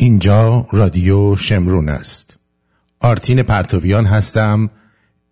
[0.00, 2.36] اینجا رادیو شمرون است.
[3.00, 4.70] آرتین پرتویان هستم.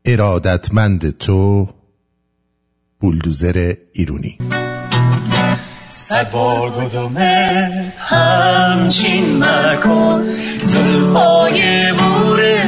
[0.04, 1.69] ارادتمند تو
[3.00, 4.39] بولدوزر ایرونی.
[5.91, 6.71] صد بار
[7.99, 10.25] همچین مکن.
[10.62, 12.64] زلفای بوره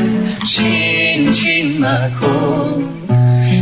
[0.51, 2.85] چین چین مکن.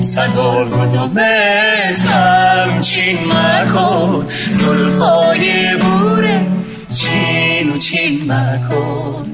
[0.02, 4.26] صد بار گدومت همچین مکن.
[4.52, 6.46] زلفای بوره
[6.98, 9.26] چین و چین مکن.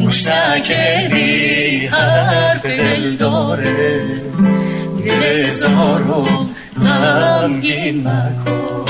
[0.00, 4.00] گوش نکردی حرف دل داره.
[5.04, 6.26] دل زارو
[6.84, 8.84] غمگین مکن.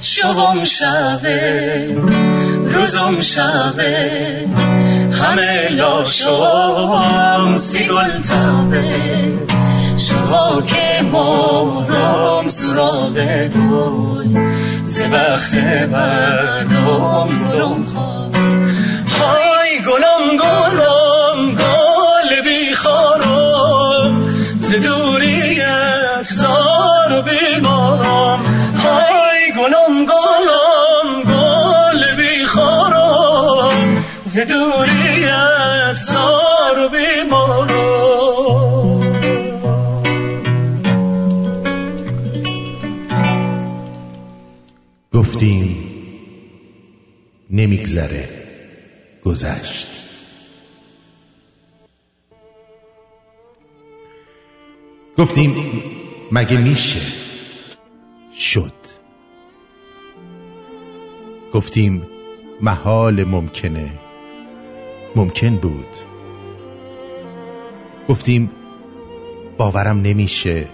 [0.00, 1.88] شبم شبه
[2.64, 4.46] روزم شبه.
[5.12, 9.32] همه لاشم سیگل تبه
[9.98, 14.51] شما که مارم سراغ گل.
[14.92, 16.68] ز بخت بدم
[17.52, 18.34] برم خواب
[19.20, 24.12] های گلم گلم گل بیخارم.
[24.60, 28.40] ز دوریت زار و بیمارم.
[28.84, 34.04] های گلم گلم گل بیخارم.
[34.24, 36.51] ز دوریت زار
[45.14, 45.76] گفتیم
[47.50, 48.28] نمیگذره
[49.24, 49.88] گذشت.
[55.18, 55.54] گفتیم
[56.32, 57.00] مگه میشه؟
[58.38, 58.72] شد.
[61.54, 62.06] گفتیم
[62.60, 63.98] محال ممکنه.
[65.16, 65.96] ممکن بود.
[68.08, 68.50] گفتیم
[69.58, 70.68] باورم نمیشه.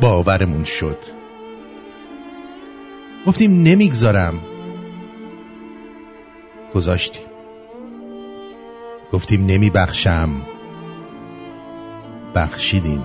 [0.00, 1.17] باورمون شد.
[3.28, 4.40] گفتیم نمی‌گذارم.
[6.74, 7.24] گذاشتیم.
[9.12, 10.30] گفتیم نمیبخشم.
[12.34, 13.02] بخشیدیم.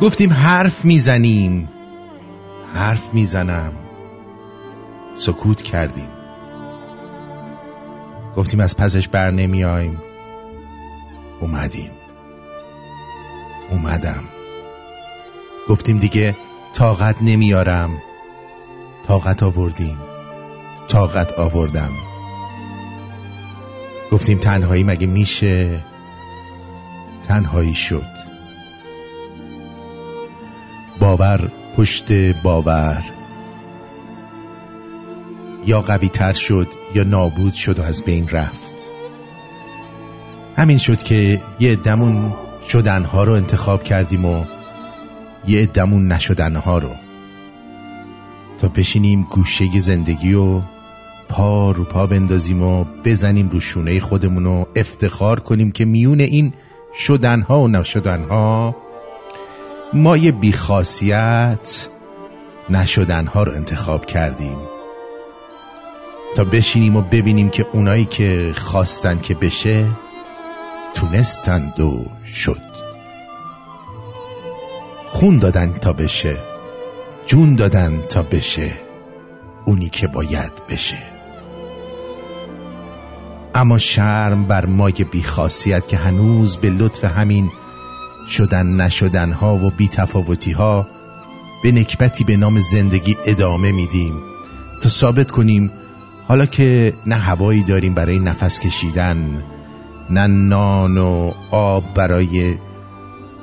[0.00, 1.68] گفتیم حرف می‌زنیم.
[2.74, 3.72] حرف می‌زنم.
[5.14, 6.08] سکوت کردیم.
[8.36, 10.02] گفتیم از پسش بر نمیایم
[11.40, 11.90] اومدیم.
[13.70, 14.24] اومدم.
[15.68, 16.36] گفتیم دیگه
[16.74, 18.02] طاقت نمیارم
[19.08, 19.98] طاقت آوردیم.
[20.88, 21.90] طاقت آوردم.
[24.12, 25.84] گفتیم تنهایی مگه میشه؟
[27.22, 28.06] تنهایی شد.
[31.00, 33.04] باور پشت باور.
[35.66, 38.74] یا قوی تر شد یا نابود شد و از بین رفت.
[40.56, 42.34] همین شد که یه دمون
[42.68, 44.44] شدنها رو انتخاب کردیم و
[45.46, 47.07] یه دمون نشدنها رو.
[48.58, 50.62] تا بشینیم گوشه زندگی و
[51.28, 56.52] پا رو پا بندازیم و بزنیم رو شونه خودمون و افتخار کنیم که میون این
[56.98, 58.76] شدنها و نشدنها
[59.92, 61.88] ما یه بیخاصیت
[62.70, 64.56] نشدنها رو انتخاب کردیم.
[66.36, 69.86] تا بشینیم و ببینیم که اونایی که خواستن که بشه
[70.94, 72.04] تونستند و
[72.34, 72.60] شد.
[75.06, 76.47] خون دادن تا بشه.
[77.28, 78.72] جون دادن تا بشه.
[79.64, 80.98] اونی که باید بشه.
[83.54, 87.50] اما شرم بر مای بیخاصیت که هنوز به لطف همین
[88.30, 90.86] شدن نشدن ها و بیتفاوتی ها
[91.62, 94.12] به نکبتی به نام زندگی ادامه میدیم
[94.82, 95.70] تا ثابت کنیم
[96.28, 99.44] حالا که نه هوایی داریم برای نفس کشیدن
[100.10, 102.54] نه نان و آب برای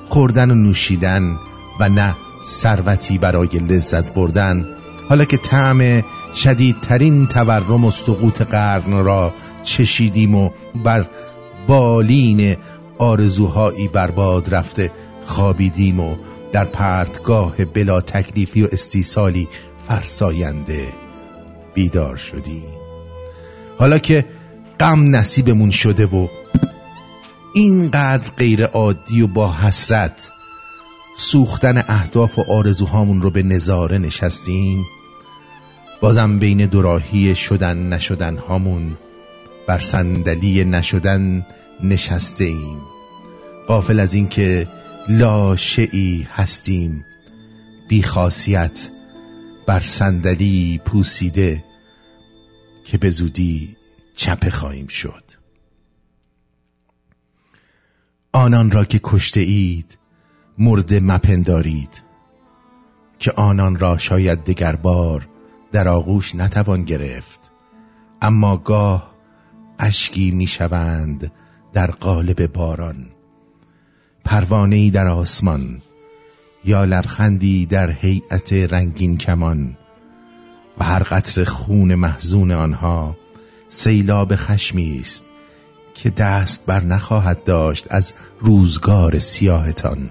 [0.10, 1.38] خوردن و نوشیدن
[1.80, 2.16] و نه
[2.48, 4.66] ثروتی برای لذت بردن
[5.10, 6.04] حالا که طعم
[6.36, 9.34] شدیدترین تورم و سقوط قرن را
[9.64, 10.50] چشیدیم و
[10.84, 11.06] بر
[11.68, 12.58] بالین
[12.98, 14.92] آرزوهایی برباد رفته
[15.26, 16.16] خوابیدیم و
[16.52, 19.48] در پرتگاه بلا تکلیفی و استیصالی
[19.88, 20.88] فرساینده
[21.74, 22.64] بیدار شدیم.
[23.78, 24.26] حالا که
[24.80, 26.28] غم نصیبمون شده و
[27.54, 30.32] اینقدر غیر عادی و با حسرت
[31.18, 34.86] سوختن اهداف و آرزوهامون رو به نظاره نشستیم
[36.02, 38.98] بازم بین دوراهی شدن نشدن هامون
[39.68, 41.46] بر صندلی نشدن
[41.84, 42.82] نشسته ایم
[43.68, 44.68] قافل از اینکه
[45.10, 47.06] لاشعی هستیم
[47.90, 48.90] بی خاصیت
[49.68, 51.64] بر صندلی پوسیده
[52.86, 53.78] که به زودی
[54.16, 55.24] چپه خواهیم شد.
[58.34, 59.98] آنان را که کشته اید
[60.58, 62.04] مرده مپندارید
[63.20, 65.28] که آنان را شاید دگر بار
[65.72, 67.52] در آغوش نتوان گرفت.
[68.22, 69.16] اما گاه
[69.80, 71.32] اشکی می‌شوند
[71.74, 73.06] در قالب باران.
[74.26, 75.82] پروانه در آسمان
[76.66, 79.78] یا لبخندی در هیئت رنگین کمان.
[80.78, 83.18] و هر قطر خون محزون آنها
[83.70, 85.26] سیلاب خشمی است
[85.96, 90.10] که دست بر نخواهد داشت از روزگار سیاهتان.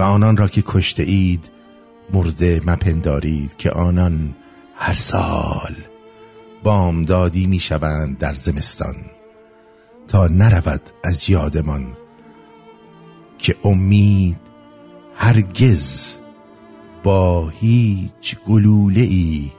[0.00, 1.50] و آنان را که کشته اید
[2.12, 4.34] مرده مپندارید که آنان
[4.74, 5.74] هر سال
[6.62, 8.96] بامدادی می‌شوند در زمستان
[10.08, 11.96] تا نرود از یادمان
[13.38, 14.40] که امید
[15.14, 16.16] هرگز
[17.02, 19.50] با هیچ گلوله ای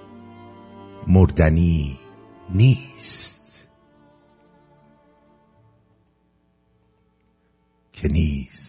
[1.07, 1.99] مردنی
[2.49, 3.67] نیست.
[7.93, 8.60] که نیست.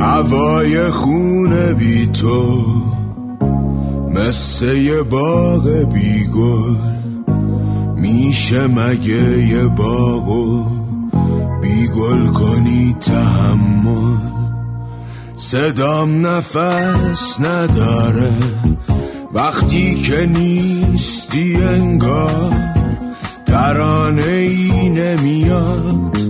[0.00, 2.64] هوای خون بی تو
[4.10, 6.76] مثل یه باغ بی گل
[7.96, 10.66] میشه مگه یه باغ
[11.62, 14.16] بی گل کنی تحمل؟
[15.36, 18.32] صدام نفس نداره
[19.34, 22.52] وقتی که نیستی انگار
[23.46, 26.29] ترانه ای نمیاد.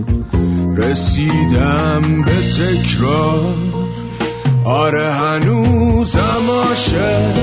[0.81, 3.55] رسیدم به تکرار.
[4.65, 7.39] آره هنوزم عاشق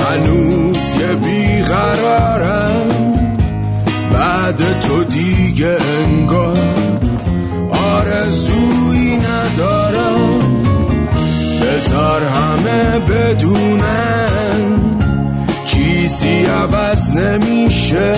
[0.00, 2.90] هنوز یه بیقرارم.
[4.12, 6.58] بعد تو دیگه انگار
[7.70, 10.62] آرزویی ندارم.
[11.62, 14.60] بذار همه بدونن
[15.64, 18.14] چیزی عوض نمیشه.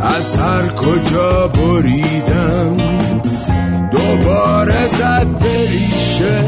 [0.00, 2.76] از هر کجا بریدم.
[3.92, 6.44] دوباره زد بریشه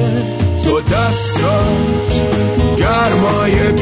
[0.65, 2.21] تو دستات.
[2.79, 3.73] گرمای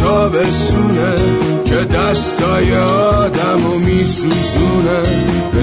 [0.00, 1.16] تا بسونه
[1.64, 5.02] که دستای آدم و میسوزونه.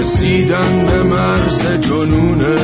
[0.00, 2.56] رسیدن به مرز جنونه.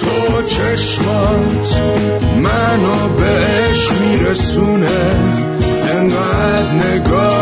[0.00, 1.76] تو چشمات
[2.42, 5.36] منو به عشق میرسونه.
[5.98, 7.35] انقدر نگاهت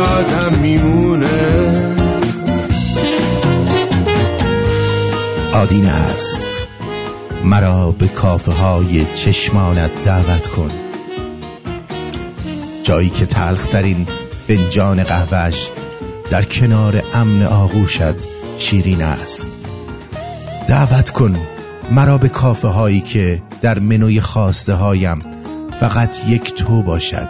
[0.00, 1.26] یادم میمونه.
[5.54, 6.48] آدین است.
[7.44, 10.70] مرا به کافه های چشمانت دعوت کن.
[12.82, 14.06] جایی که تلخترین
[14.48, 15.70] فنجان قهوهش
[16.30, 19.48] در کنار امن آغوشت شیرین است.
[20.68, 21.36] دعوت کن
[21.90, 25.18] مرا به کافه هایی که در منوی خواسته هایم
[25.80, 27.28] فقط یک تو باشد.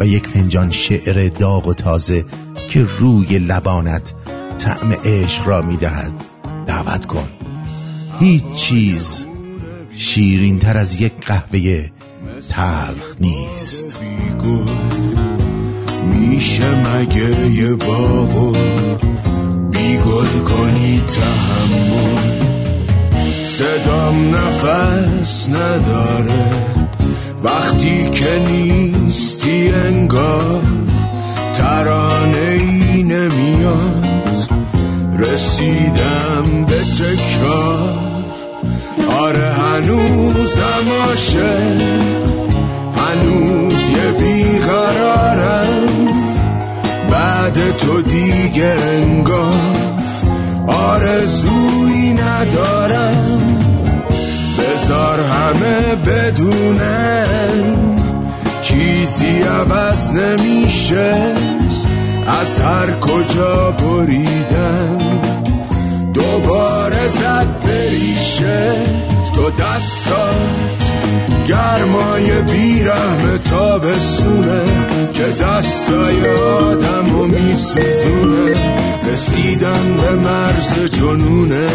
[0.00, 2.24] و یک فنجان شعر داغ و تازه
[2.70, 4.12] که روی لبانت
[4.58, 6.12] طعم عشق را می دهد
[6.66, 7.28] دعوت کن.
[8.20, 9.24] هیچ چیز
[9.96, 11.90] شیرین تر از یک قهوه
[12.50, 13.96] تلخ نیست.
[16.10, 18.52] میشه مگه یه باغو
[19.70, 22.44] بیگل کنی تحمل؟
[23.44, 26.83] صدام نفس نداره.
[27.44, 30.62] وقتی که نیستی انگار
[31.54, 34.06] ترانه ای نمیاد.
[35.18, 37.88] رسیدم به تکرار.
[39.20, 41.82] آره هنوزم عاشق.
[42.96, 45.88] هنوز یه بیقرارم.
[47.10, 49.54] بعد تو دیگه انگار
[50.66, 53.53] آرزویی ندارم.
[54.84, 57.56] بذار همه بدونن
[58.62, 61.14] چیزی عوض نمیشه.
[62.40, 64.98] از هر کجا بریدم
[66.14, 68.72] دوباره زد بریشه.
[69.34, 70.90] تو دستات
[71.48, 74.62] گرمای بیرحم تابستونه
[75.14, 78.54] که دستای آدم و میسوزونه.
[79.12, 81.68] رسیدن به مرز جنونه.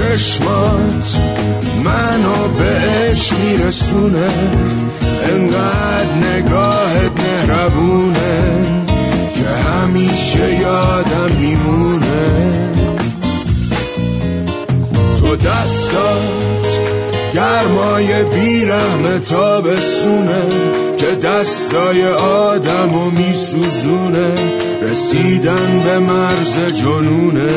[0.00, 1.16] چشمات
[1.84, 4.28] منو به عشق میرسونه.
[5.30, 8.64] انقدر نگاهت مهربونه
[9.34, 12.52] که همیشه یادم میمونه.
[15.20, 16.78] تو دستات
[17.34, 20.42] گرمای بیرحم تابستونه
[20.98, 24.34] که دستای آدم و میسوزونه.
[24.90, 27.50] رسیدن به مرز جنونه.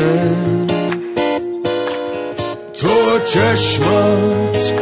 [3.26, 4.72] چشمات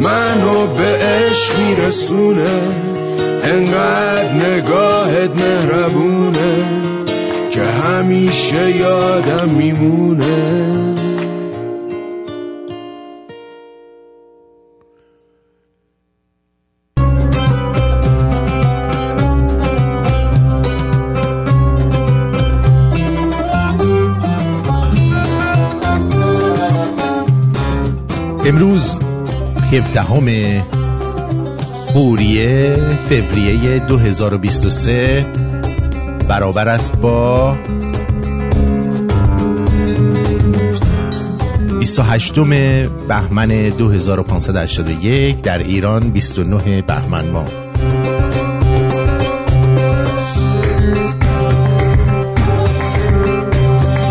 [0.00, 2.50] منو به عشق میرسونه.
[3.44, 6.64] انقدر نگاهت مهربونه
[7.50, 10.91] که همیشه یادم میمونه.
[28.52, 29.00] امروز
[29.72, 30.64] 17
[31.94, 32.76] بوریه
[33.08, 35.26] فوریه 2023
[36.28, 37.56] برابر است با
[41.78, 42.40] 28
[43.08, 47.48] بهمن 2581 در ایران 29 بهمن ماه.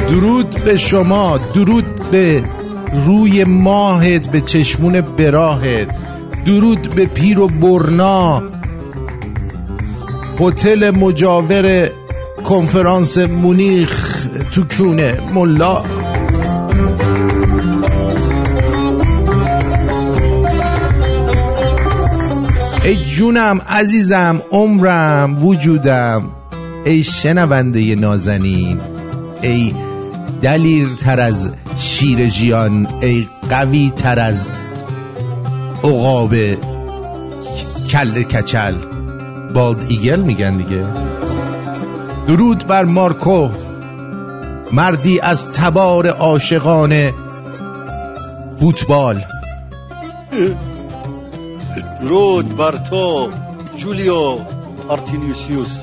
[0.10, 2.44] درود به شما درود به
[2.94, 5.88] روی ماهت به چشمون براهت.
[6.46, 8.44] درود به پیر و برنا.
[10.40, 11.90] هتل مجاور
[12.44, 15.84] کنفرانس مونیخ تو کونه ملا.
[22.84, 26.24] ای جونم عزیزم عمرم وجودم.
[26.86, 28.80] ای شنونده نازنین.
[29.42, 29.74] ای
[30.42, 31.50] دلیر تر از
[31.82, 34.48] شیر جیان ای قوی تر از
[35.84, 36.36] عقاب
[37.90, 38.76] کل کچل.
[39.54, 40.86] بالد ایگل میگن دیگه.
[42.28, 43.50] درود بر مارکو.
[44.72, 47.12] مردی از تبار عاشقان
[48.60, 49.22] فوتبال.
[52.02, 53.30] درود بر تو
[53.78, 54.38] جولیو
[54.88, 55.82] آرتینیوسیوس.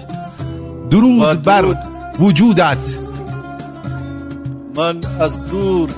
[0.90, 1.64] درود بر
[2.20, 3.07] وجودت.
[4.78, 5.90] من از دور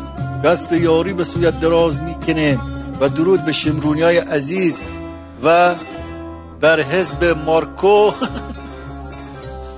[0.45, 2.59] دست یاری به سویت دراز می‌کنه
[3.01, 4.81] و درود به شمرونی های عزیز
[5.45, 5.75] و
[6.61, 8.11] بر حزب مارکو.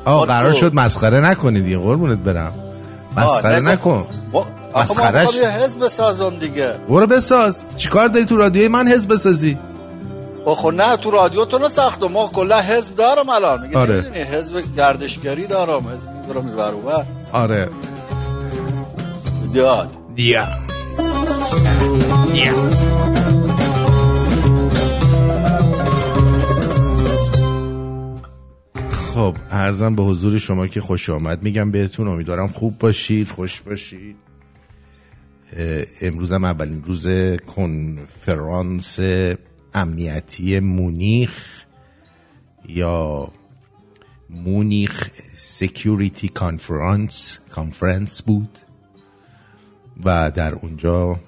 [0.05, 2.53] آقا قرار شد مسخره نکنید دیگه قربونت برم.
[3.17, 4.07] مسخره نکن.
[4.77, 6.73] مسخرش یه حزب بسازم دیگه.
[6.89, 7.63] برو بساز.
[7.77, 9.59] چیکار داری تو رادیوی من حزب بسازی؟
[10.45, 13.63] آخه نه تو رادیو تو نساختم ما کلا حزب دارم الان.
[13.63, 14.03] میگه آره.
[14.33, 16.63] حزب گردشگری دارم حزب این
[17.33, 17.69] آره.
[19.53, 20.47] دیاد دیا
[22.33, 22.71] دیا
[29.15, 31.43] خب ارزم به حضور شما که خوش آمد.
[31.43, 34.17] میگم بهتون امیدوارم خوب باشید خوش باشید.
[36.01, 37.09] امروزم اولین روز
[37.57, 39.01] کنفرانس
[39.75, 41.65] امنیتی مونیخ
[42.69, 43.29] یا
[44.31, 48.59] Munich Security Conference conference بود.
[50.05, 51.21] و در اونجا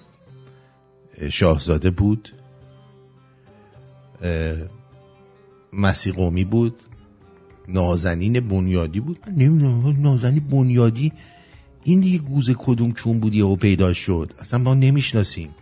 [1.30, 2.32] شاهزاده بود
[5.72, 6.80] مسی قمی بود
[7.68, 9.18] نازنین بنیادی بود.
[9.26, 11.12] من نمی‌دونم نازنین بنیادی
[11.84, 15.54] این دیگه گوز کدوم چون بودی و پیدا شد؟ اصلا ما نمی‌شناسیم.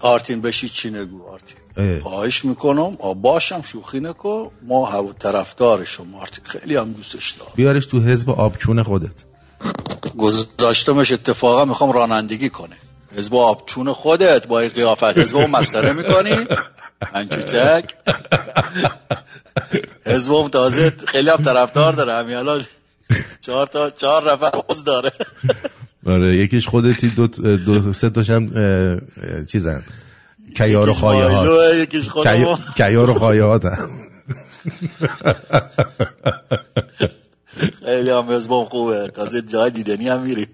[0.00, 4.50] آرتین بشی چی نگو آرتین؟ خواهش می‌کنم باشم شوخی نکن.
[4.62, 6.44] ما هوا طرفدار شما آرتین.
[6.44, 7.52] خیلی هم دوستش دارم.
[7.56, 9.24] بیارش تو حزب آبچون خودت.
[10.18, 12.76] گذاشتمش اتفاقا می‌خوام رانندگی کنه.
[13.16, 15.18] حزب آبچون خودت با این قیافت.
[15.18, 16.36] حزب مسخره می‌کنی؟
[17.14, 17.84] انچوچک
[20.06, 22.12] حزب تازه خیلی هم طرفدار داره.
[22.12, 22.64] همین الان
[23.40, 25.12] چهار تا چهار نفر عضو داره.
[26.06, 27.26] آره یکیش خودتی دو,
[27.56, 28.46] دو سه تاشم
[29.52, 29.82] چیزن.
[30.56, 31.48] کیار و خایه هات
[32.76, 33.64] کیار و خایه هات
[37.84, 39.08] خیلی هم حزبم خوبه.
[39.08, 40.46] تازه جای دیدنی هم میریم.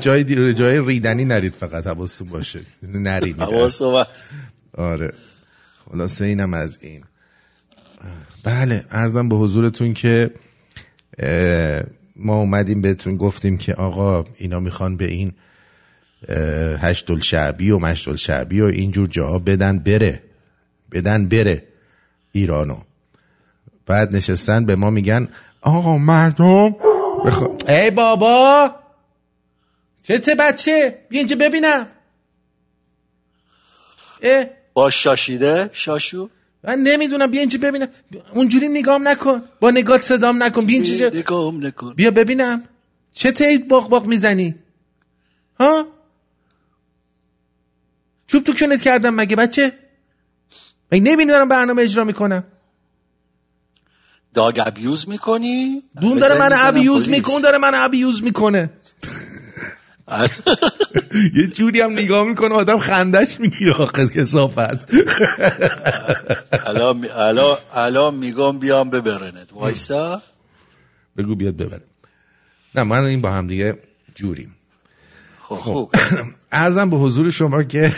[0.00, 0.54] جای دی...
[0.54, 1.86] جای ریدنی نرید فقط.
[1.86, 2.60] حواستون باشه.
[2.82, 3.40] نرید.
[3.40, 4.04] حواستون
[4.72, 5.12] آره.
[5.90, 7.04] خلاصه اینم از این.
[8.44, 10.30] بله ارزم به حضورتون که
[12.16, 15.32] ما اومدیم بهتون گفتیم که آقا اینا می‌خوان به این
[16.78, 20.22] هشت شعبی و مشت شعبی و اینجور جاها بدن بره.
[20.92, 21.62] بدن بره
[22.32, 22.80] ایرانو.
[23.86, 25.28] بعد نشستن به ما میگن
[25.62, 26.70] آقا مردم
[27.24, 27.56] بخوا...
[27.68, 28.74] ای بابا!
[30.02, 31.86] چته بچه؟ بیا اینجا ببینم.
[34.22, 34.46] اه.
[34.74, 36.30] با شاشیده؟ شاشو؟
[36.64, 37.88] من نمی‌دونم بیا اینجا ببینم.
[38.34, 39.42] اونجوری نگام نکن.
[39.60, 40.66] با نگات صدام نکن.
[40.66, 41.92] بیا اینجا نگام نکن.
[41.96, 42.64] بیا ببینم.
[43.12, 44.54] چه تید باق باق می‌زنی؟
[45.60, 45.86] ها؟
[48.26, 49.72] چوب تو کنت کردم مگه بچه؟
[50.92, 52.44] من نمی‌دونم برنامه اجرا می‌کنم.
[54.34, 58.70] داگ ابیوز می‌کنی؟ دون داره من ابیوز می‌کنه داره من ابیوز می‌کنه.
[61.36, 64.94] یه جوری هم نگاه می‌کنه آدم خندش می‌گیره آخه کسافت.
[67.74, 69.52] الان میگم بیام ببرنت.
[69.52, 70.22] وایسا.
[71.16, 71.82] بگو بیاد ببره.
[72.74, 73.78] نه من این با هم دیگه
[74.14, 74.56] جوریم.
[75.42, 75.90] خب, خب.
[76.52, 77.92] ارزم به حضور شما که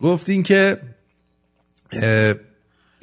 [0.00, 0.80] گفتین که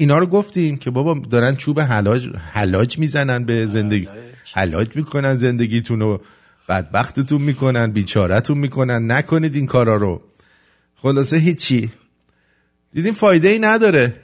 [0.02, 4.08] اینا رو گفتیم که بابا دارن چوب حلاج حلاج می‌زنن به زندگی.
[4.54, 4.96] حلاج.
[4.96, 6.22] می‌کنن زندگیتون رو
[6.70, 9.12] بدبختتون می‌کنن بیچارتون می‌کنن.
[9.12, 10.22] نکنید این کارا رو.
[10.96, 11.92] خلاصه هیچی.
[12.94, 14.16] دیدین فایده ای نداره.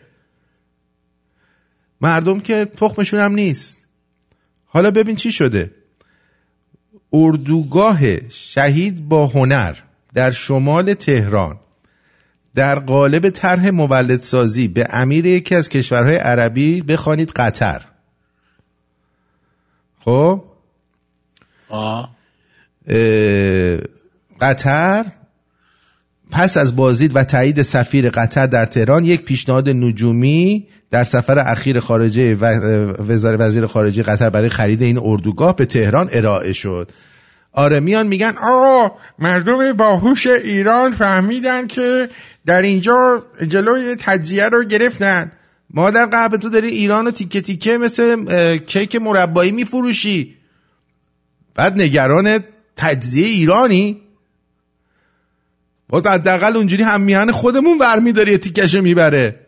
[2.01, 3.87] مردم که تخمشون هم نیست.
[4.65, 5.71] حالا ببین چی شده.
[7.13, 9.75] اردوگاه شهید با هنر
[10.13, 11.59] در شمال تهران.
[12.57, 17.81] در قالب طرح مولدسازی به امیر یکی از کشورهای عربی بخوانید قطر.
[19.99, 20.43] خب؟
[21.69, 22.15] آه.
[24.41, 25.05] قطر
[26.31, 31.79] پس از بازدید و تایید سفیر قطر در تهران یک پیشنهاد نجومی در سفر اخیر
[31.79, 32.35] خارجه
[33.39, 36.91] وزیر خارجه قطر برای خرید این اردوگاه به تهران ارائه شد.
[37.57, 42.09] آره میان میگن آقا مردم باهوش ایران فهمیدن که
[42.45, 45.31] در اینجا جلوی تجزیه رو گرفتن.
[45.69, 50.35] ما در قبل تو داری ایران رو تیکه تیکه مثل کیک مربایی میفروشی.
[51.55, 52.43] بعد نگران
[52.75, 54.01] تجزیه ایرانی.
[55.89, 59.39] باز حداقل اونجوری هم میهن خودمون برمیداری یه تیکشه می‌بره.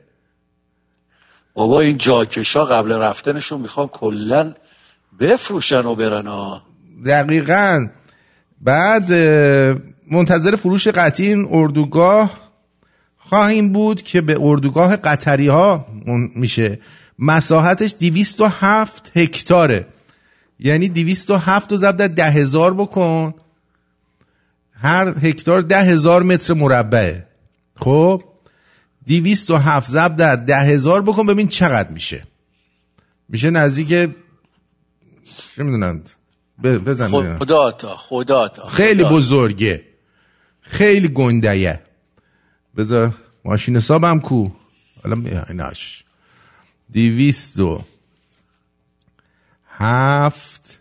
[1.54, 4.54] بابا این جاکشا قبل رفتنشون می‌خوام کلا
[5.20, 6.64] بفروشن و برن ها
[7.06, 7.88] دقیقا.
[8.62, 9.12] بعد
[10.12, 12.50] منتظر فروش قطعی این اردوگاه
[13.18, 15.86] خواهیم بود که به اردوگاه قطری ها
[16.36, 16.80] میشه.
[17.20, 19.88] مساحتش 207 هکتاره.
[20.60, 23.34] یعنی 207 رو ضرب در ده هزار بکن.
[24.74, 27.28] هر هکتار ده هزار متر مربعه.
[27.76, 28.24] خب؟
[29.08, 32.24] 207 ضرب در ده هزار بکن ببین چقدر میشه.
[33.30, 33.88] میشه نزدیک
[35.56, 36.10] چه می‌دونند؟
[36.64, 39.84] بزن خدا تا خدا تا خیلی بزرگه.
[40.62, 41.80] خیلی گندهیه
[42.78, 43.14] بذار
[43.46, 44.50] ماشین حسابم کو.
[45.04, 46.04] حالا ایناش
[46.90, 47.82] دیویست و
[49.78, 50.80] هفت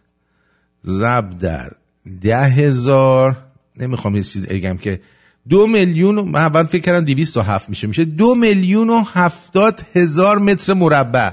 [0.83, 1.73] زب در
[2.21, 3.37] ده هزار.
[3.77, 5.01] نمی‌خوام یه چیز بگم که
[5.49, 7.87] دو میلیون من اول فکر کردم دیویست و هفت میشه.
[7.87, 11.31] میشه دو میلیون و هفتاد هزار متر مربع.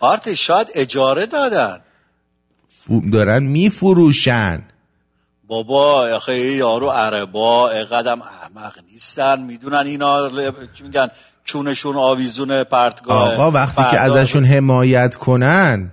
[0.00, 1.78] آرت شاید اجاره دادن.
[3.12, 4.62] دارن میفروشن.
[5.48, 9.40] بابا آخه یارو عربا قدم احمق نیستن.
[9.40, 10.30] می‌دونن اینا
[10.74, 11.08] چی میگن؟
[11.44, 13.34] چونشون آویزون پرتگاه.
[13.34, 15.92] آقا وقتی که ازشون حمایت کنن.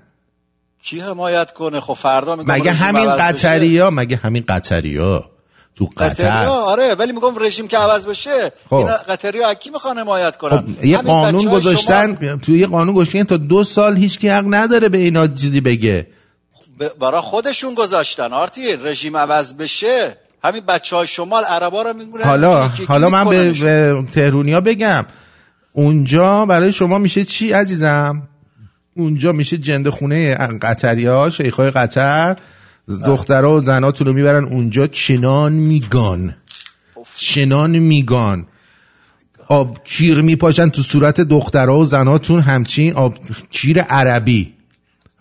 [0.84, 5.30] کی حمایت کنه؟ خب فردا میگم مگه همین قطری ها مگه همین قطری ها
[5.76, 6.46] تو قطر.
[6.46, 8.52] آره ولی میگم رژیم که عوض بشه.
[8.70, 8.74] خب.
[8.74, 12.36] این قطری ها کی می‌خوان حمایت کنن؟ خب یه قانون گذاشتن شما...
[12.36, 16.08] تو یه قانون گذاشتن تا دو سال هیچ کی حق نداره به اینا چیزی بگه.
[17.00, 18.34] برای خودشون گذاشتن.
[18.34, 23.52] آرتی رژیم عوض بشه همین بچه های شمال عربا رو میگونن حالا حالا من به,
[23.52, 25.06] به تهرونیا بگم.
[25.74, 28.28] اونجا برای شما میشه چی عزیزم؟
[28.96, 32.36] اونجا میشه جنده خونه قطری ها شیخای قطر
[33.06, 36.36] دخترها و زناتون رو می‌برن اونجا چنان میگان.
[37.16, 38.46] چنان میگان.
[39.48, 43.18] آب کیر میپاشن تو صورت دخترها و زناتون همچین آب
[43.52, 44.54] کیر عربی.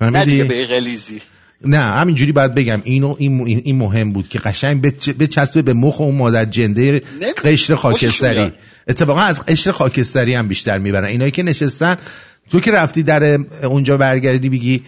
[0.01, 1.23] نه به غلیزی
[1.65, 2.81] نه همینجوری باید بگم.
[2.85, 4.83] اینو این, این مهم بود که قشنگ
[5.19, 7.03] بچسبه به مخ اون مادر جنده
[7.45, 8.53] قشر خاکستری.
[8.89, 11.05] اتفاقا از قشر خاکستری هم بیشتر می‌برن.
[11.05, 11.97] اینایی که نشستن
[12.51, 14.83] تو که رفتی در اونجا برگردی بگی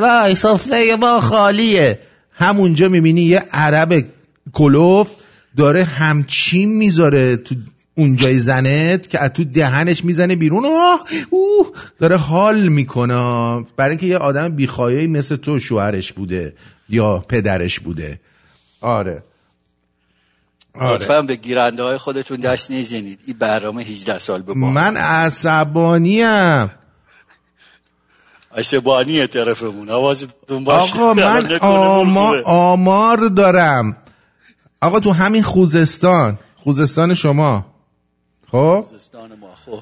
[0.00, 1.98] وای صفحه ما خالیه.
[2.32, 4.04] همونجا می‌بینی یه عرب
[4.52, 5.08] کلوف
[5.56, 7.54] داره همچین می‌ذاره تو
[7.98, 10.64] اونجای زنت که از تو دهنش می‌زنه بیرون.
[10.64, 11.66] آه اوه
[11.98, 13.14] داره حال می‌کنه.
[13.76, 16.54] برای اینکه یه آدم بیخوایی مثل تو شوهرش بوده
[16.88, 18.20] یا پدرش بوده.
[18.80, 19.22] آره.
[20.74, 20.94] آره.
[20.94, 23.18] لطفا به گیرنده های خودتون دست نزنید.
[23.26, 26.70] این برنامه 18 سال به من عصبانیم.
[28.56, 29.90] عصبانی طرفمون.
[29.90, 31.00] آوازتون باشه.
[31.00, 33.96] آقا من آما آمار دارم.
[34.80, 36.38] آقا تو همین خوزستان.
[36.56, 37.75] خوزستان شما.
[38.50, 38.84] خب؟
[39.66, 39.80] خب.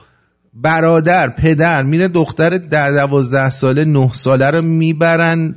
[0.55, 5.55] برادر پدر میره دختر در دوازده ساله نه ساله رو می‌برن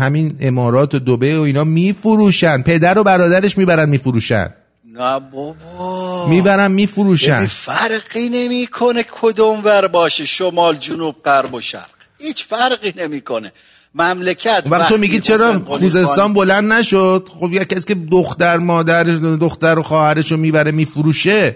[0.00, 2.62] همین امارات و دوبه و اینا میفروشن.
[2.62, 4.54] پدر و برادرش می‌برن میفروشن.
[4.94, 6.28] نه بابا.
[6.28, 7.46] می‌برن میفروشن.
[7.46, 11.90] فرقی نمی‌کنه کدوم ور باشه شمال جنوب غرب و شرق.
[12.18, 13.52] هیچ فرقی نمی‌کنه.
[13.94, 19.04] مملکت وقت تو میگی چرا خوزستان بلند نشد؟ خب یک کسی که دختر مادر
[19.40, 21.54] دختر و خواهرشو می‌بره میفروشه.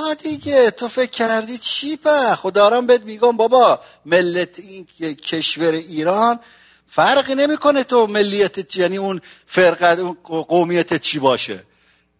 [0.00, 6.38] ها دیگه تو فکر کردی چی؟ به خدارم بهت میگم بابا ملت این کشور ایران
[6.86, 11.62] فرقی نمی‌کنه تو ملیت یعنی اون فرقت اون قومیت چی باشه.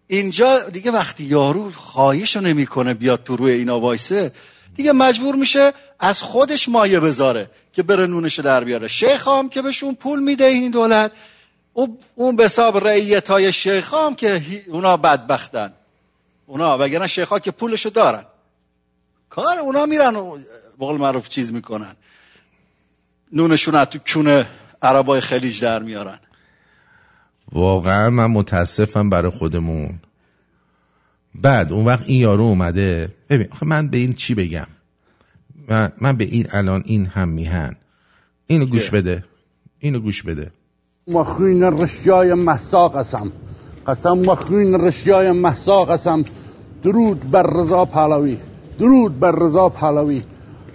[0.06, 4.32] اینجا دیگه وقتی یارو خواهیشو نمی‌کنه بیاد تو روی اینا وایسه
[4.74, 8.88] دیگه مجبور میشه از خودش مایه بذاره که بره نونشو در بیاره.
[8.88, 11.12] شیخ هم که بهشون پول میده این دولت
[11.72, 15.72] او- اون به حساب رعیت های شیخ هم که اونا بدبختن.
[16.50, 18.24] اونا وگرنه شیخ ها که پولشو دارن.
[19.28, 20.38] کار اونا میرن و
[20.80, 21.96] بقول معروف چیز می‌کنن.
[23.32, 24.46] نونشون از تو کونه
[24.82, 26.18] عربای خلیج در میارن.
[27.52, 29.98] واقعا من متاسفم برای خودمون.
[31.34, 33.14] بعد اون وقت این یارو اومده.
[33.28, 34.66] ببین آخه من به این چی بگم؟
[35.68, 37.76] من, من به این الان این هم میهن.
[38.46, 39.24] اینو گوش بده.
[39.78, 40.52] اینو گوش بده.
[41.08, 43.32] و خوین رشیای محسا قسم
[43.86, 46.24] قسم خوین رشیای محسا قسم
[46.82, 48.36] درود بر رضا پهلوی
[48.78, 50.22] درود بر رضا پهلوی.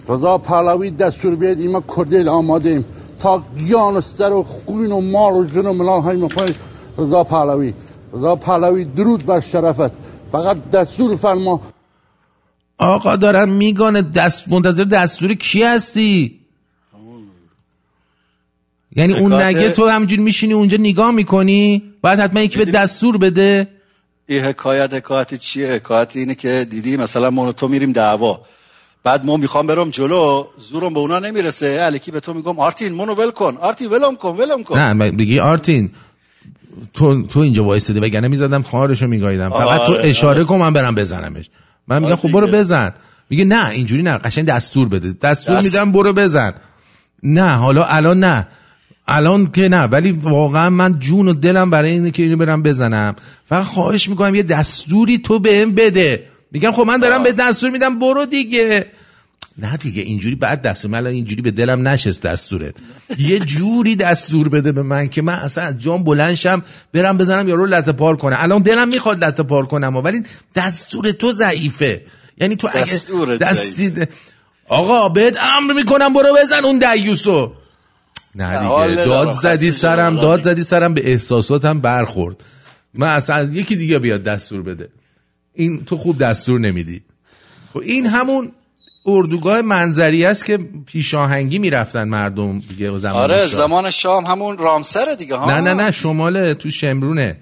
[0.09, 2.85] رضا پهلوی دستور بیاد ایما کردیل آماده ایم.
[3.19, 6.53] تا گیان و سر و خوین و مال و جن و ملال های می‌خواهی
[6.97, 7.73] رضا پهلوی.
[8.13, 9.91] رضا پهلوی درود بر شرفت.
[10.31, 11.61] فقط دستور فرما.
[12.77, 16.39] آقا دارم میگانه دست منتظر دستور کی هستی؟
[18.95, 23.74] یعنی اون نگه تو همجور میشینی اونجا نگاه می‌کنی؟ باید حتما یکی به دستور بده.
[24.27, 28.41] این حکایت حکایت چیه؟ حکایت اینه که دیدی مثلا ما تو میریم دعوا.
[29.03, 31.77] بعد ما می‌خوام برم جلو زورم به اونا نمی‌رسه.
[31.81, 33.57] الکی به تو میگم آرتین منو ول کن.
[33.61, 34.77] آرتین ولم کن ولم کن.
[34.79, 35.91] نه بگی آرتین
[36.93, 39.49] تو تو اینجا وایساده وگرنه می‌زدم خواهرشو میگاییدم.
[39.49, 41.49] فقط تو آره، اشاره کن من برم بزنمش.
[41.87, 42.47] من میگم آره خب برو.
[42.47, 42.93] بزن.
[43.29, 45.11] میگه نه اینجوری نه قشنگ دستور بده.
[45.21, 46.53] دستور دست- میدم برو بزن.
[47.23, 48.47] نه حالا الان نه.
[49.07, 53.15] الان که نه ولی واقعا من جون و دلم برای اینه که اینو برم بزنم.
[53.45, 56.23] فقط خواهش می‌کنم یه دستوری تو بهم بده.
[56.51, 58.85] میگم خب من دارم به دستور میدم برو دیگه.
[59.57, 62.75] نه دیگه اینجوری بعد دستور من اینجوری به دلم نشست دستورت.
[63.17, 66.63] یه جوری دستور بده به من که من اصلا از جام بلند شم
[66.93, 68.43] برم بزنم یارو لطه پار کنه.
[68.43, 70.23] الان دلم می‌خواد لطه پار کنم ولی
[70.55, 72.01] دستور تو ضعیفه.
[72.37, 73.93] یعنی تو اگه دستورت دستی
[74.67, 77.51] آقا بهت امر می‌کنم برو بزن اون دیوسو
[78.35, 79.05] نه دیگه.
[79.05, 80.15] داد زدی سرم.
[80.15, 82.43] داد زدی سرم به احساساتم برخورد.
[82.93, 84.89] من اصلا یکی دیگه بیاد دستور بده.
[85.53, 87.01] این تو خوب دستور نمیدی.
[87.73, 88.51] خب این همون
[89.05, 93.47] اردوگاه منظری است که پیشاهنگی می‌رفتن مردم دیگه زمان آره شاه.
[93.47, 95.51] زمان شام همون رامسره دیگه ها.
[95.51, 97.37] نه نه نه شماله تو شمرونه.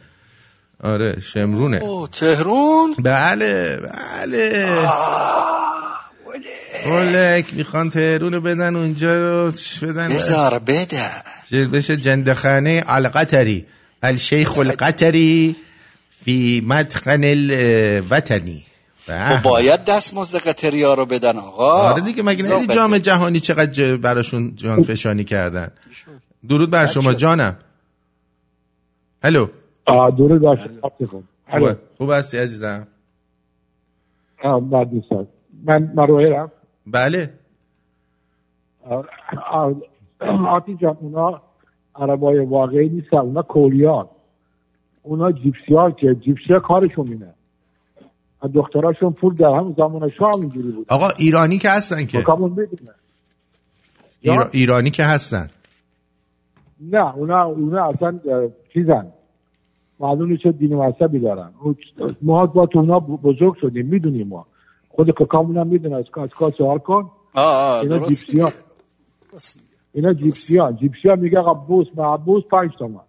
[0.83, 1.77] آره شمرونه.
[1.77, 4.67] اوه، تهرون؟ بله بله.
[6.85, 10.07] اولک می‌خوان تهرون رو بدن اونجا رو بدن.
[10.07, 11.67] بذار بده.
[11.73, 13.65] بشه جندخانه القطری
[14.03, 15.55] الشیخ القطری
[16.25, 18.65] فی مدخن الوطنی.
[19.07, 21.71] خب باید دست مزد قطریا رو بدن آقا.
[21.71, 22.75] آره دیگه مگه بده.
[22.75, 25.71] جام جهانی چقدر براشون جان فشانی کردن؟
[26.49, 27.13] درود بر شما.
[27.13, 27.57] جانم.
[29.23, 29.47] هلو.
[29.87, 30.91] درود بر شما
[31.97, 32.11] خوب.
[32.11, 32.87] هستی عزیزم.
[34.43, 35.27] آه، بعد دوستان.
[35.63, 36.51] من مروهرم
[36.87, 37.33] بله.
[40.47, 41.41] آتی جان اونا
[41.95, 44.07] عربای واقعی نیستن اونا کولیان
[45.03, 47.33] اونا جیپسی ها که جیپسی ها کارشون اینه.
[48.53, 50.85] دختراشون پول در هم زمان شاه اینجوری بود.
[50.89, 52.17] آقا ایرانی که هستن که.
[52.17, 52.67] می‌دونه
[54.21, 55.47] ایرا- ایرانی که هستن.
[56.79, 58.19] نه اونا اونا اصلا
[58.73, 59.07] چیزن.
[59.99, 61.51] معلوم نیست چه دین مذهبی دارن.
[62.21, 64.45] ما با تو اونا بزرگ شدیم می‌دونیم ما.
[64.95, 68.53] خود کاکامون هم می‌دونه از از کار سوال کن آه آه اینا درست میگه.
[69.93, 70.71] اینا جیپسی ها.
[70.71, 73.01] جیپسی ها میگه آقا بوس معبوس پنج تومن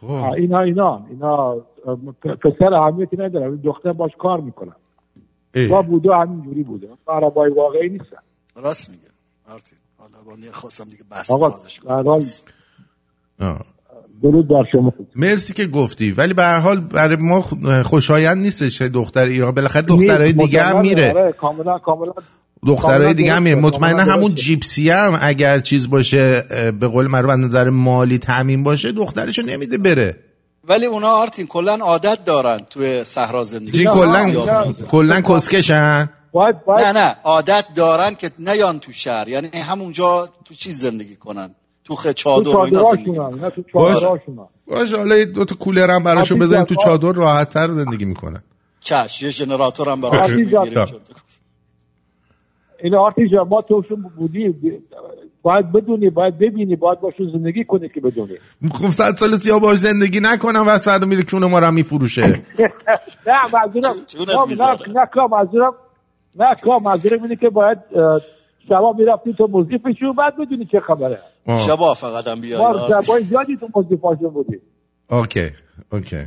[0.00, 0.10] خب.
[0.10, 1.54] آه، اینا اینا اینا
[2.22, 3.56] پسر اهمیتی نداره.
[3.56, 4.76] دختر باش کار می‌کنن.
[5.70, 6.88] با بوده همینجوری بوده.
[7.08, 8.16] عربای واقعی نیستن.
[8.56, 9.08] راست میگه.
[9.48, 13.60] آرتین حالا با نیر خواستم دیگه بحث بازش کنم.
[14.22, 14.92] درود بر شما.
[15.16, 16.12] مرسی که گفتی.
[16.12, 17.40] ولی به هر حال برای ما
[17.82, 18.82] خوشایند نیستش.
[18.82, 20.80] دختر ایران بالاخره دخترای نیست، دیگه هم.
[20.80, 21.10] میره.
[21.10, 22.12] آره کاملا کاملا
[22.66, 23.56] دخترای دیگه هم میره.
[23.56, 24.34] مطمئنا همون.
[24.34, 26.40] جیپسی هم اگر چیز باشه
[26.80, 30.16] به قول معروف از نظر مالی تامین باشه دخترشو نمیده بره.
[30.68, 34.72] ولی اونا آرتین کلا عادت دارن توی صحرا زندگی کلا نه.
[34.88, 36.08] کلا کسکشن.
[36.32, 37.16] باید باید نه نه.
[37.24, 39.28] عادت دارن که نیان تو شهر.
[39.28, 41.54] یعنی همونجا تو چیز زندگی کنن.
[41.86, 42.52] تو خ تو چادر
[43.72, 44.94] باش.
[44.94, 48.42] حالا یه دو تا کولر هم براشون عزیزم، بذاریم تو چادر راحت تر زندگی می‌کنن
[48.80, 49.98] چش یه ژنراتور هم.
[50.36, 50.86] می‌گیریم
[52.82, 54.82] این آرتی جان ما توشون بودیم
[55.42, 58.34] باید بدونی باید ببینی باید باشون زندگی کنی که بدونی
[58.72, 62.26] خب صد سال سیا باش زندگی نکنم و فردا میره کون ما رو هم میفروشه
[63.26, 65.74] نه منظورم چونت نه می‌ذاره؟ نه نه منظورم
[66.38, 67.78] نه کار منظورم اینه که باید
[68.68, 71.18] شبا می‌رفتی تو موزیفشون بعد بدونی چه خبره.
[71.66, 74.60] شبا فقط هم بیاد شبای زیادی تو موزیفاشون بودیم
[75.10, 75.50] اوکی
[75.92, 76.26] اوکی.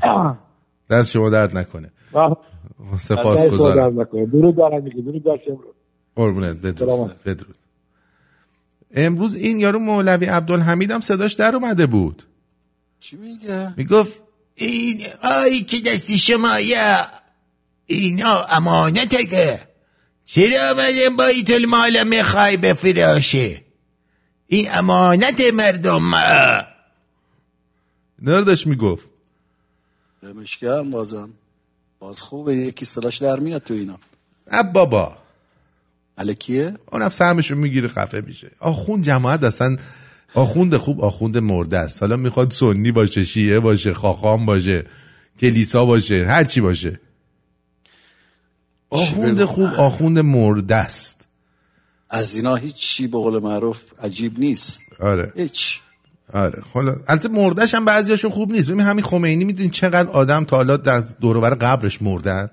[0.90, 1.92] دست شما درد نکنه.
[3.00, 3.76] سپاس گذارم.
[3.76, 4.26] درد نکنه.
[4.26, 5.58] درود دارم میگه درود داشته
[6.16, 7.24] قربونت بدرود.
[7.26, 7.56] بدرود.
[8.96, 12.24] امروز این یارو مولوی عبدالحمید هم صداش در اومده بود.
[13.00, 14.24] چی میگه؟ می‌گفت
[14.56, 15.02] این
[15.44, 16.98] آی که دستی شما یا
[17.86, 19.60] اینا امانته
[20.26, 23.62] چرا آمدن با ایتل مال می‌خوای بفراشه
[24.52, 26.16] این امانت مردم
[28.22, 29.08] نردش می‌گفت.
[30.24, 31.30] دمش گرم بازم.
[32.00, 34.00] باز خوبه یکی صلاش در میاد تو اینا.
[34.48, 35.18] اب بابا.
[36.18, 38.52] الکیه اونم سهمشو می‌گیره خفه میشه.
[38.60, 39.78] آخوند جماعت اصلا
[40.34, 42.02] آخوند خوب آخوند مرده است.
[42.02, 44.86] حالا می‌خواد سنی باشه شیعه باشه خاخام باشه
[45.40, 47.00] کلیسا باشه هر چی باشه.
[48.90, 51.28] آخوند؟ خوب آخوند مرده است.
[52.10, 54.82] از اینا هیچی به قول معروف عجیب نیست.
[55.00, 55.34] آره.
[55.36, 55.80] هیچ.
[56.34, 56.64] آره.
[56.74, 58.70] حالا البته مردش هم بعضیاشون خوب نیست.
[58.70, 62.50] ببین همین خمینی می‌دونی چقدر آدم تا حالا از دور قبرش مردن؟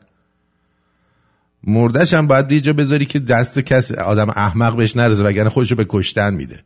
[1.65, 5.75] مردش هم باید یه جا بذاری که دست کسی آدم احمق بهش نرزه وگرنه خودشو
[5.75, 6.63] به کشتن میده.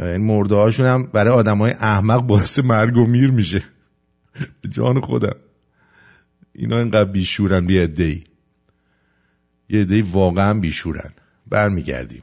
[0.00, 3.62] این مرده هاشون هم برای آدم های احمق باعث مرگ و میر میشه.
[4.62, 5.36] به جان خودم.
[6.54, 8.24] اینا اینقدر بیشورن بی ادهی
[9.72, 11.10] یه ادهی واقعا بیشورن.
[11.46, 12.22] برمیگردیم.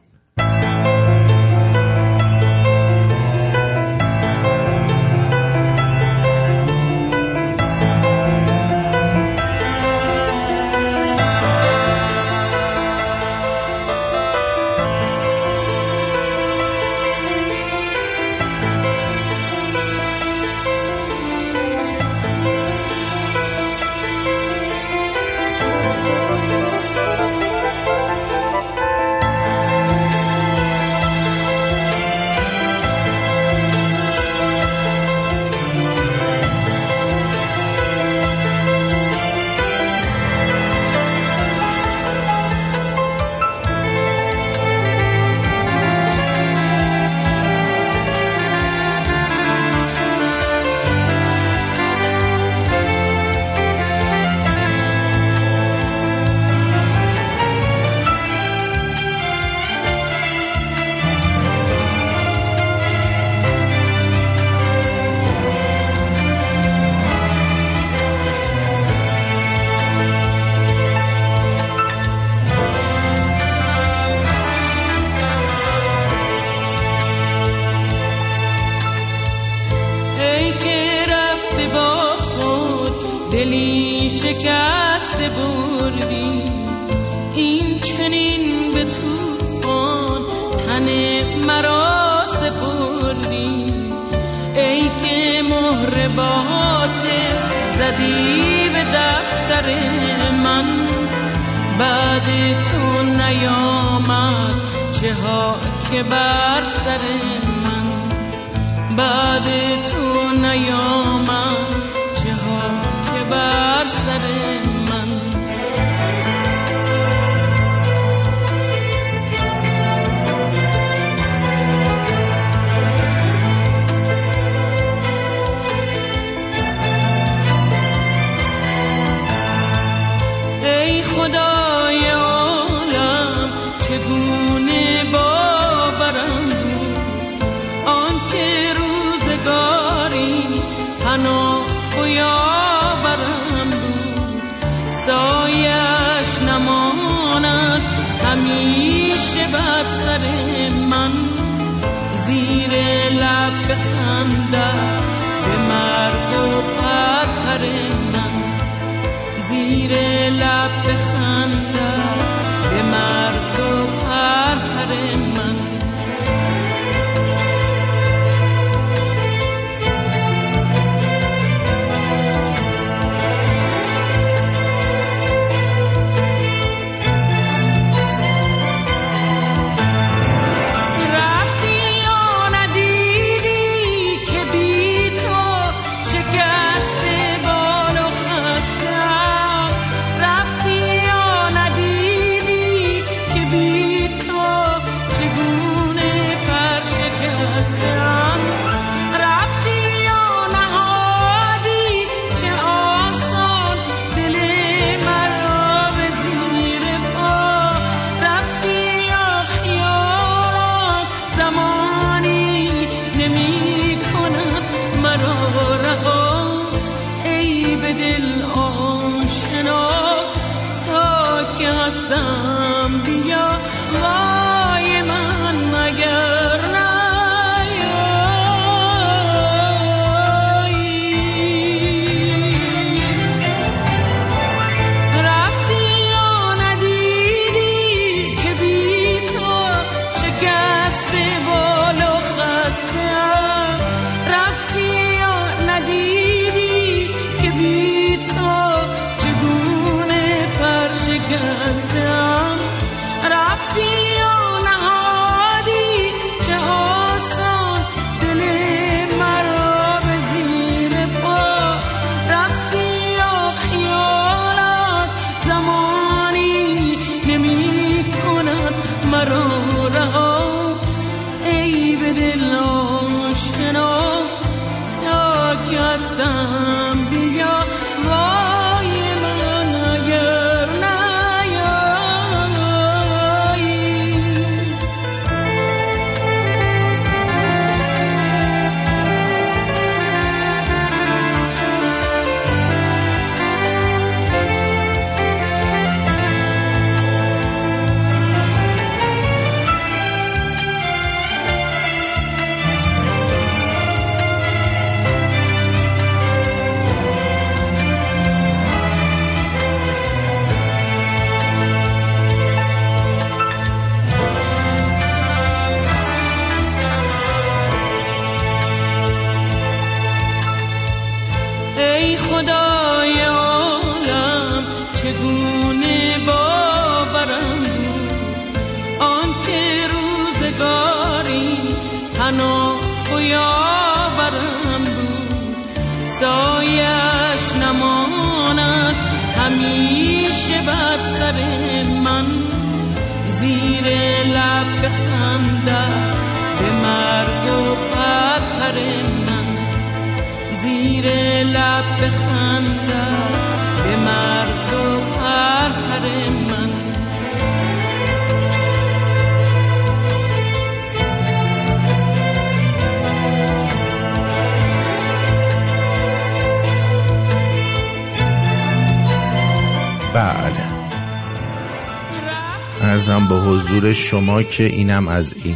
[374.09, 375.55] شما که اینم از این.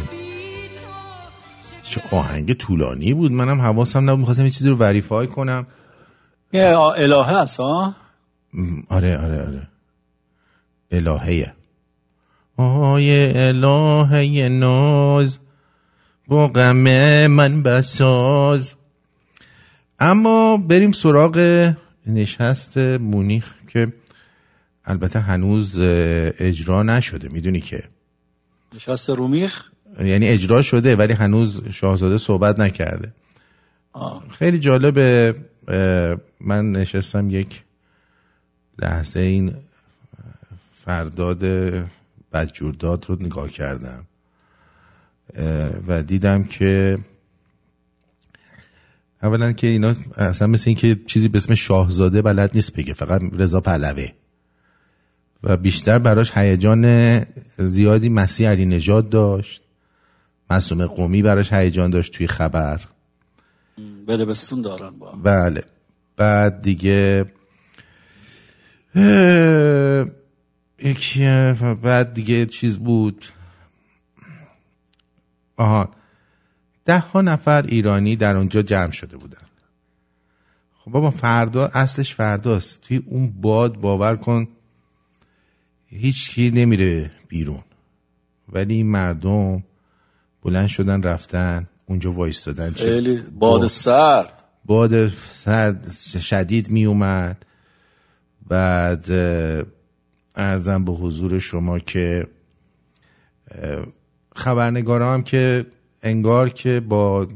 [1.82, 3.32] چه آهنگ طولانی بود.
[3.32, 4.18] منم حواسم نبود.
[4.18, 5.66] می‌خواستم یه چیزی رو وریفای کنم.
[6.52, 7.94] یه الهه هست ها
[8.88, 9.68] آره آره آره.
[10.90, 11.54] الهه.
[12.56, 15.38] آی الهه ناز.
[16.28, 16.76] با غم
[17.26, 18.72] من بساز.
[19.98, 21.72] اما بریم سراغ
[22.06, 23.92] نشست مونیخ که
[24.84, 27.28] البته هنوز اجرا نشده.
[27.28, 27.84] می‌دونی که
[28.74, 29.70] نشست رومیخ؟
[30.04, 33.12] یعنی اجرا شده ولی هنوز شاهزاده صحبت نکرده.
[33.92, 34.24] آه.
[34.30, 35.34] خیلی جالبه
[36.40, 37.62] من نشستم یک
[38.78, 39.54] لحظه این
[40.84, 41.44] فرداد
[42.32, 44.04] بدجورداد رو نگاه کردم
[45.86, 46.98] و دیدم که
[49.22, 53.22] اولا که اینا اصلا مثل این که چیزی به اسم شاهزاده بلد نیست بگه فقط
[53.32, 54.08] رضا پهلوی.
[55.44, 57.24] و بیشتر براش هیجان
[57.58, 59.62] زیادی مسیح علی نژاد داشت.
[60.50, 62.80] معصوم قومی براش هیجان داشت توی خبر.
[64.06, 65.12] بله بستون دارن با.
[65.12, 65.64] بله.
[66.16, 67.24] بعد دیگه
[68.94, 70.06] اه،
[70.78, 71.26] یکی
[71.82, 73.24] بعد دیگه چیز بود.
[75.56, 75.90] آها.
[76.84, 79.38] ده ها نفر ایرانی در اونجا جمع شده بودن.
[80.78, 82.80] خب بابا فردا اصلش فرداست.
[82.80, 84.48] توی اون باد باور کن
[85.96, 87.62] هیچ کی نمیره بیرون.
[88.48, 89.64] ولی این مردم
[90.42, 94.42] بلند شدن رفتن اونجا وایستادن خیلی باد سرد.
[94.64, 97.44] باد سرد شدید می اومد
[98.46, 99.10] بعد
[100.36, 102.26] ارزم به حضور شما که
[104.36, 105.66] خبرنگارا هم که
[106.02, 107.28] انگار که با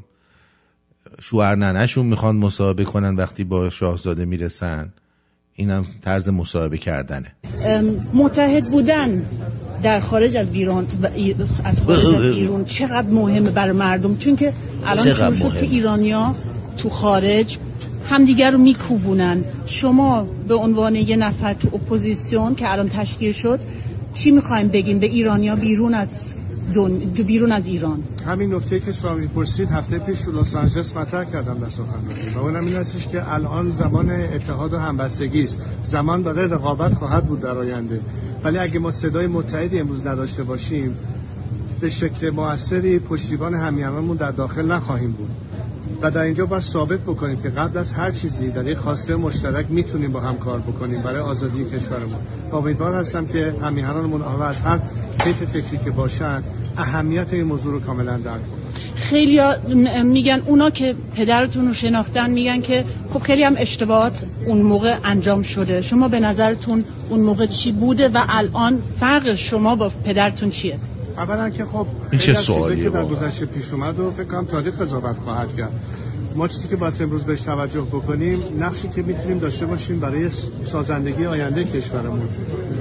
[1.21, 4.93] شوهر ننشون می‌خوان مصاحبه کنن وقتی با شاهزاده می‌رسن.
[5.59, 7.33] اینم طرز مصاحبه کردنه
[8.15, 9.23] متحد بودن
[9.83, 10.87] در خارج از ایران
[11.65, 14.53] از خارج از ایران چقدر مهمه برای مردم چون که
[14.87, 16.35] الان شروع شد؟ که ایرانیا
[16.77, 17.59] تو خارج
[18.11, 23.61] همدیگر رو میکوبونن شما به عنوان یه نفر تو اپوزیسیون که الان تشکیل شد
[24.15, 26.35] چی می‌خوایم بگیم به ایرانیا بیرون از.
[27.27, 28.03] بیرون از ایران.
[28.27, 32.39] همین نکته که شما می‌پرسید هفته پیش تو لس آنجلس مطرح کردم در سخنرانی و
[32.39, 35.61] اونم این هستش که الان زمان اتحاد و همبستگی است.
[35.83, 38.01] زمان داره رقابت خواهد بود در آینده.
[38.45, 40.97] ولی اگه ما صدای متحدی امروز نداشته باشیم
[41.81, 45.31] به شکل موثری پشتیبان همیهنانمون در داخل نخواهیم بود.
[46.03, 49.67] و در اینجا باید ثابت بکنیم که قبل از هر چیزی در یک خواسته مشترک
[49.71, 52.19] می‌تونیم با هم کار بکنیم برای آزادی کشورمون
[52.53, 54.79] امیدوار هستم که همیهنانمون حالا از هر
[55.25, 56.43] کیف فکری که باشن
[56.77, 58.59] اهمیت این موضوع رو کاملا درک کنن.
[58.95, 59.41] خیلی
[60.03, 65.43] میگن اونا که پدرتون رو شناختن میگن که خب خیلی هم اشتباهات اون موقع انجام
[65.43, 65.81] شده.
[65.81, 70.79] شما به نظرتون اون موقع چی بوده و الان فرق شما با پدرتون چیه؟
[71.19, 74.81] اولا که خب این چه سوالیه که در؟ گذشته پیش اومد و فکر کنم تاریخ
[74.81, 75.73] قضاوت خواهد کرد.
[76.37, 80.29] ما چیزی که باید امروز بهش توجه بکنیم نقشی که می‌تونیم داشته باشیم برای
[80.65, 82.29] سازندگی آینده کشورمون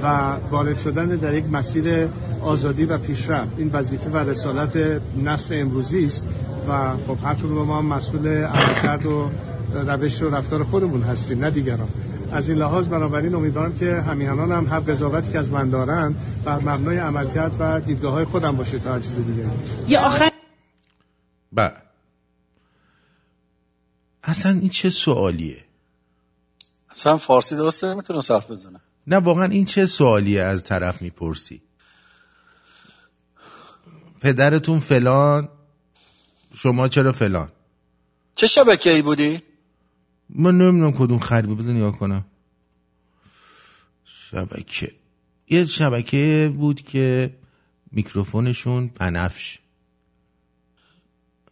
[0.02, 2.08] و وارد شدن در یک مسیر
[2.42, 3.48] آزادی و پیشرفت.
[3.56, 4.76] این وظیفه و رسالت
[5.24, 6.28] نسل امروزی است
[6.68, 9.30] و خب هر ما مسئول عملکرد و
[9.74, 11.88] روش و رفتار خودمون هستیم نه دیگران.
[12.32, 16.14] از این لحاظ بنابراین امیدوارم که همیهنان هم هر قضاوتی که از من دارن
[16.44, 19.50] بر مبنای عملکرد و دیدگاه های خودم باشه تا هر چیز دیگه.
[19.88, 20.30] یه آخر
[21.52, 21.76] بله.
[24.22, 25.64] اصلا این چه سوالیه؟
[26.90, 28.80] اصلا فارسی درست نمی‌تونه صرف بزنه.
[29.06, 31.62] نه واقعا این چه سوالیه از طرف می‌پرسی؟
[34.20, 35.48] پدرتون فلان
[36.54, 37.52] شما چرا فلان؟
[38.34, 39.42] چه شبکه ای بودی؟
[40.30, 42.24] من نمی‌دونم کدوم خریبه بذار نگاه کنم.
[44.04, 44.92] شبکه.
[45.48, 47.34] یه شبکه بود که
[47.92, 49.58] میکروفونشون بنفش.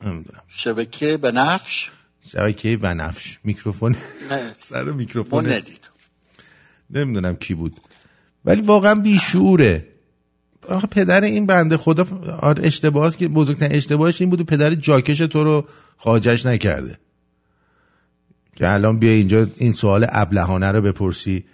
[0.04, 0.42] نمی‌دونم.
[0.48, 1.90] شبکه به نفش
[2.28, 3.38] شبکه بنفش.
[3.44, 3.96] میکروفون.
[4.30, 4.52] نه.
[4.58, 5.46] سر میکروفون.
[5.46, 5.90] ندید
[6.90, 7.80] نمی‌دونم کی بود.
[8.44, 9.88] ولی واقعا بیشوره
[10.68, 12.06] آخه پدر این بنده خدا
[12.40, 16.98] آره اشتباهات که بزرگترین اشتباهش این بود و پدر جاکش تو رو خواجش نکرده.
[18.56, 21.44] که الان بیا اینجا این سوال ابلهانه رو بپرسی.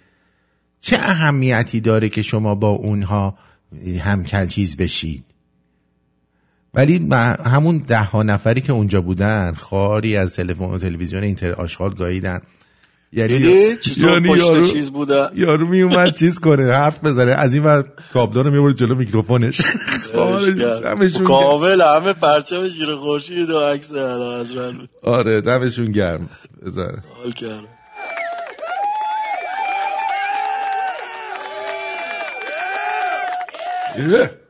[0.79, 3.37] چه اهمیتی داره که شما با اونها
[3.99, 5.23] هم چیز بشید؟
[6.73, 7.07] ولی
[7.45, 12.41] همون ده ها نفری که اونجا بودن خاری از تلفن و تلویزیون اینتر آشغال گاییدن.
[13.15, 13.33] یعنی
[13.97, 17.83] یعنی یارو- چیز بوده؟ یارو می اومد چیز کنه حرف بزنه از این ور
[18.13, 19.61] تابدار می‌بره جلو میکروفونش.
[21.25, 24.89] کامل همه پرچم شیر خورشید و عکس حضرت بود.
[25.03, 26.29] آره دمشون گرم.
[26.65, 27.03] بزن.
[27.23, 27.67] حال کردم.
[33.95, 34.42] پهلویه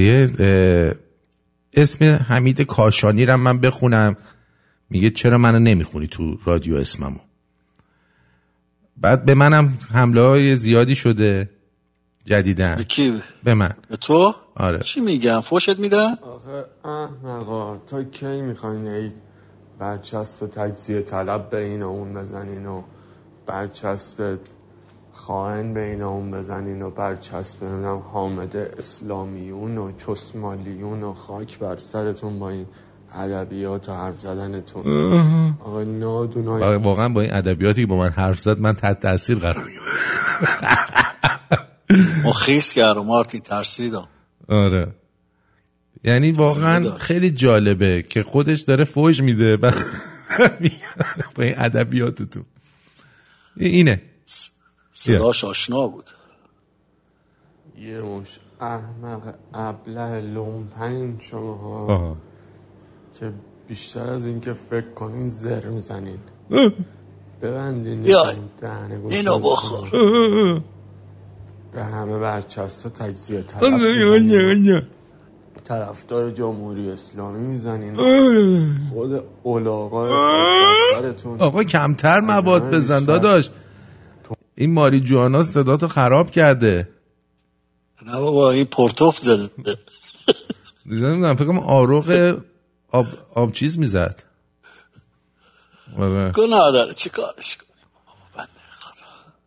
[0.00, 0.96] یه
[1.72, 4.16] اسم حمید کاشانی رو من بخونم.
[4.90, 7.18] میگه چرا منو نمی‌خونی تو رادیو اسممو؟
[8.96, 11.50] بعد به منم حمله های زیادی شده
[12.24, 12.76] جدیدن.
[12.76, 13.74] به کی؟ به من.
[13.88, 14.78] به تو؟ آره.
[14.78, 19.10] چی میگم؟ فوشت میدن آخه احمقا تا کی می‌خواین ای
[19.78, 22.82] برچسب تجزیه طلب به این و اون بزنین و
[23.46, 24.38] برچسب
[25.12, 31.58] خائن به این و اون بزنین و برچسب نمی‌دونم حامد اسلامیون و چسمالیون و خاک
[31.58, 32.66] بر سرتون با این
[33.14, 34.82] ادبیات و حرف زدنتون.
[35.60, 39.70] آقا نادونای واقعا با این ادبیاتی که با من حرف زد من تحت تاثیر قرار
[39.70, 40.82] گرفتم.
[42.24, 44.08] مخیس کردم مارتین ترسیدم.
[44.48, 44.86] آره.
[46.04, 49.56] یعنی واقعا خیلی جالبه که خودش داره فوش میده
[51.36, 52.44] با این ادبیاتتون.
[53.56, 54.02] اینه.
[54.92, 56.10] صداش آشنا بود.
[57.78, 62.16] یه مش احمق ابله لومپنین شما.
[63.20, 63.32] که
[63.68, 66.18] بیشتر از این که فکر کنین زر می‌زنین.
[67.42, 68.16] ببندین
[69.10, 69.38] اینو.
[69.38, 69.90] بخور.
[71.72, 73.62] به همه برچسب تجزیه طلب.
[75.64, 77.96] طرفدار جمهوری اسلامی می‌زنین.
[78.90, 80.10] خود اولاغا
[80.92, 83.04] سرتون آقا کمتر مواد بزن.
[83.04, 83.50] داداش.
[84.54, 86.88] این ماری جوانا صداتو خراب کرده.
[88.06, 89.50] نه بابا این پورتوف زده.
[90.86, 92.38] نمی‌دونم فکر کنم آروغ
[92.90, 94.22] آب, آب چیز می‌زد.
[95.98, 96.30] آره.
[96.30, 97.58] گناه داره چی کارش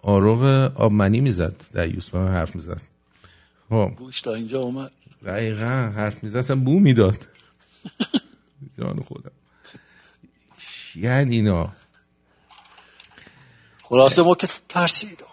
[0.01, 0.43] آروغ
[0.75, 2.81] آبمنی می‌زد دیوس با من حرف می‌زد.
[3.69, 3.91] خب.
[3.97, 4.91] گوش تا اینجا اومد.
[5.25, 7.17] دقیقا حرف می‌زد اصلا بو می‌داد.
[8.77, 9.31] جان خودم.
[10.95, 11.73] یعنی اینا.
[13.89, 15.25] خلاصه ما که ترسیدم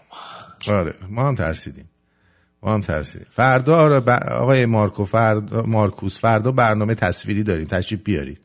[0.68, 1.88] آره ما هم ترسیدیم.
[2.62, 3.26] ما هم ترسیدیم.
[3.30, 7.66] فردا آره ب- آقای مارکو فردا مارکوس فردا برنامه تصویری داریم.
[7.66, 8.38] تشریف بیارید.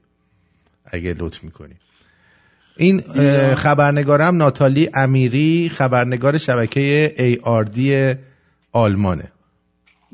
[0.85, 1.77] اگه لطف می‌کنید.
[2.77, 3.01] این
[3.55, 8.15] خبرنگارم ناتالی امیری خبرنگار شبکه ای آر دی
[8.71, 9.31] آلمانه.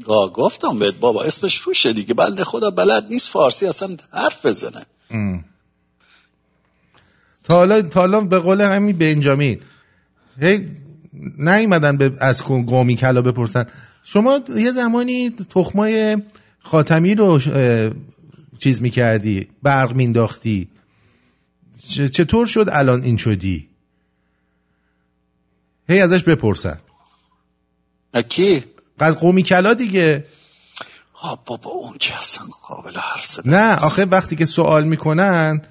[0.07, 2.13] آه، گفتم بهت بابا اسمش روشه دیگه.
[2.13, 4.85] بنده خدا بلد نیست فارسی اصلا حرف بزنه.
[7.43, 9.61] تا حالا به قول همین بنجامین.
[10.41, 10.69] هی
[11.37, 13.65] نیومدن به از قومی کلا بپرسن.
[14.03, 16.17] شما یه زمانی تخمای
[16.59, 17.39] خاتمی رو
[18.59, 20.67] چیز می‌کردی برق مینداختی
[22.13, 23.69] چطور شد الان این شدی؟
[25.89, 26.79] هی ازش بپرسن.
[28.29, 28.63] کی؟
[28.99, 30.25] از قومی کلا دیگه.
[31.45, 35.61] بابا اون که اصلا قابل حرف نه آخه وقتی که سوال می‌کنن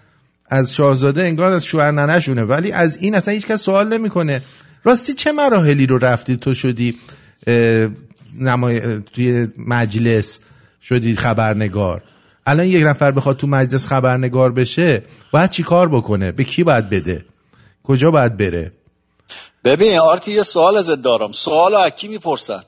[0.52, 4.42] از شاهزاده انگار از شوهر ننشونه ولی از این اصلا هیچ کس سوال نمی‌کنه.
[4.84, 6.98] راستی چه مراحلی رو رفتی؟ تو شدی
[8.38, 9.00] نمای...
[9.00, 10.38] توی مجلس
[10.82, 12.02] شدی خبرنگار.
[12.46, 16.90] الان یک نفر بخواد تو مجلس خبرنگار بشه باید چی کار بکنه؟ به کی باید
[16.90, 17.24] بده؟
[17.82, 18.72] کجا باید بره؟
[19.64, 21.32] ببین آرتی یه سوال ازت دارم.
[21.32, 22.62] سوال از کی می‌پرسن؟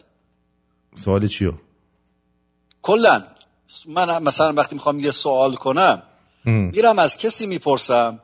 [1.05, 1.53] سوال چیو؟
[2.83, 3.23] کلا.
[3.89, 6.03] من مثلا وقتی می‌خوام یه سوال کنم.
[6.45, 8.19] میرم از کسی می‌پرسم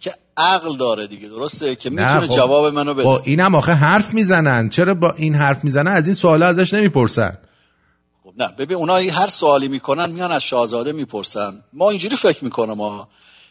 [0.00, 3.04] که عقل داره دیگه درسته؟ که نه، می‌تونه خب، جواب منو بده.
[3.04, 4.68] با اینم آخه حرف می‌زنن.
[4.68, 7.38] چرا با این حرف می‌زنن؟ از این سوالا ازش نمی‌پرسن.
[8.24, 11.52] خب نه ببین اونا هر سوالی می‌کنن میان از شاهزاده می‌پرسن.
[11.72, 13.08] ما اینجوری فکر می‌کنم ما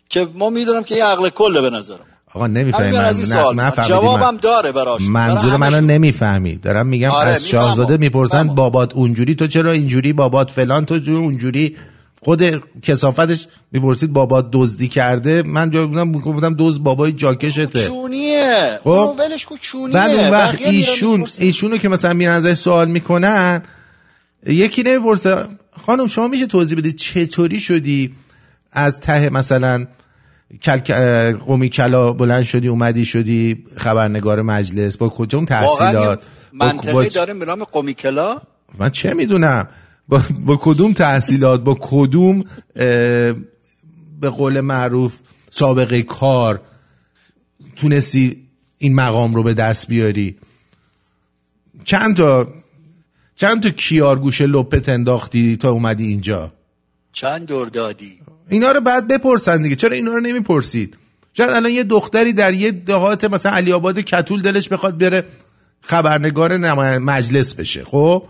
[0.10, 2.06] که ما می‌دونم که یه عقل کله به نظرم.
[2.34, 3.14] آقا نمی‌فهمی من.
[3.56, 4.38] نه جوابم من.
[4.38, 5.02] داره براش.
[5.02, 5.82] منظور منو.
[5.82, 6.56] نمی‌فهمی.
[6.56, 7.48] دارم میگم آره، از.
[7.48, 8.48] شاهزاده می‌پرسن.
[8.48, 11.78] بابات اونجوری تو چرا اینجوری بابات فلان تو اونجوری؟
[12.22, 17.88] خود کسافتش می‌پرسید بابات دزدی کرده؟ من جا بودم گفتم دوز بابای جاکشته.
[17.88, 18.80] چونیه.
[18.84, 19.16] خب.
[19.20, 19.94] ولش کن چونیه.
[19.94, 21.28] بعد اون وقت ایشون.
[21.40, 23.64] ایشونو که مثلا میرن ازش سوال می‌کنن
[24.46, 25.36] یکی نمی‌پرسه
[25.86, 28.16] خانم شما میشه توضیح بدید چطوری شدی
[28.72, 29.88] از ته مثلا
[30.64, 31.34] کل...
[31.34, 37.34] قومی کلا بلند شدی اومدی شدی خبرنگار مجلس؟ با کجا اون تحصیلات؟ منطقه با- داره
[37.34, 38.38] به نام قمیکلا
[38.80, 39.68] من چه می‌دونم؟
[40.10, 42.44] با, با کدوم تحصیلات با کدوم
[44.22, 46.62] به قول معروف سابقه کار
[47.76, 48.48] تونستی
[48.78, 50.38] این مقام رو به دست بیاری؟
[51.84, 52.54] چند تا
[53.36, 56.54] چند تا کیار گوشه لپت انداختی تا اومدی اینجا؟
[57.14, 59.76] چند دور دادی؟ اینا رو بعد بپرسن دیگه.
[59.76, 60.98] چرا اینا رو نمی‌پرسید؟
[61.34, 65.24] شاید الان یه دختری در یه دهات مثلا علی آباد کتول دلش بخواد بره
[65.82, 66.58] خبرنگار
[66.98, 68.24] مجلس بشه خب؟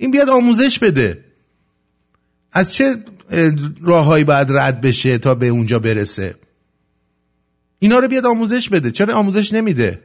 [0.00, 1.24] این بیاد آموزش بده.
[2.52, 3.50] از چه اه،
[3.82, 6.34] راههایی باید رد بشه تا به اونجا برسه؟
[7.78, 8.90] اینا رو بیاد آموزش بده.
[8.90, 10.02] چرا آموزش نمیده؟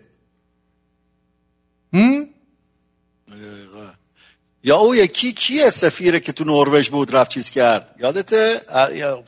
[4.64, 8.62] یا او یکی کیه سفیره که تو نروژ بود رفت چیز کرد؟ یادته؟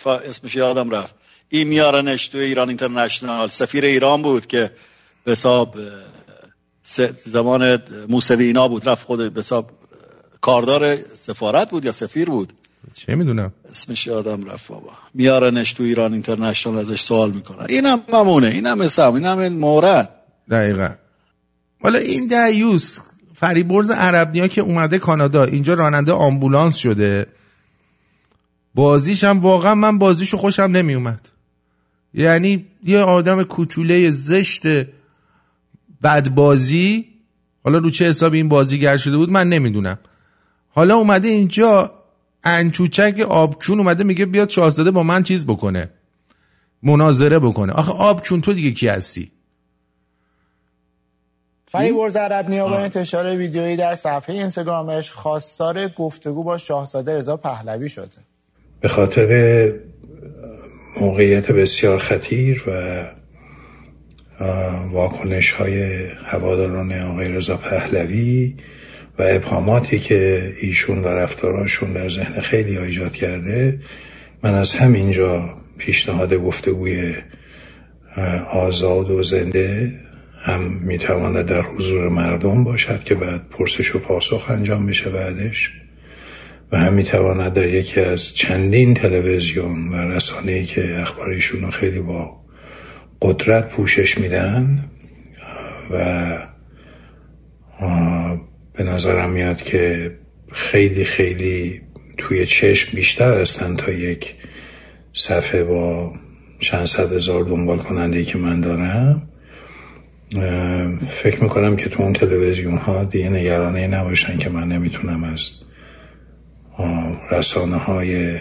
[0.06, 1.16] اسمش یادم رفت.
[1.50, 3.48] این میارنش تو ایران اینترنشنال.
[3.48, 4.72] سفیر ایران بود که
[5.24, 5.78] به حساب
[7.26, 8.90] زمان موسوی اینا بود.
[8.90, 9.77] رفت خود به حساب
[10.48, 12.54] کاردار سفارت بود یا سفیر بود؟
[12.94, 13.52] چه می‌دونم.
[13.70, 14.90] اسمش یادم رفت بابا.
[15.14, 17.66] میارنش تو ایران اینترنشنال ازش سوال می‌کنن.
[17.70, 20.10] اینم ممونه اینم اسم اینم مورد.
[20.50, 20.90] دقیقا.
[21.82, 23.00] حالا این دیوس
[23.34, 27.26] فریبرز عربنیا که اومده کانادا اینجا راننده آمبولانس شده.
[28.76, 31.30] بازیش هم واقعا من بازیشو خوشم نمی اومد
[32.14, 34.64] یعنی یه آدم کوچوله زشت
[36.04, 37.06] بد بازی
[37.64, 40.00] حالا رو چه حساب این بازیگر شده بود من نمی‌دونم.
[40.78, 41.92] حالا اومده اینجا
[42.44, 45.90] انچوچک آبچون اومده میگه بیاد شاهزاده با من چیز بکنه
[46.84, 47.74] مناظره بکنه.
[47.74, 49.32] آخه آبچون تو دیگه کی هستی؟
[51.66, 57.90] فریبرز عرب نیا با انتشار ویدیویی در صفحه اینستاگرامش خواستار گفتگو با شاهزاده رضا پهلوی
[57.90, 58.18] شده.
[58.82, 59.74] به خاطر
[61.02, 63.04] موقعیت بسیار خطیر و
[64.92, 68.56] واکنش های هواداران آقای رضا پهلوی
[69.20, 73.80] و ابهاماتی که ایشون و رفتاراشون در ذهن خیلی ایجاد کرده
[74.44, 77.14] من از همینجا پیشنهاد گفتگوی
[78.52, 79.94] آزاد و زنده
[80.42, 85.72] هم می‌تواند در حضور مردم باشد که بعد پرسش و پاسخ انجام بشه بعدش.
[86.72, 92.00] و هم می‌تواند در یکی از چندین تلویزیون و رسانه‌ای که اخبار ایشون رو خیلی
[92.00, 92.38] با
[93.22, 94.90] قدرت پوشش میدن
[95.92, 96.48] و
[98.78, 100.12] به نظرم میاد که
[100.52, 101.82] خیلی خیلی
[102.18, 104.36] توی چشم بیشتر هستن تا یک
[105.14, 106.14] صفحه با
[106.60, 109.22] چند صد هزار دنبال کننده که من دارم
[111.10, 115.52] فکر می‌کنم که تو اون تلویزیون ها دیگه نگرانه نباشن که من نمی‌تونم از
[117.32, 118.40] رسانه های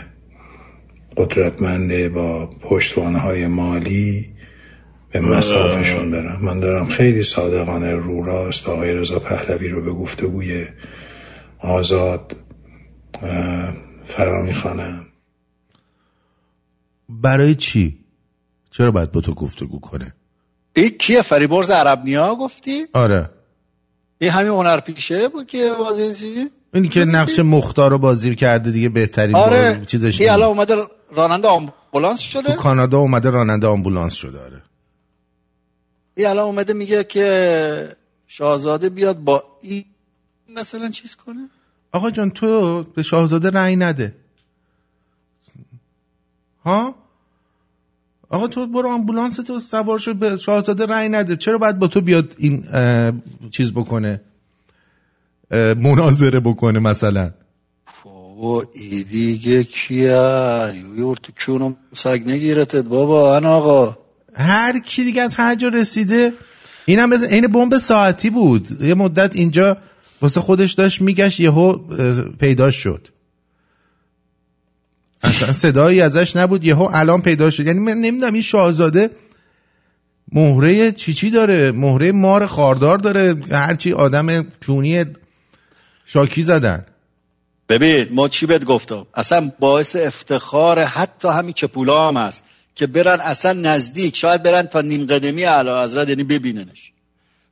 [1.16, 4.35] قدرتمند با پشتوانه های مالی
[5.12, 6.38] به مسافشون برم.
[6.42, 10.66] من دارم خیلی صادقانه رو راست آقای رضا پهلوی رو به گفتگوی
[11.58, 12.36] آزاد
[14.04, 15.06] فرا می‌خوانم.
[17.08, 17.98] برای چی؟
[18.70, 20.14] چرا باید با تو گفتگو کنه؟
[20.76, 23.30] این کیه؟ فریبرز عرب نیا گفتی؟ آره.
[24.18, 28.70] این همین هنر پیشه بود که بازی چی؟ اینی که نقش مختار رو بازی کرده
[28.70, 29.80] دیگه بهترین آره.
[29.86, 30.30] چیزش این.
[30.30, 30.76] الان اومده
[31.12, 34.62] راننده آمبولانس تو شده کانادا اومده راننده آمبولانس شده آره.
[36.16, 37.96] این الان اومده میگه که
[38.26, 39.84] شاهزاده بیاد با این
[40.56, 41.48] مثلا چیز کنه؟
[41.92, 44.14] آقا جان تو به شاهزاده رأی نده.
[46.64, 46.94] ها؟
[48.28, 51.36] آقا تو برو آمبولانس تو سوار شو به شاهزاده رأی نده.
[51.36, 52.64] چرا باید با تو بیاد این
[53.50, 54.20] چیز بکنه؟
[55.76, 57.30] مناظره بکنه مثلا.
[58.04, 64.05] بابا ای دیگه کیه؟ یور تو کونم سگ نگیرتت بابا ان آقا.
[64.36, 66.32] هر کی دیگه هر جا رسیده
[66.84, 68.82] اینم عین بمب ساعتی بود.
[68.82, 69.76] یه مدت اینجا
[70.22, 71.78] واسه خودش داشت میگشت یهو
[72.38, 73.08] پیدا شد.
[75.22, 77.66] اصلا صدایی ازش نبود یهو الان پیدا شد.
[77.66, 79.10] یعنی من نمی‌دونم این شاهزاده
[80.32, 83.36] مهره چی چی داره؟ مهره مار خاردار داره.
[83.50, 85.04] هرچی آدم کونی
[86.04, 86.86] شاکی زدن.
[87.68, 92.44] ببین ما چی بهت گفتم؟ اصلا باعث افتخار حتی همین چپولا هم هست.
[92.76, 96.92] که برن اصلا نزدیک شاید برن تا نیم قدمی اعلی حضرت یعنی ببیننش.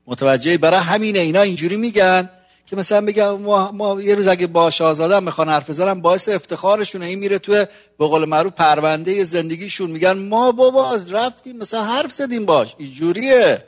[0.07, 2.31] متوجه برای همینه اینا اینجوری میگن
[2.67, 7.07] که مثلا بگم ما, ما یه روز اگه با شاهزاده می‌خوان حرف بزنن باعث افتخارشونه
[7.07, 7.67] این میره توی
[7.99, 9.91] به قول معروف پرونده زندگیشون.
[9.91, 12.75] میگن ما بابا رفتیم مثلا حرف زدیم باش.
[12.79, 13.65] اینجوریه.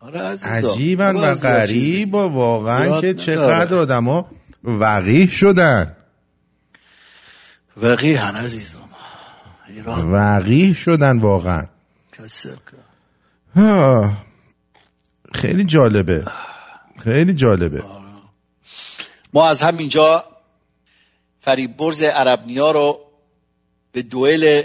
[0.00, 3.14] آره بابا و از غریب و واقعا که.
[3.14, 4.30] چقدر آدما
[4.64, 5.95] وقیح شدن.
[7.76, 8.88] وقیهن عزیزم
[9.68, 10.12] ایران.
[10.12, 11.66] وقیح شدن واقعا.
[13.56, 14.12] ها.
[15.34, 16.24] خیلی جالبه.
[16.98, 17.82] خیلی جالبه.
[19.32, 20.24] ما از همینجا
[21.40, 23.00] فریبرز عربنیا رو
[23.92, 24.62] به دوئل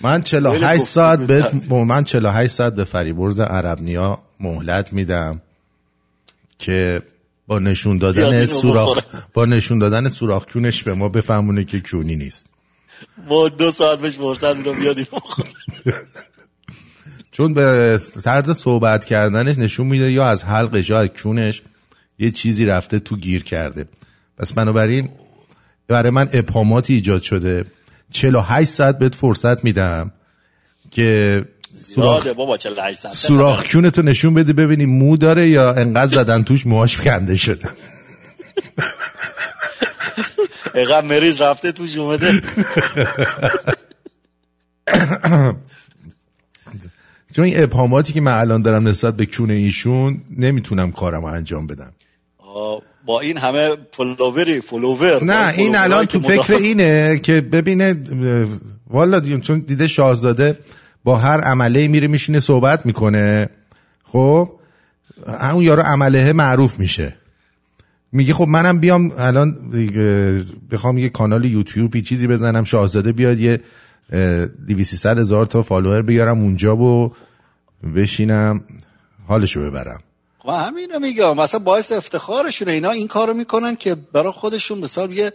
[0.00, 5.42] من 48 خیلی ساعت به من 48 ساعت به فریبرز عربنیا مهلت میدم
[6.58, 7.02] که
[7.50, 8.98] با نشون دادن سوراخ.
[9.34, 12.46] با نشون دادن سوراخ کونش به ما بفهمونه که کونی نیست
[13.28, 14.96] ما دو ساعت بهش فرصت میدم بیاد.
[17.32, 21.62] چون به طرز صحبت کردنش نشون میده یا از حلقش یا از کونش
[22.18, 23.84] یه چیزی رفته تو گیر کرده
[24.38, 25.08] پس بنابراین
[25.88, 27.64] برای من ابهاماتی ایجاد شده
[28.10, 30.12] 48 ساعت بهت فرصت میدم
[30.90, 31.44] که
[31.80, 36.42] سوراخ زیاده بابا 48 ساعت سوراخ کونتو نشون بده ببینی مو داره یا انقدر زدن
[36.42, 37.68] توش موهاش کنده شده.
[40.74, 42.42] اقام مریض رفته توش اومده.
[47.36, 51.92] چون این ابهاماتی که من الان دارم نسبت به کون ایشون نمی‌تونم کارم انجام بدم.
[53.06, 57.96] با این همه فلووری فلوور نه این الان تو فکر اینه که ببینه
[58.86, 60.58] والا چون دیده شاهزاده
[61.04, 63.48] با هر عمله میره میشینه صحبت می‌کنه.
[64.04, 64.52] خب
[65.40, 67.16] همون یارو عمله معروف میشه.
[68.12, 69.70] میگه خب منم بیام الان
[70.70, 73.60] بخوام یه کانال یوتیوبی چیزی بزنم شاهزاده بیاد یه
[74.66, 77.12] دیویسی هزار تا فالوور بیارم اونجا و
[77.96, 78.60] بشینم
[79.28, 80.00] حالشو ببرم.
[80.38, 85.32] خب همینو میگم مثلا باعث افتخارشونه اینا این کارو می‌کنن که برای خودشون مثال یه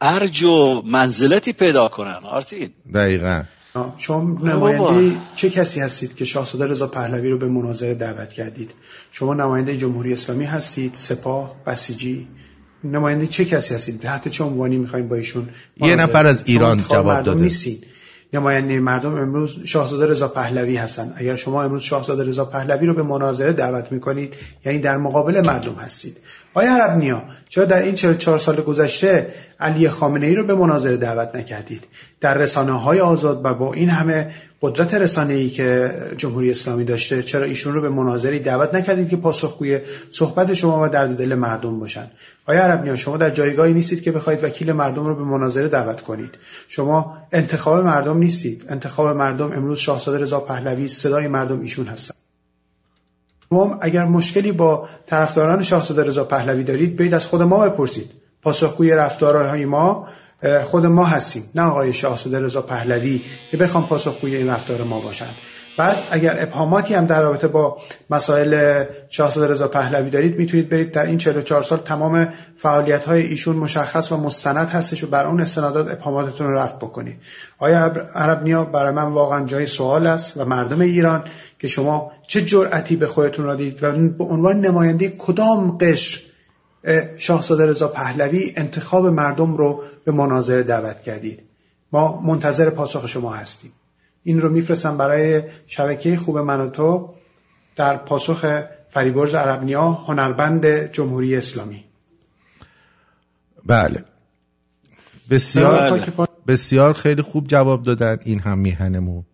[0.00, 2.18] ارج و منزلتی پیدا کنن.
[2.22, 2.68] آرتین.
[2.94, 3.42] دقیقا.
[3.98, 4.20] شما.
[4.20, 8.70] نماینده چه کسی هستید که شاهزاده رضا پهلوی رو به مناظره دعوت کردید؟
[9.12, 12.28] شما نماینده جمهوری اسلامی هستید سپاه بسیجی.
[12.84, 15.48] نماینده چه کسی هستید؟ تحت چه عنوانی می‌خواین با ایشون
[15.80, 17.40] یه نفر از ایران جواب داده.
[17.40, 17.86] نیستید
[18.32, 23.02] نماینده مردم امروز شاهزاده رضا پهلوی هستند اگر شما امروز شاهزاده رضا پهلوی رو به
[23.02, 26.16] مناظره دعوت می‌کنید یعنی در مقابل مردم هستید.
[26.54, 30.96] آیا عرب نیا چرا در این 44 سال گذشته علی خامنه ای رو به مناظره
[30.96, 31.84] دعوت نکردید؟
[32.20, 34.30] در رسانه های آزاد و با این همه
[34.62, 39.16] قدرت رسانه ای که جمهوری اسلامی داشته چرا ایشون رو به مناظری دعوت نکردید که
[39.16, 39.80] پاسخگوی
[40.10, 42.10] صحبت شما و درد دل مردم باشن؟
[42.46, 46.00] آیا عرب نیا شما در جایگاهی نیستید که بخواید وکیل مردم رو به مناظره دعوت
[46.00, 46.30] کنید.
[46.68, 48.64] شما انتخاب مردم نیستید.
[48.68, 52.14] انتخاب مردم امروز شاهزاده رضا پهلوی صدای مردم ایشون هستن.
[53.50, 58.10] شما اگر مشکلی با طرفداران شاهزاده رضا پهلوی دارید بیاید از خود ما بپرسید.
[58.42, 60.08] پاسخگوی رفتارهای ما
[60.64, 63.20] خود ما هستیم نه آقای شاهزاده رضا پهلوی
[63.50, 65.26] که بخوام پاسخگوی این رفتار ما باشن.
[65.76, 67.76] بعد اگر ابهاماتی هم در رابطه با
[68.10, 73.56] مسائل شاهزاده رضا پهلوی دارید می‌تونید برید در این 44 سال تمام فعالیت های ایشون
[73.56, 77.16] مشخص و مستند هستش و بر اون استنادات ابهاماتتون رو رفع بکنید.
[77.58, 77.78] آیا
[78.14, 81.24] عرب نیا برای من واقعا جای سوال است و مردم ایران
[81.58, 86.20] که شما چه جرأتی به خودتون را دید و به عنوان نماینده کدام قشر
[86.84, 91.42] اه، شاهزاده رضا پهلوی انتخاب مردم رو به مناظره دعوت کردید؟
[91.92, 93.72] ما منتظر پاسخ شما هستیم.
[94.24, 97.14] این رو میفرستم برای شبکه خوب من و تو
[97.76, 101.84] در پاسخ فریبرز عربنیا هنربند جمهوری اسلامی.
[103.66, 104.04] بله.
[105.30, 106.26] بسیار بله.
[106.46, 109.24] بسیار خیلی خوب جواب دادن این هم میهنمون.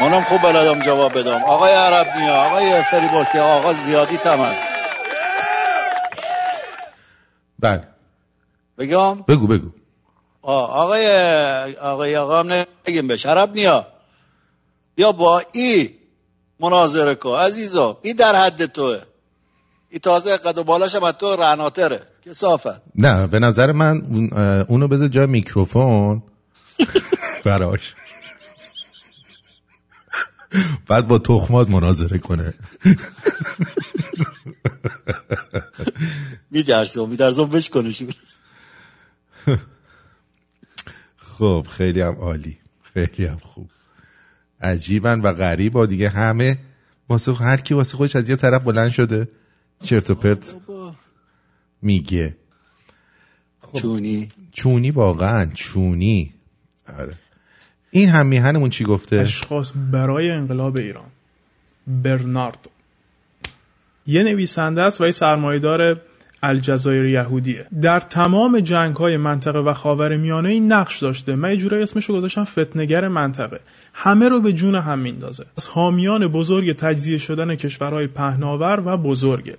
[0.00, 1.42] منم خوب بلدم جواب بدم.
[1.44, 2.34] آقای عرب نیا.
[2.42, 4.62] آقای فریبورتی آقا زیادی تم هست
[7.58, 7.82] بله.
[8.78, 9.70] بگم؟ بگو بگو.
[10.42, 11.06] آه، آقای
[11.80, 13.26] آقای آقا هم نگیم بهش.
[13.26, 13.86] عرب نیا.
[14.96, 15.90] یا با ای
[16.60, 17.36] مناظره کن.
[17.38, 18.98] عزیزا این در حد توه.
[19.90, 22.00] این تازه قد و بالاش هم از تو رعناتره.
[22.26, 22.82] کسافت.
[22.94, 24.02] نه به نظر من
[24.68, 26.22] اونو بذار جای میکروفون.
[27.44, 27.94] براش.
[30.86, 32.54] بعد با تخمات مناظره کنه.
[36.50, 38.12] میدرسه و میدرسه بشکنشون
[41.16, 42.58] خب خیلی هم عالی.
[42.94, 43.70] خیلی هم خوب.
[44.60, 46.58] عجیبن و غریبا دیگه همه.
[47.08, 49.28] واسه هر کی واسه خودش از یه طرف بلند شده.
[49.84, 50.54] چرت و پرت
[51.82, 52.36] میگه.
[53.74, 54.28] چونی.
[54.52, 56.34] چونی واقعا چونی.
[56.98, 57.14] آره.
[57.90, 61.04] این هم میهنمون چی گفته؟ اشخاص برای انقلاب ایران.
[61.86, 62.68] برنارد
[64.06, 66.00] یه نویسنده است و یه سرمایدار
[66.42, 67.66] الجزایر یهودیه.
[67.82, 71.36] در تمام جنگ های منطقه و خاور میانه این نقش داشته.
[71.36, 73.60] من یه اسمشو گذاشتم فتنگر منطقه.
[73.92, 75.44] همه رو به جون هم میندازه.
[75.56, 79.56] از حامیان بزرگ تجزیه شدن کشورهای پهناور و بزرگه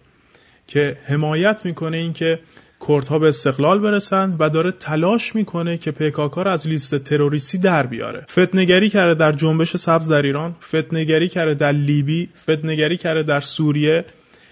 [0.67, 2.39] که حمایت می‌کنه اینکه
[2.88, 7.86] کردها به استقلال برسن و داره تلاش می‌کنه که پیکاکا رو از لیست تروریستی در
[7.86, 8.25] بیاره.
[8.30, 14.05] فتنگری کرده در جنبش سبز در ایران فتنگری کرده در لیبی فتنگری کرده در سوریه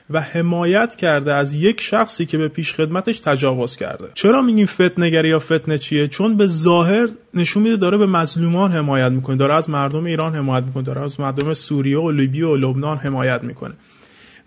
[0.09, 4.07] و حمایت کرده از یک شخصی که به پیش خدمتش تجاوز کرده.
[4.13, 9.11] چرا میگیم فتنگری یا فتنه چیه؟ چون به ظاهر نشون میده داره به مظلومان حمایت
[9.11, 12.97] می‌کنه داره از مردم ایران حمایت می‌کنه داره از مردم سوریه و لیبی و لبنان
[12.97, 13.73] حمایت می‌کنه.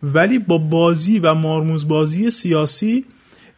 [0.03, 3.05] ولی با بازی و مارموزبازی سیاسی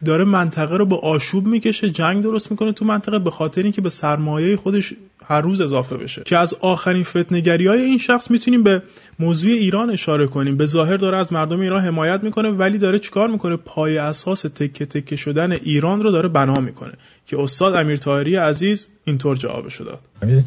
[0.04, 3.88] داره منطقه رو به آشوب می‌کشه جنگ درست می‌کنه تو منطقه به خاطر اینکه به
[3.88, 4.94] سرمایه خودش
[5.26, 6.22] هر روز اضافه بشه.
[6.24, 8.82] که از آخرین فتنگری های این شخص می‌تونیم به
[9.18, 10.56] موضوع ایران اشاره کنیم.
[10.56, 14.86] به ظاهر داره از مردم ایران حمایت می‌کنه ولی داره چیکار می‌کنه؟ پای اساس تکه
[14.86, 16.92] تکه شدن ایران رو داره بنا می‌کنه.
[17.26, 20.00] که استاد امیر طاهری عزیز اینطور جوابش داد.
[20.22, 20.44] این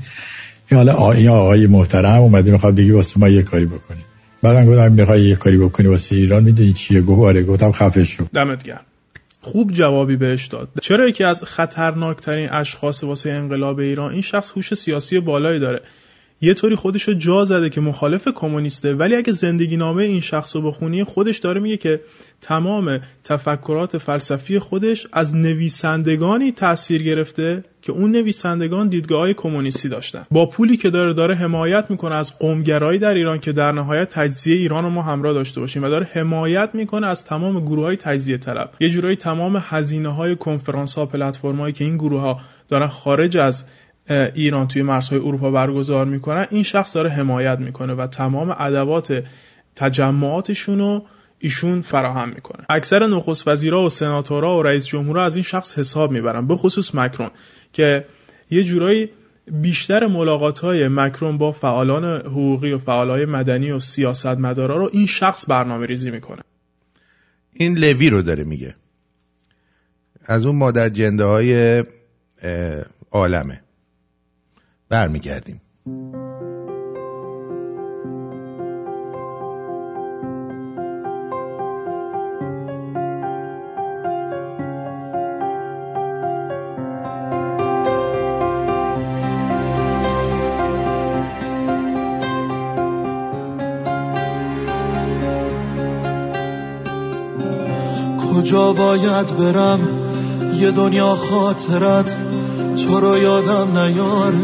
[0.74, 4.02] حالا آ- این آقای محترم اومده می‌خواد بگی واسه ما یه کاری بکنی
[4.42, 8.26] بعدم گفتم می‌خوای یه کاری بکنی واسه ایران؟ می‌دونی چیه؟ گفت آره گفتم خفه شو.
[8.34, 8.82] دمت گرم.
[9.52, 10.68] خوب جوابی بهش داد.
[10.82, 15.82] چرا یکی از خطرناکترین اشخاص واسه انقلاب ایران این شخص هوش سیاسی بالایی داره؟
[16.46, 20.56] یه طوری خودش رو جا زده که مخالف کمونیسته ولی اگه زندگی نامه این شخص
[20.56, 22.02] رو بخونی خودش داره میگه که
[22.42, 30.24] تمام تفکرات فلسفی خودش از نویسندگانی تاثیر گرفته که اون نویسندگان دیدگاه های کمونیستی داشتن.
[30.32, 34.56] با پولی که داره داره حمایت می‌کنه از قومگرایی در ایران که در نهایت تجزیه
[34.56, 38.38] ایران رو ما همراه داشته باشیم و داره حمایت می‌کنه از تمام گروه های تجزیه
[38.38, 38.72] طلب.
[38.80, 42.40] یه جورایی تمام هزینه های کنفرانس ها پلتفرم هایی که این گروه ها
[42.70, 43.64] دارن خارج از
[44.10, 49.24] ایران توی مرزهای اروپا برگزار می‌کنن این شخص داره حمایت می‌کنه و تمام ادوات
[49.76, 51.06] تجمعاتشون رو
[51.40, 52.66] ایشون فراهم می‌کنه.
[52.70, 56.96] اکثر نخست وزیرا و سناتورا و رئیس جمهورها از این شخص حساب می‌برن به خصوص
[56.96, 57.32] مکرون
[57.74, 58.06] که
[58.52, 59.10] یه جورایی
[59.52, 65.46] بیشتر ملاقات های مکرون با فعالان حقوقی و فعالای مدنی و سیاستمدارا رو این شخص
[65.50, 66.42] برنامه ریزی می‌کنه.
[67.54, 68.76] این لوی رو داره میگه.
[70.26, 71.84] از اون مادر جنده های
[73.12, 73.62] عالمه.
[74.96, 75.62] برمیگردیم.
[98.18, 99.80] کجا باید برم؟
[100.60, 102.25] یه دنیا خاطرت
[102.88, 104.40] تو رو یادم نیاره.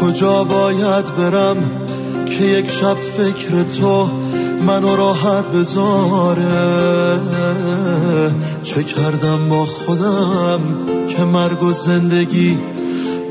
[0.00, 1.56] کجا باید برم
[2.26, 4.10] که یک شب فکر تو
[4.66, 6.46] منو راحت بذاره؟
[8.62, 10.60] چه کردم با خودم
[11.08, 12.58] که مرگ و زندگی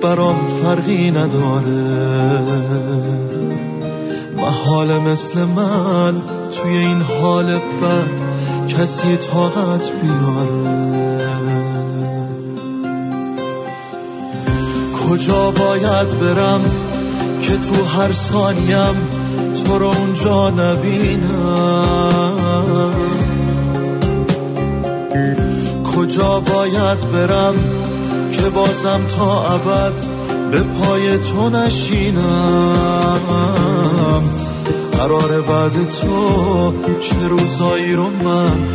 [0.02, 1.98] برام فرقی نداره؟
[4.38, 6.14] محال مثل من
[6.52, 8.27] توی این حال بد
[8.78, 10.78] کسی طاقت بیاره
[15.10, 16.62] کجا باید برم
[17.42, 18.96] که تو هر ثانیم
[19.66, 21.94] تو رو اونجا نبینم؟
[25.96, 27.56] کجا باید برم
[28.32, 29.94] که بازم تا ابد
[30.52, 32.18] به پای تو نشینم؟
[34.98, 38.68] قرار بعد تو چه روزایی رو من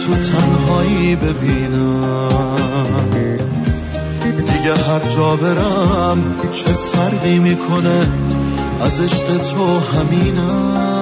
[0.00, 2.30] تو تنهایی ببینم؟
[4.24, 6.18] دیگه هر جا برم
[6.52, 8.06] چه فرقی می‌کنه؟
[8.80, 10.99] از عشق تو همینم.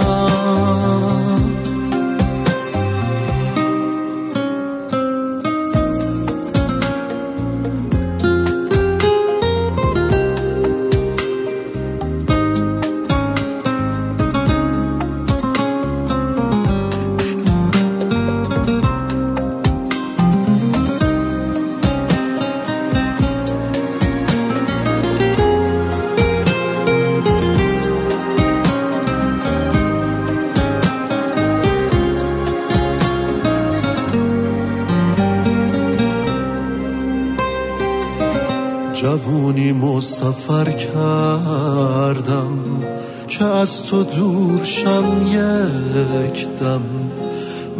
[43.91, 46.83] تو دور شم یک دم.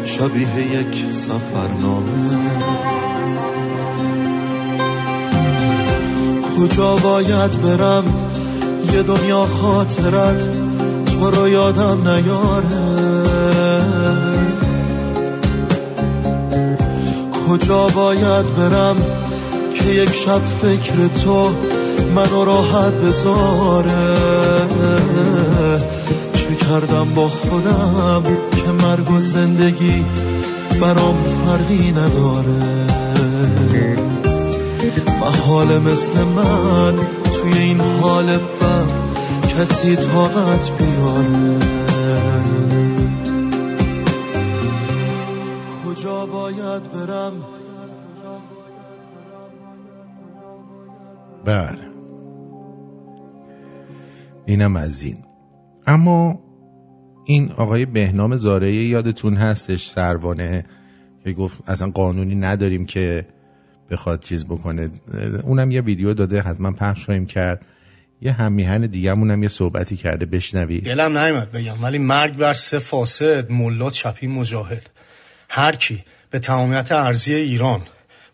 [0.05, 2.39] شبیه یک سفرنامه
[6.59, 8.05] کجا باید برم؟
[8.95, 10.49] یه دنیا خاطرت
[11.07, 13.01] تو رو یادم نیاره.
[17.51, 18.97] کجا باید برم
[19.75, 21.51] که یک شب فکر تو
[22.15, 24.17] منو راحت بذاره؟
[26.33, 28.23] چه کردم با خودم
[28.57, 30.05] که مرگ و زندگی
[30.81, 32.87] برام فرقی نداره؟
[35.21, 36.95] محال مثل من
[37.25, 38.93] توی این حال بد
[39.59, 41.60] کسی طاقت بیاره.
[51.51, 51.79] بله
[54.47, 55.17] اینم از این.
[55.87, 56.41] اما
[57.25, 60.65] این آقای بهنام زارعی یادتون هستش سروانه
[61.25, 63.27] که گفت اصلا قانونی نداریم که
[63.91, 64.91] بخواد چیز بکنه.
[65.45, 67.67] اونم یه ویدیو داده حتما پخش خواهیم کرد.
[68.23, 72.79] یه همیهن دیگه‌مون هم یه صحبتی کرده بشنوی دلم نیومد بگم ولی مرگ بر سه
[72.79, 74.91] فاسد ملات چپی مجاهد.
[75.49, 77.81] هر کی به تمامیت ارزی ایران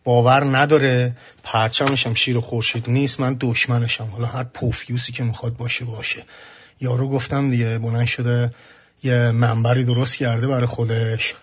[0.06, 1.16] باور نداره.
[1.42, 3.20] پرچمشم شیر خورشید نیست.
[3.20, 4.04] من دشمنشم.
[4.04, 6.24] حالا هر پوفیوسی که می‌خواد باشه باشه.
[6.80, 8.50] یارو گفتم دیگه بلند شده
[9.02, 11.34] یه منبری درست کرده برای خودش.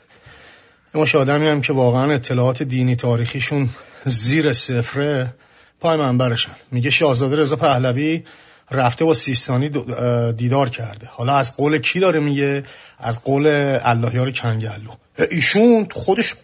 [0.94, 3.70] ماش آدمی هم که واقعا اطلاعات دینی تاریخیشون
[4.06, 5.34] زیر صفره.
[5.80, 6.56] پای منبرشن.
[6.72, 8.24] میگه شاهزاده رضا پهلوی
[8.74, 9.70] رفته با سیستانی
[10.32, 11.10] دیدار کرده.
[11.12, 12.64] حالا از قول کی داره میگه؟
[13.00, 13.48] از قول
[13.84, 14.92] اللهیار کنگلو.
[15.32, 16.36] ایشون خودش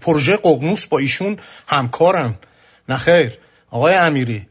[0.00, 2.34] پروژه ققنوس با ایشون همکارن.
[2.88, 3.38] نه خیر.
[3.70, 4.46] آقای امیری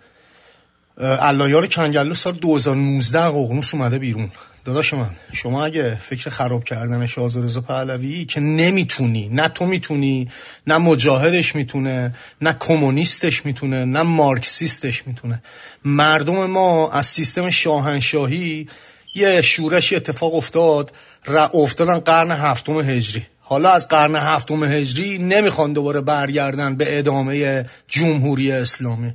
[0.98, 4.32] اللهیار کنگلو سال 2019 ققنوس اومده بیرون.
[4.66, 10.30] داداش من شما اگه فکر خراب کردن شاهزاده رضا پهلوی که نمی‌تونی نه تو می‌تونی
[10.68, 15.42] نه مجاهدش می‌تونه نه کمونیستش می‌تونه نه مارکسیستش می‌تونه.
[15.86, 18.68] مردم ما از سیستم شاهنشاهی
[19.16, 20.92] یه شورش اتفاق افتاد
[21.26, 23.26] را افتادن قرن هفتم هجری.
[23.42, 29.14] حالا از قرن هفتم هجری نمی‌خوان دوباره برگردن به ادامه جمهوری اسلامی.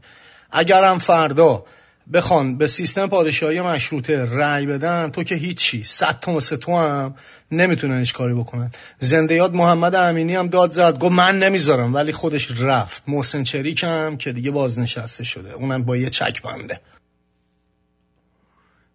[0.53, 1.64] اگرم فردا
[2.12, 5.84] بخوان به سیستم پادشاهی مشروطه رأی بدن تو که هیچی.
[5.84, 7.14] صد تا مثل تو هم
[7.52, 8.70] نمی‌تونن کاری بکنن.
[8.98, 10.98] زنده یاد محمد امینی هم داد زد.
[10.98, 13.02] گفت من نمی‌ذارم ولی خودش رفت.
[13.09, 15.52] محسن چریک هم که دیگه بازنشسته شده.
[15.52, 16.80] اونم با یه چک بنده.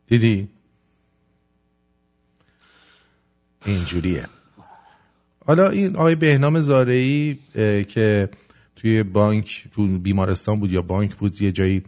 [0.07, 0.47] دیدی؟
[3.65, 4.25] اینجوریه.
[5.45, 7.39] حالا این آقای بهنام زارعی
[7.89, 8.29] که
[8.75, 11.83] توی بانک تو بیمارستان بود یا بانک بود یه جایی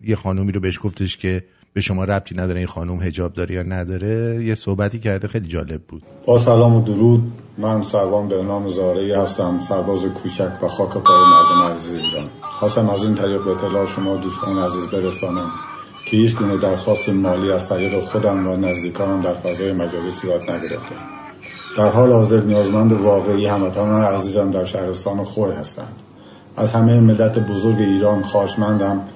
[0.00, 3.62] یه خانومی رو بهش گفتش که به شما ربطی نداره این خانم هجاب داره یا
[3.62, 6.02] نداره یه صحبتی کرده خیلی جالب بود.
[6.26, 11.20] با سلام و درود من سروان به نام زارعی هستم سرباز کوچک و خاک پای
[11.32, 12.28] مردم عزیز ایران.
[12.40, 15.50] خواستم از این طریق به اطلاع شما دوستان عزیز برسانم
[16.10, 20.94] که هیچ گونه درخواست مالی از طریق خودم و نزدیکانم در فضای مجازی صورت نگرفته.
[21.76, 26.05] در حال حاضر نیازمند واقعی هموطنان عزیزم در شهرستان خوی هستند.
[26.56, 29.08] از همه ملت بزرگ ایران خواهشمندم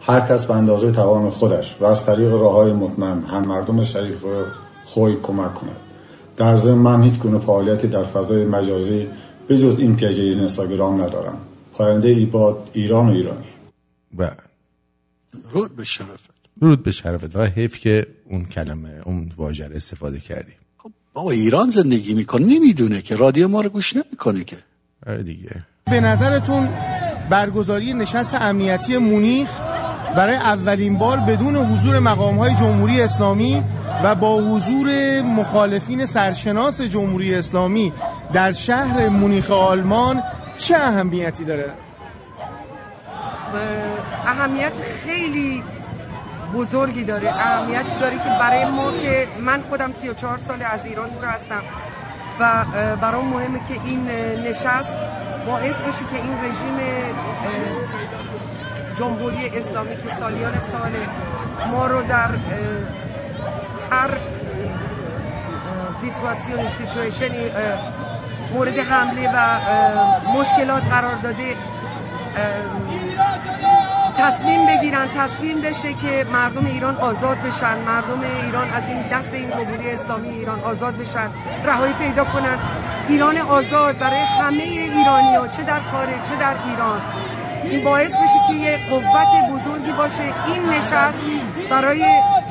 [0.00, 4.24] هر کس به اندازه توان خودش و از طریق راه های مطمئن هم مردم شریف
[4.84, 5.76] خوی کمک کند.
[6.36, 9.08] در ضمن من هیچ گونه فعالیتی در فضای مجازی
[9.48, 11.38] به جز این پیج اینستاگرام ندارم.
[11.72, 13.46] پاینده ایباد ایران و ایرانی.
[14.18, 14.30] و
[15.52, 16.30] رود به شرفت
[16.60, 20.52] درود به شرفت و حیف که اون کلمه اون واژه رو استفاده کردی.
[21.14, 23.16] بابا ایران زندگی می‌کنه نمی‌دونه که.
[23.16, 24.56] رادیو ما رو گوش نمی‌کنه که.
[25.06, 25.64] آره دیگه.
[25.90, 26.68] به نظرتون
[27.30, 29.48] برگزاری نشست امنیتی مونیخ
[30.16, 33.64] برای اولین بار بدون حضور مقام های جمهوری اسلامی
[34.04, 34.88] و با حضور
[35.22, 37.92] مخالفین سرشناس جمهوری اسلامی
[38.32, 40.22] در شهر مونیخ آلمان
[40.58, 41.72] چه اهمیتی داره؟
[44.26, 44.72] اهمیت
[45.04, 45.62] خیلی
[46.54, 51.24] بزرگی داره اهمیتی داره که برای ما که من خودم 34 سال از ایران دور
[51.24, 51.62] هستم
[52.40, 52.64] و
[53.00, 54.08] برام مهمه که این
[54.48, 54.96] نشست
[55.46, 56.78] باعث بشه که این رژیم
[58.98, 60.92] جمهوری اسلامی که سالیان سال
[61.70, 62.28] ما رو در
[63.90, 64.18] هر
[66.00, 67.50] سیتواسیون سیچویشنی
[68.54, 69.58] مورد حمله و
[70.38, 71.54] مشکلات قرار داده
[74.18, 77.78] تصمیم بگیرن تصمیم بشه که مردم ایران آزاد بشن.
[77.78, 81.28] مردم ایران از این دست این جمهوری اسلامی ایران آزاد بشن
[81.64, 82.58] رهایی پیدا کنن.
[83.08, 87.00] ایران آزاد برای همه ایرانی ها چه در خارج چه در ایران.
[87.64, 90.22] این باعث بشه که یه قوت بزرگی باشه.
[90.22, 91.18] این نشست
[91.70, 92.04] برای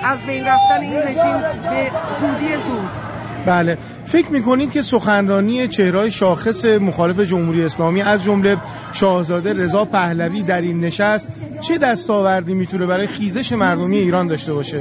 [0.03, 1.91] از بین رفتن این رژیم به
[2.21, 3.06] زودی زود.
[3.47, 3.77] بله.
[4.05, 8.57] فکر می‌کنید که سخنرانی چهرهای شاخص مخالف جمهوری اسلامی از جمله
[8.91, 11.27] شاهزاده رضا پهلوی در این نشست
[11.61, 14.79] چه دستاوردی می‌تونه برای خیزش مردمی ایران داشته باشه؟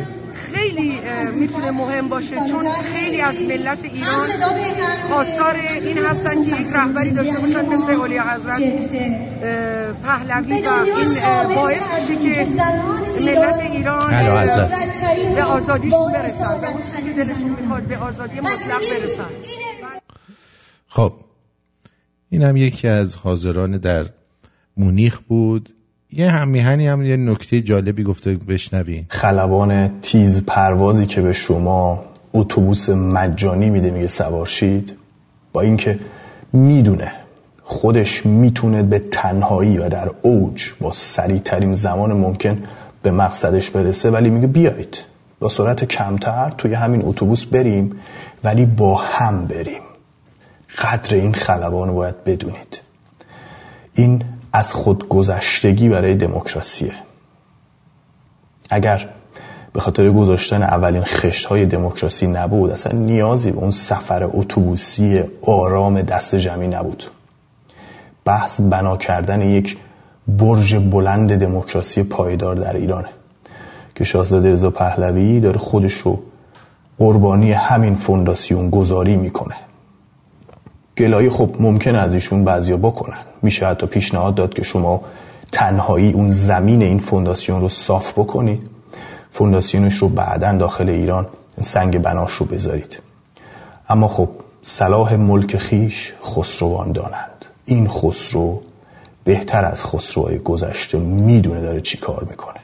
[1.35, 4.29] می‌تونه مهم باشه چون خیلی از ملت ایران
[5.09, 8.61] خواستار این هستن که یک رهبری داشته باشن مثل اولی حضرت
[10.03, 12.47] پهلوی و این باعث بشه که
[13.21, 14.11] ملت ایران
[15.35, 16.81] به آزادیشون برسن به اون
[17.17, 19.31] دلشون می‌خواد به آزادی مطلق برسن.
[20.89, 21.13] خب
[22.31, 24.07] این هم یکی از حاضران در
[24.77, 25.76] مونیخ بود.
[26.17, 29.05] یه همیهنی هم یه نکته جالبی گفته بشنوی.
[29.09, 32.05] خلبان تیز پروازی که به شما
[32.35, 34.93] اتوبوس مجانی میده میگه سوارشید
[35.53, 35.99] با اینکه
[36.53, 37.13] می‌دونه
[37.63, 42.63] خودش می‌تونه به تنهایی و در اوج با سریع ترین زمان ممکن
[43.03, 44.99] به مقصدش برسه ولی میگه بیایید
[45.41, 47.93] با سرعت کمتر توی همین اتوبوس بریم
[48.45, 49.83] ولی با هم بریم.
[50.79, 52.81] قدر این خلبان رو باید بدونید.
[53.95, 54.23] این
[54.57, 56.93] از خودگذشتگی برای دموکراسیه.
[58.71, 59.09] اگر
[59.73, 66.03] به خاطر گذاشتن اولین خشت های دموکراسی نبود اصلا نیازی به اون سفر اتوبوسی آرام
[66.03, 67.05] دست جمعی نبود.
[68.25, 69.77] بحث بنا کردن یک
[70.29, 73.09] برج بلند دموکراسی پایدار در ایرانه
[73.95, 76.23] که شاهزاده رضا پهلوی داره خودش رو
[76.99, 79.55] قربانی همین فونداسیون گذاری می‌کنه.
[80.99, 83.26] گلایی خب ممکن از ایشون بعضیا بکنن.
[83.43, 85.01] میشه حتی پیشنهاد داد که شما
[85.53, 88.71] تنهایی اون زمین این فونداسیون رو صاف بکنید
[89.31, 91.27] فونداسیونش رو بعدا داخل ایران
[91.63, 92.99] سنگ بناش رو بذارید.
[93.89, 94.29] اما خب
[94.63, 97.45] صلاح ملک خیش خسروان دانند.
[97.65, 98.63] این خسرو
[99.25, 102.61] بهتر از خسروهای گذشته می‌دونه داره چی کار می‌کنه.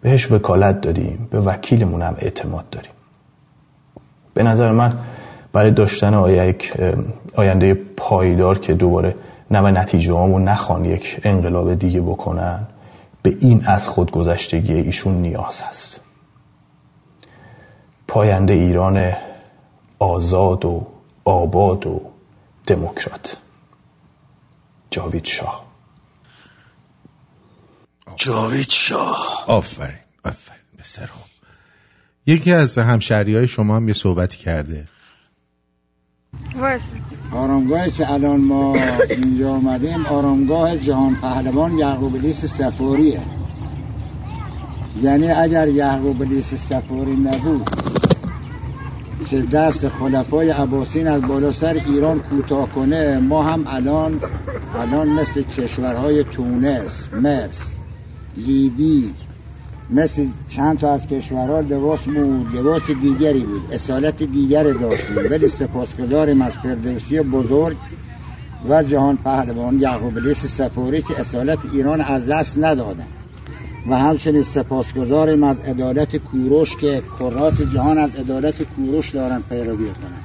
[0.00, 2.90] بهش وکالت دادیم به وکیلمون هم اعتماد داریم.
[4.34, 4.98] به نظر من
[5.52, 6.14] برای داشتن
[7.34, 9.14] آینده پایدار که دوباره
[9.52, 12.66] نوع نتیجه همو نخوان یک انقلاب دیگه بکنن
[13.22, 16.00] به این از خودگذشتگی ایشون نیاز هست.
[18.08, 19.12] پاینده ایران
[19.98, 20.86] آزاد و
[21.24, 22.00] آباد و
[22.66, 23.36] دموکرات.
[24.90, 25.64] جاوید شاه.
[28.16, 29.44] جاوید شاه.
[29.46, 31.26] آفرین آفرین بسر خوب.
[32.26, 34.88] یکی از همشهری های شما هم یه صحبتی کرده.
[37.32, 38.76] آرامگاهی که الان ما
[39.10, 43.20] اینجا آمدیم آرامگاه جهان پهلوان یعقوب لیس سفاریه
[45.02, 47.70] یعنی اگر یعقوب لیس سفاری نبود
[49.30, 54.20] که دست خلفای عباسین از بالا سر ایران کوتاه کنه ما هم الان
[54.74, 57.72] الان مثل کشورهای تونس، مصر،
[58.36, 59.14] لیبی
[59.92, 63.72] مثل چند تا از کشورها لباس مو لباس دیگری بود.
[63.72, 65.16] اصالت دیگری داشتیم.
[65.30, 67.76] ولی سپاسگزاریم از فردوسی بزرگ
[68.68, 73.06] و جهان پهلوان یعقوب لیس سفاری که اصالت ایران از دست ندادن.
[73.86, 80.24] و همچنین سپاسگزاریم از عدالت کوروش که کرات جهان از عدالت کوروش دارن پیروی کنند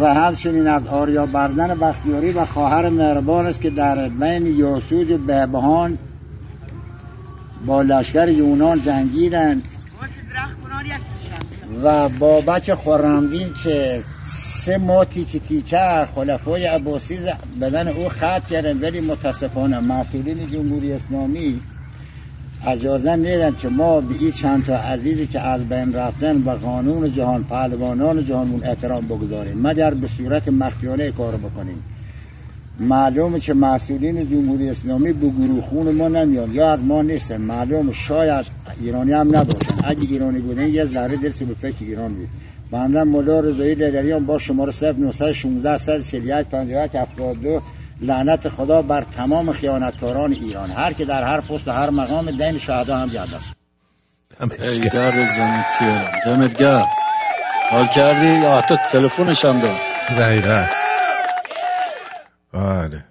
[0.00, 5.18] و همچنین از آریا بردن بختیاری و خواهر مهربان است که در بین یاسوج و
[5.18, 5.98] بهبهان
[7.66, 9.62] با لشکر یونان جنگیدند
[11.82, 17.18] و بابک خورمدین که سه ماتی که تیچر خلفای عباسی
[17.60, 21.60] بدن او خط کردن ولی متاسفانه مسئولین جمهوری اسلامی
[22.66, 27.12] اجازه ندن که ما به این چند تا عزیزی که از بین رفتن و قانون
[27.12, 31.82] جهان پهلوانان جهانمون احترام بگذاریم مگر به صورت مخفیانه کار بکنیم.
[32.80, 36.54] معلومه که مسئولین جمهوری اسلامی به گروه خون ما نمیان.
[36.54, 37.92] یا از ما نیستن معلومه.
[37.92, 38.46] شاید
[38.80, 42.28] ایرانی هم نباشن اگه ایرانی بودن یه ذره دلسی به فکر ایران بود.
[42.70, 47.62] بنده مولا رضایی دلاریان با شماره 0916 141 58 72
[48.00, 50.70] لعنت خدا بر تمام خیانتکاران ایران.
[50.70, 53.50] هر که در هر پست و هر مقام دین شهدا هم یاد است.
[54.62, 56.86] ای درد زنی تیرم دمت گرم.
[57.70, 59.76] حال کردی؟ یا حتی تلفنش هم داد.
[60.18, 60.83] دقیقا.
[62.54, 63.04] آره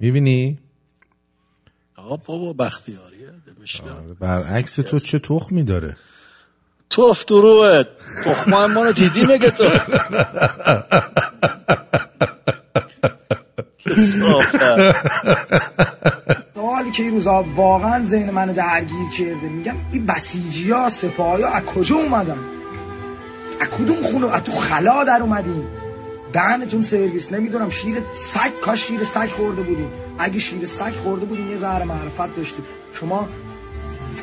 [0.00, 0.58] می‌بینی؟
[1.96, 3.28] آقا بابا بختیاریه
[3.84, 4.14] آره.
[4.20, 5.96] برعکس تو چه تخمی داره؟
[6.90, 7.88] توف تو روت
[8.24, 9.68] تخمه ما رو دیدی مگه تو.
[16.54, 21.48] سوالی که این روزا واقعا ذهن منو درگیر کرده میگم این بسیجی ها سپاهی ها
[21.48, 22.38] از کجا اومدن؟
[23.60, 25.81] از کدوم خونه از تو خلا در اومدین؟
[26.32, 27.96] دهنتون سرویس نمی‌دونم شیر
[28.34, 29.88] سگ کاش شیر سگ خورده بودین
[30.18, 32.64] اگه شیر سگ خورده بودین یه ذره معرفت داشتیم.
[33.00, 33.28] شما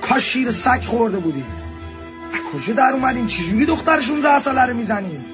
[0.01, 1.43] کاش شیر سگ خورده بودین
[2.53, 5.25] کجا در اومدین چجوری دختر 16 ساله رو می‌زنین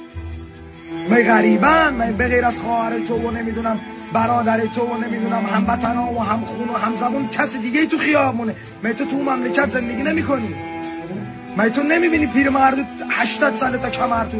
[1.09, 3.79] من غریبم من به غیر از خواهر تو و نمی‌دونم
[4.13, 8.55] برادر تو و نمی‌دونم هموطنا و هم خون و هم زبون کس دیگه تو خیابونه.
[8.83, 10.55] من تو تو مملکت زندگی نمی‌کنی.
[11.57, 12.77] من تو نمی‌بینی پیرمرد
[13.09, 14.37] 80 ساله تا کمر تو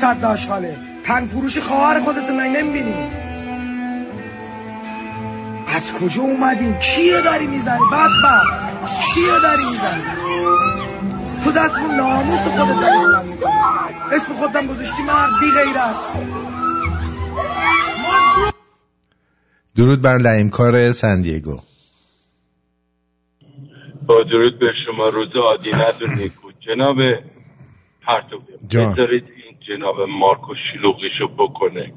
[0.00, 3.08] صد داشتاله تن فروش خواهر خودت من نمی‌بینی.
[5.76, 8.62] از کجا اومدین کیه داری می‌زنی؟ بدبخت.
[9.14, 10.02] کیه داری می‌زنی؟
[11.44, 13.26] تو دست اون ناموس خودت داری
[14.12, 15.96] اسم خودم گذاشتی مرد بی غیرت.
[19.76, 21.60] درود بر لعیمکار سندیگو
[24.06, 26.96] با درود به شما روز عادی ندون نیکو جناب
[28.68, 28.92] جان.
[28.92, 29.24] بذارید
[29.68, 31.92] جناب مارکو شلوغیشو بکنه.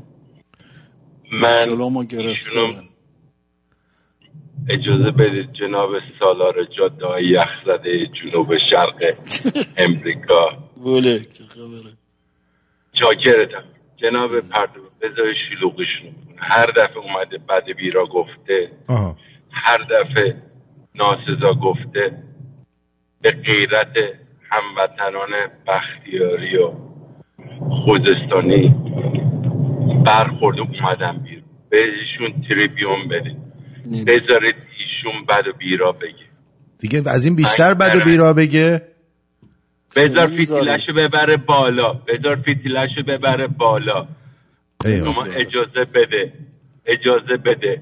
[1.31, 2.73] من جلومو گرفته ایشونو
[4.69, 5.89] اجازه بدید جناب
[6.19, 9.17] سالار جاده های یخزده جنوب شرق
[9.87, 10.49] امریکا.
[10.77, 11.93] بله چه خبره.
[12.93, 13.63] جاکرتم
[13.97, 18.71] جناب پرتوبی بذارید شلوغیشون بکنه هر دفعه اومده بد بیرا گفته.
[18.89, 19.15] آها.
[19.51, 20.41] هر دفعه
[20.95, 22.23] ناسزا گفته.
[23.21, 23.93] به غیرت
[24.51, 25.31] هموطنان
[25.67, 26.71] بختیاری و
[27.59, 28.75] خوزستانی
[30.05, 31.43] برخورده اومدن بیرون.
[31.69, 33.37] به ایشون تریبیون بدید
[34.07, 36.25] بذارید ایشون بد و بیرا بگه.
[36.79, 38.81] دیگه از این بیشتر بد و بیرا بگه.
[39.95, 41.93] بذار فیتیلشو ببره بالا.
[41.93, 44.07] بذار فیتیلشو ببره بالا.
[44.85, 46.33] شما اجازه بده.
[46.85, 47.81] اجازه بده.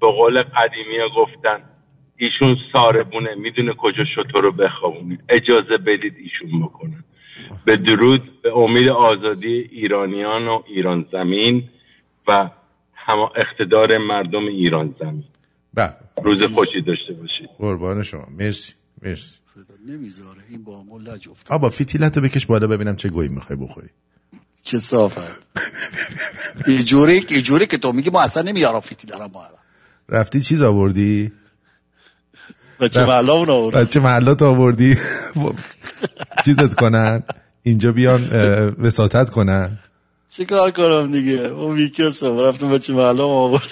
[0.00, 1.58] به قول قدیمی گفتن
[2.16, 3.34] ایشون ساربونه.
[3.34, 5.18] می‌دونه کجا شطور رو بخوابونه.
[5.28, 7.04] اجازه بدید ایشون بکنن
[7.64, 11.68] به درود به امید آزادی ایرانیان و ایران زمین
[12.28, 12.50] و
[12.94, 15.24] هم اقتدار مردم ایران زمین.
[15.74, 15.94] بله.
[16.22, 17.48] روز خوشی داشته باشید.
[17.58, 18.26] قربان شما.
[18.38, 18.72] مرسی.
[19.02, 19.38] مرسی.
[19.88, 20.40] نمی‌ذاره.
[20.50, 23.88] این با ما لج افت آبا فیتیلتو بکش بالا ببینم چه گویی می‌خوای بخوری.
[24.62, 25.48] چه صافت
[26.66, 29.42] اینجوری که تو میگی ما اصلا نمیارم فیتی دارم ما
[30.08, 31.32] رفتی چیز آوردی؟
[32.80, 34.98] بچه رفت- محلامون آوردم بچه محلات آوردی؟
[36.44, 37.22] چیزت کنن؟
[37.62, 38.20] اینجا بیان
[38.80, 39.78] وساطت کنن؟
[40.30, 43.66] چه کار کنم دیگه؟ اون ویکسم رفتم بچه محلام آوردم.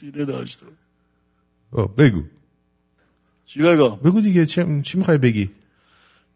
[0.00, 0.66] سینه داشتم
[1.72, 2.22] آه، بگو.
[3.46, 5.50] چی بگم بگو دیگه چه چی می‌خوای بگی؟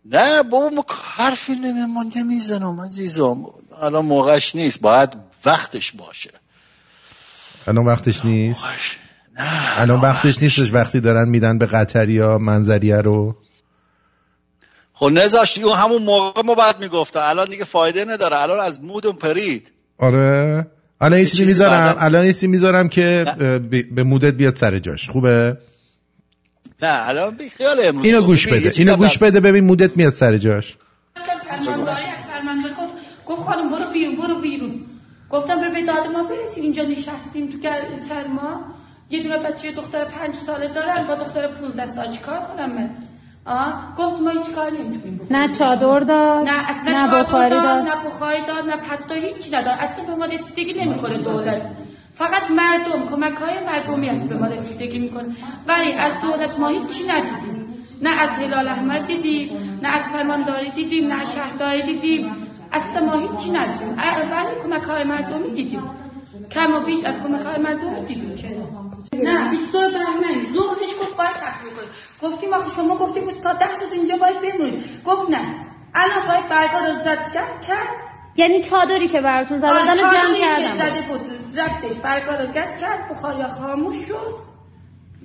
[0.04, 0.84] نه بابا ما
[1.16, 3.44] حرفی نمی نمی‌زنم عزیزم.
[3.82, 6.30] الان موقعش نیست باید وقتش باشه.
[7.66, 8.60] الان وقتش نیست؟
[9.76, 10.72] الان وقتش نیستش.
[10.72, 13.36] وقتی دارن میدن به قطریا منظریه رو.
[14.92, 18.40] خب نذاشتی اون همون موقع ما بعد می‌گفتم الان دیگه فایده نداره.
[18.40, 19.72] الان از مودم پرید.
[19.98, 20.66] آره.
[21.00, 21.96] الان یه چیزی می‌ذارم.
[21.98, 23.24] الان یه چیزی می‌ذارم که
[23.72, 25.10] ب- به مودت بیاد سر جاش.
[25.10, 25.56] خوبه؟
[26.82, 28.04] نه الان بی خیال امروز.
[28.04, 28.22] اینو.
[28.22, 28.72] گوش بده.
[28.78, 30.76] اینو گوش بده ببین مودت میاد سر جاش.
[33.26, 34.80] گفت خانم برو بیرون برو بیرون.
[35.30, 38.77] گفتم به وداد ما برسید اینجا نشستیم تو گر- سرما.
[39.10, 42.90] یه دونه بچه دختر پنج ساله دارن با دختر 15 ساله چیکار کنم من؟
[43.46, 45.28] آه گفت ما هیچ کار نمی‌تونیم بکنیم.
[45.30, 47.88] نه چادر داد نه اصلا نه چادر بخاری داد داد.
[47.88, 49.76] نه بخاری داد نه پتا هیچی نداد.
[49.80, 51.62] اصلا به ما رسیدگی نمی‌کنه دولت.
[52.14, 55.36] فقط مردم کمک های مردمی است به ما رسیدگی می‌کنه.
[55.68, 57.84] ولی از دولت ما هیچی ندیدیم.
[58.02, 62.32] نه از هلال احمد دیدیم نه از فرمانداری دیدیم نه از شهرداری دیدیم.
[62.72, 63.96] اصلا ما هیچی ندیدیم.
[64.32, 65.82] ولی کمک های مردمی دیدیم.
[66.50, 68.48] کم و بیش از کمک های مردم دیدیم که
[69.16, 71.88] نه 22 بهمن ظهرش گفت باید تصویر کنید
[72.22, 74.84] گفتیم آخه شما گفتیم بود تا ده روز اینجا باید بمونید.
[75.04, 75.38] گفت نه.
[75.94, 77.96] الان باید برگا رو زد کرد کرد.
[78.36, 81.20] یعنی چادری که براتون آره، رو چادری جمع کردم زده بود.
[81.56, 83.10] رفتش برگا رو گرد کرد.
[83.10, 84.34] بخاریا خاموش شد.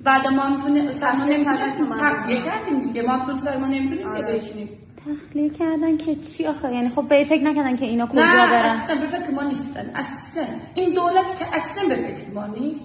[0.04, 3.02] بعد ما می‌تونه سرما نمی‌تونستیم تخلیه کردیم دیگه.
[3.02, 7.44] ما تو سرما نمی‌تونیم که بشینیم تخلیه کردن که چی آخه؟ یعنی خب به فکر
[7.44, 8.64] نکردن که اینا کجا نه برن.
[8.64, 9.90] اصلا به فکر ما نیستن.
[9.94, 10.46] اصلا.
[10.74, 12.84] این دولت که اصلا به فکر ما نیست.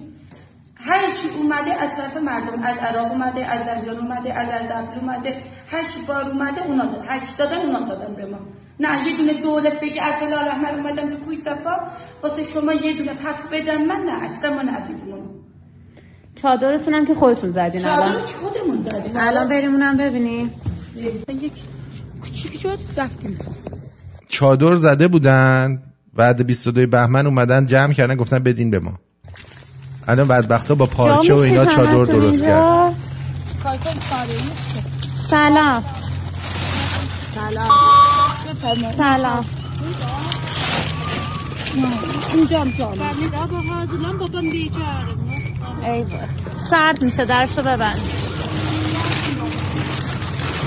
[0.74, 5.42] هر چی اومده از طرف مردم از عراق اومده از زنجان اومده از اردبیل اومده
[5.72, 7.08] هر چی بار اومده اونا دادن.
[7.08, 8.38] هر چی دادن اونا دادن به ما.
[8.80, 11.90] نه یه دونه دولت بگه از هلال احمر اومدم تو کوی صفا
[12.22, 13.86] واسه شما یه دونه پتو بدن.
[13.86, 15.30] من نه اصلا ما ندیدیم
[16.36, 18.24] چادرتون هم که خودتون زدین چادر الان.
[18.24, 19.12] که خودمون زدیم.
[19.16, 20.54] الان بریم اونم ببینیم.
[21.28, 21.52] یک
[22.20, 23.38] کوچیک شد رفتیم
[24.28, 25.82] چادر زده بودن
[26.14, 28.92] بعد 22 بهمن اومدن جمع کردن گفتن بدین به ما.
[30.08, 32.94] الان بدبختا با پارچه و اینا چادر درست کرد
[35.30, 35.84] سلام.
[38.96, 39.44] سلام.
[42.34, 42.98] اینجا هم جامعه.
[42.98, 44.84] فرمید آقا حاضرم بابام بیچاره.
[45.82, 46.26] ای وای.
[46.70, 48.00] سرد میشه درشو ببند.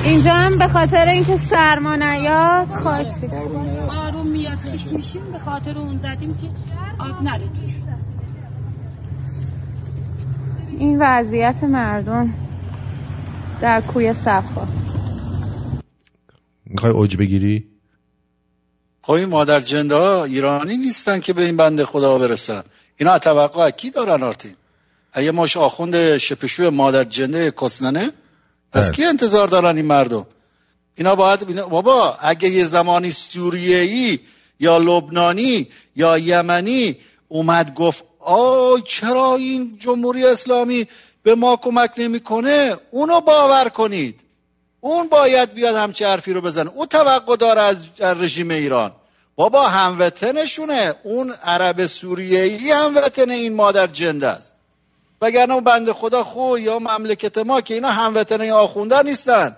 [0.04, 3.08] اینجا هم به خاطر اینکه سرما نیاد خاک
[3.90, 6.50] آروم میاد پیش میشیم به خاطر اون زدیم که
[7.04, 7.42] آب نره
[10.80, 12.34] این وضعیت مردم
[13.62, 14.68] در کوی صفا.
[16.66, 17.68] می‌خوای اوج بگیری؟
[19.02, 22.64] خب این مادر جنده ها ایرانی نیستن که به این بنده خدا برسن.
[22.98, 24.56] اینا توقع کی دارن آرتین؟
[25.14, 28.12] اگه ماش آخوند شپشو مادر جنده کسننه؟
[28.74, 30.26] از کی انتظار دارن این مردم؟
[30.96, 34.20] اینا باید اینا- بابا اگه یه زمانی سوریه‌ای
[34.60, 36.98] یا لبنانی یا یمنی
[37.28, 40.88] اومد گفت آی چرا این جمهوری اسلامی
[41.24, 44.20] به ما کمک نمی‌کنه؟ اونو باور کنید.
[44.80, 46.70] اون باید بیاد همچه حرفی رو بزنه.
[46.70, 48.92] او توقع داره از رژیم ایران.
[49.36, 50.96] بابا هموطنشونه.
[51.04, 54.53] اون عرب سوریه‌ای هموطن این مادر جنده است.
[55.24, 59.58] وگرنه اون بنده خدا خو یا مملکت ما که اینا هموطن این آخونده نیستن.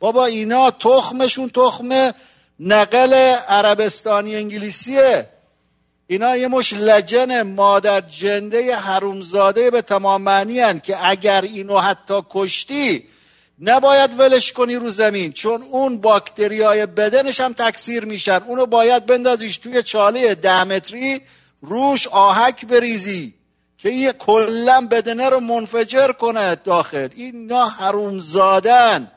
[0.00, 2.14] بابا اینا تخمشون تخم
[2.60, 3.14] نقل
[3.48, 5.28] عربستانی انگلیسیه.
[6.06, 13.04] اینا یه مش لجن مادر جنده حرومزاده به تمام معنی که اگر اینو حتی کشتی
[13.60, 18.42] نباید ولش کنی رو زمین چون اون باکتریای بدنش هم تکثیر میشن.
[18.46, 21.20] اونو باید بندازیش توی چاله ده متری
[21.62, 23.34] روش آهک بریزی.
[23.78, 27.08] که یه کلا بدنه رو منفجر کنه داخل.
[27.14, 29.10] اینا حرومزادن.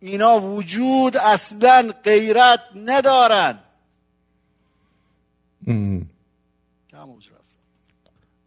[0.00, 3.58] اینا وجود اصلا غیرت ندارن.
[5.66, 6.08] ام.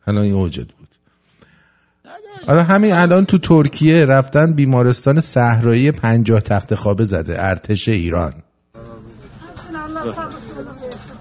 [0.07, 0.87] الان این اوجت بود.
[2.47, 8.33] آره همین الان تو ترکیه رفتن بیمارستان صحرایی پنجاه تخت خوابه زده ارتش ایران.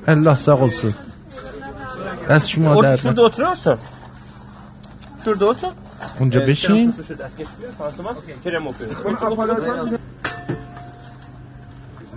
[0.07, 1.04] الله olsun
[2.31, 2.71] دست شما.
[5.25, 5.73] Şurada otur.
[6.21, 6.95] اونجا بشین.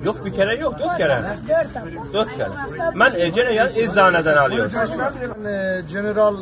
[0.06, 0.80] Yok bir kere yok.
[0.80, 1.18] Dört kere.
[2.14, 2.50] Dört kere.
[3.00, 4.72] Ben e, Ceneyan eczaneden alıyorum.
[5.92, 6.36] جنرال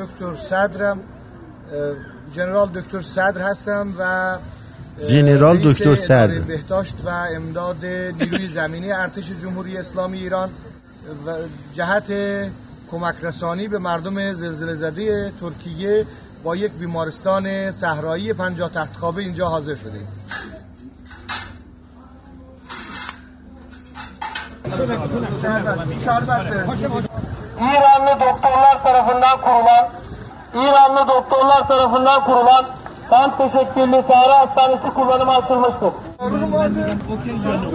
[0.00, 1.94] دکتر صدرم اه،
[2.36, 4.38] جنرال دکتر صدر هستم و اه،
[5.10, 6.24] جنرال رئیس دکتر صدر.
[6.24, 7.82] اداره بهداشت و امداد
[8.20, 10.48] نیروی زمینی ارتش جمهوری اسلامی ایران
[11.26, 11.28] و
[11.76, 12.08] جهت
[12.94, 16.06] کمک رسانی به مردم زلزله زده ترکیه
[16.44, 20.08] با یک بیمارستان صحرایی 50 تخت خوابه اینجا حاضر شدیم
[27.60, 29.88] İranlı doktorlar tarafından kurulan
[30.54, 32.64] İranlı doktorlar tarafından kurulan
[33.10, 35.92] kan teşekküllü Sahra Hastanesi kullanıma açılmıştır.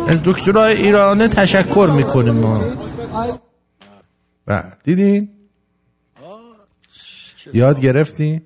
[0.10, 2.60] از دکترای ایرانه تشکر می‌کنیم ما
[4.50, 4.72] بله.
[4.84, 5.30] دیدین؟
[7.54, 8.42] یاد گرفتین؟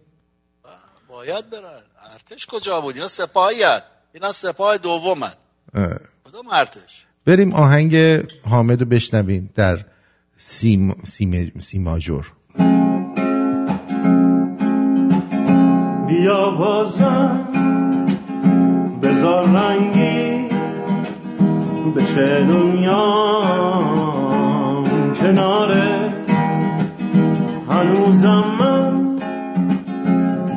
[1.09, 1.81] باید برن.
[2.13, 3.83] ارتش کجا بود؟ اینا سپاهی هست.
[4.13, 5.33] اینا سپاه دومن.
[5.73, 5.97] اه.
[6.23, 7.95] کدوم ارتش؟ بریم آهنگ
[8.49, 9.85] حامد رو بشنویم در
[10.37, 12.31] سی, سی, سی ماجور
[16.07, 17.47] بیا بازم
[19.03, 20.47] بذار رنگی
[21.95, 24.12] بشه دنیا.
[25.23, 26.13] کناره.
[27.69, 29.15] هنوزم من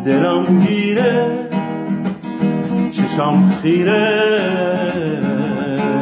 [0.05, 1.31] دلم گیره.
[2.91, 4.39] چشم خیره.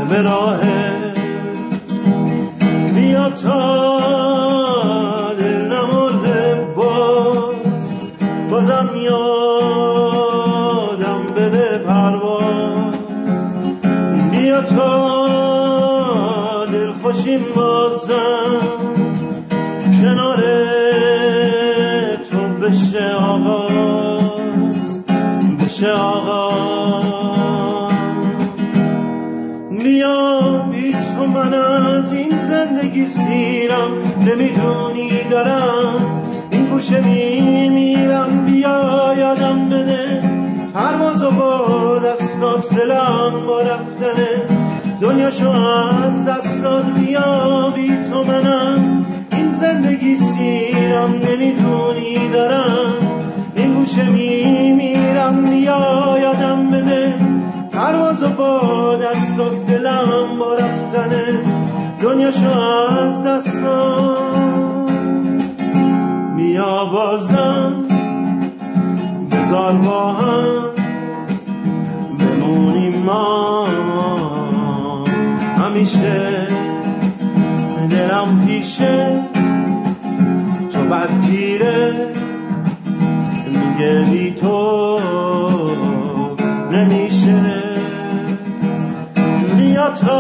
[0.09, 1.13] به راهه
[2.95, 3.75] بیا تا
[5.39, 7.55] دل نمرده باز
[8.51, 10.43] بازم یادم
[11.37, 12.95] بده پرواز.
[14.31, 15.05] بیا تا
[16.73, 17.74] دل خوشیم بازم
[25.85, 27.85] بشه آغاز
[29.83, 33.91] بیا بی تو من از این زندگی سیرم.
[34.21, 38.45] نمی‌دونی دارم این گوشه میمیرم.
[38.45, 40.23] بیا یادم بده.
[40.75, 44.29] پرواز و با دستات دلم با رفتنه.
[45.01, 48.79] دنیاشو از دستات بیا بی تو من از
[49.33, 51.15] این زندگی سیرم.
[51.15, 52.95] نمی‌دونی دارم
[53.57, 54.84] این گوشه میمیرم.
[55.33, 57.15] بیا یادم بده.
[57.73, 61.25] پرواز و با دستات دلم با رفتنه.
[62.03, 64.91] دنیاشو از دستات
[66.37, 67.85] بیا بازم
[69.31, 70.45] بذار با هم
[72.19, 73.67] بمونیم ما.
[75.59, 76.47] همیشه
[77.91, 79.21] دلم پیشه.
[80.73, 81.95] تو بدگیره.
[83.47, 84.94] میگه بی تو.
[87.27, 87.85] نمیشه
[89.57, 90.17] بیا تا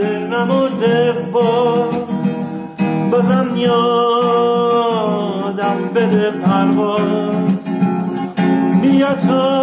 [0.00, 1.84] دل نمرده با
[3.10, 4.68] بازم یادم
[5.94, 7.30] بده پرواز.
[8.82, 9.56] بیا تا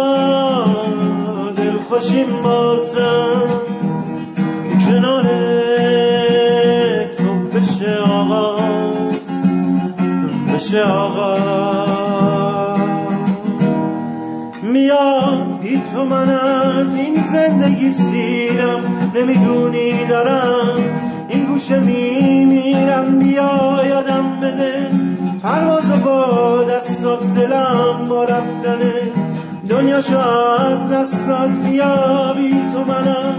[1.56, 3.42] دل خوشیم بازم.
[4.86, 5.24] کنار
[7.16, 8.96] تو بشه آغاز.
[10.54, 11.83] بشه آغاز.
[17.34, 18.80] زندگی سیرم
[19.14, 20.78] نمی‌دونی دارم
[21.28, 24.74] این گوشه میمیرم بیا یادم بده.
[25.42, 28.92] پرواز با دستات دلم با رفتنه
[29.68, 33.34] دنیاشو از دستات بیا بی تو منم.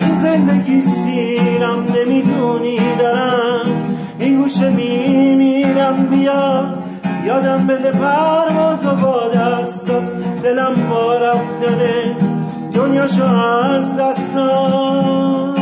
[0.00, 3.66] این زندگی سیرم نمی‌دونی دارم
[4.18, 6.64] این گوشه میمیرم بیا
[7.26, 7.90] یادم بده.
[7.90, 10.10] پرواز با دستات
[10.42, 12.16] دلم با رفتنه
[12.80, 15.60] دنیاشو از دستات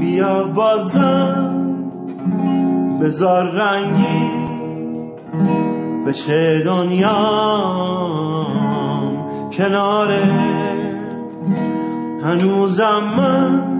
[0.00, 1.54] بیا بازم
[3.00, 4.30] بذار رنگی
[6.06, 8.06] بشه دنیام.
[9.50, 10.22] کناره
[12.22, 13.74] هنوزم من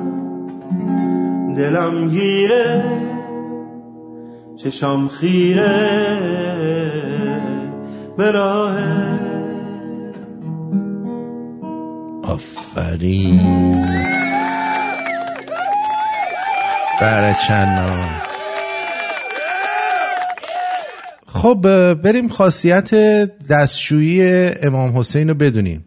[1.54, 2.84] دلم گیره
[4.56, 5.86] چشم خیره.
[8.16, 8.32] به
[12.36, 13.40] آفرین.
[17.00, 18.00] برچنا
[21.26, 22.94] خب بریم خاصیت
[23.48, 24.22] دستشویی
[24.62, 25.84] امام حسین رو بدونیم.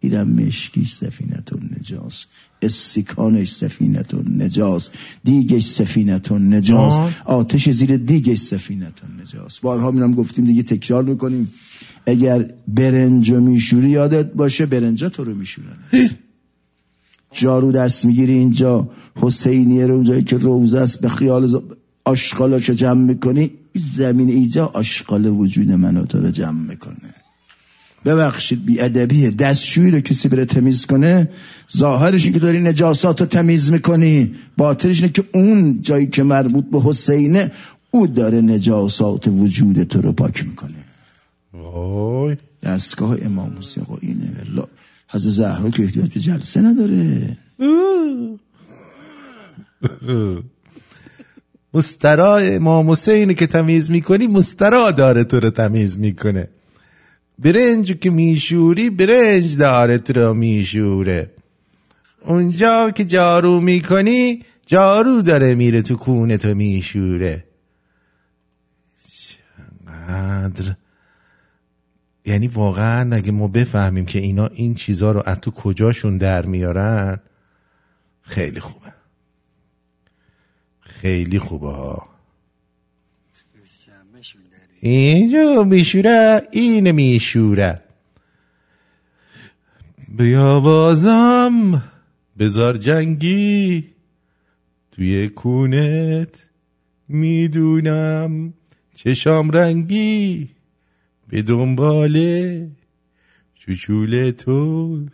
[0.00, 2.26] دیدم مشکیش سفینت نجاس
[2.62, 4.88] استیکانش سفینت نجاس
[5.24, 7.12] دیگش سفینت نجاس آه.
[7.24, 11.52] آتش زیر دیگش سفینت نجاس بارها میرم گفتیم دیگه تکرار می‌کنیم.
[12.06, 15.76] اگر برنج و میشوری یادت باشه برنجا تو رو میشورن.
[17.32, 21.56] جارو دست می‌گیری اینجا حسینیه رو اونجایی که روزه است به خیال ز-
[22.04, 23.50] آشغالاشو جمع می‌کنی؟
[23.96, 27.14] زمین اینجا آشغال وجود من و تو رو جمع می‌کنه.
[28.04, 31.28] ببخشید بی ادبیه دستشویی رو کسی بره تمیز کنه؟
[31.76, 34.34] ظاهرش اینه که داری نجاسات رو تمیز می‌کنی.
[34.56, 37.52] باطنش اینه که اون جایی که مربوط به حسینه
[37.90, 40.81] او داره نجاسات وجود تو رو پاک می‌کنه.
[42.62, 44.66] دستگاه امام حسین اینه والله
[45.08, 47.36] حضرت زهرا که احتیاج به جلسه نداره.
[51.74, 56.48] مسترا امام حسین که تمیز می‌کنی مسترا داره تو رو تمیز می‌کنه.
[57.38, 61.30] برنج که میشوری برنج داره تو رو میشوره.
[62.24, 67.44] اونجا که جارو می‌کنی جارو داره میره تو کونه تو میشوره.
[69.86, 70.74] چقدر
[72.24, 77.20] یعنی واقعا اگه ما بفهمیم که اینا این چیزها رو از تو کجاشون در میارن
[78.22, 78.92] خیلی خوبه.
[80.80, 82.08] خیلی خوبه ها.
[84.80, 87.82] اینجا میشوره این میشوره.
[90.08, 91.82] بیا بازم
[92.38, 93.92] بزار جنگی.
[94.92, 96.46] توی کونت
[97.08, 98.54] می‌دونم
[98.94, 100.50] چشام رنگی.
[101.32, 102.70] به دنباله
[103.54, 105.06] چوچول تو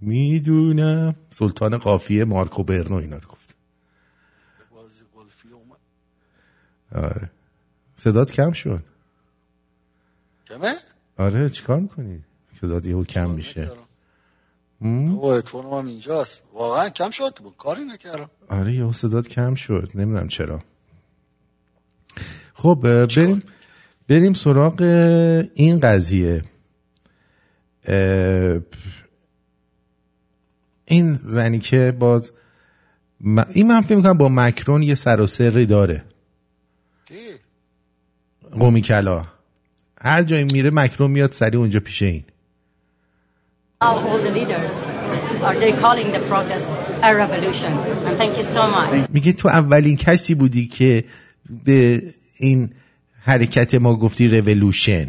[0.00, 1.14] می‌دونم.
[1.30, 3.56] سلطان قافیه مارکو برنو اینا رو گفت.
[6.92, 7.30] آره.
[7.96, 8.84] صدات کم شد.
[10.46, 10.74] کمه؟
[11.18, 12.24] آره چیکار می‌کنی؟
[12.60, 13.70] صدات یهو کم میشه.
[15.20, 16.42] اتفاق هم اینجاست.
[16.52, 18.30] واقعا کم شد؟ با کاری نکردم.
[18.48, 19.90] آره یهو صدات کم شد.
[19.94, 20.62] نمی‌دونم چرا.
[22.54, 23.42] خب بریم.
[24.12, 24.80] بریم سراغ
[25.54, 26.44] این قضیه.
[30.84, 32.32] این زنی که باز
[33.20, 36.04] م- این من فکر می‌کنم با مکرون یه سر و سری داره.
[38.60, 39.24] قومی کلا.
[40.00, 42.24] هر جایی میره مکرون میاد سری اونجا پیش این.
[49.12, 51.04] میگه تو اولین کسی بودی که
[51.64, 52.02] به
[52.38, 52.70] این
[53.24, 55.08] حرکت ما گفتی رولوشن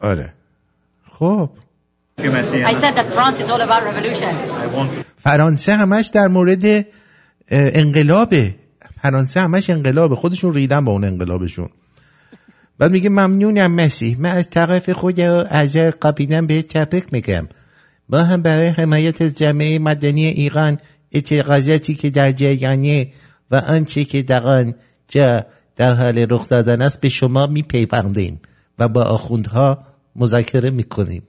[0.00, 0.32] آره.
[1.10, 1.50] خب.
[5.18, 6.86] فرانسه همش در مورد
[7.50, 8.54] انقلابه
[9.02, 11.68] فرانسه همش انقلابه خودشون ریدن با اون انقلابشون.
[12.78, 17.48] بعد میگه ممنونم مسیح من از طرف خود از قبیلم به تبریک میگم.
[18.08, 20.78] ما هم برای حمایت از جامعه مدنی ایران
[21.12, 23.08] اعتراضاتی که در جریانه
[23.50, 24.74] و آنچه که در آن
[25.08, 28.40] چه در حال رخ دادن است به شما میپیوندیم
[28.78, 29.78] و با آخوندها
[30.16, 31.22] مذاکره می‌کنیم.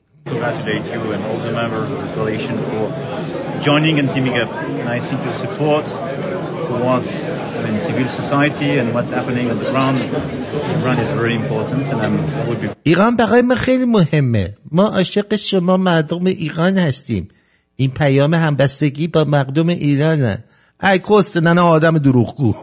[12.83, 14.53] ایران برای ما خیلی مهمه.
[14.71, 17.27] ما عاشق شما مردم ایران هستیم.
[17.75, 20.37] این پیام همبستگی با مردم ایران
[20.83, 22.55] ای کست نه آدم دروغگو.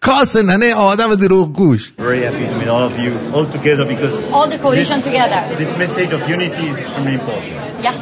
[0.00, 4.48] کاس ننه آدم دروغگوش very happy to meet all of you all together because All
[4.48, 5.40] the coalition this, together.
[5.62, 7.52] this message of unity is extremely important.
[7.86, 7.98] Yes.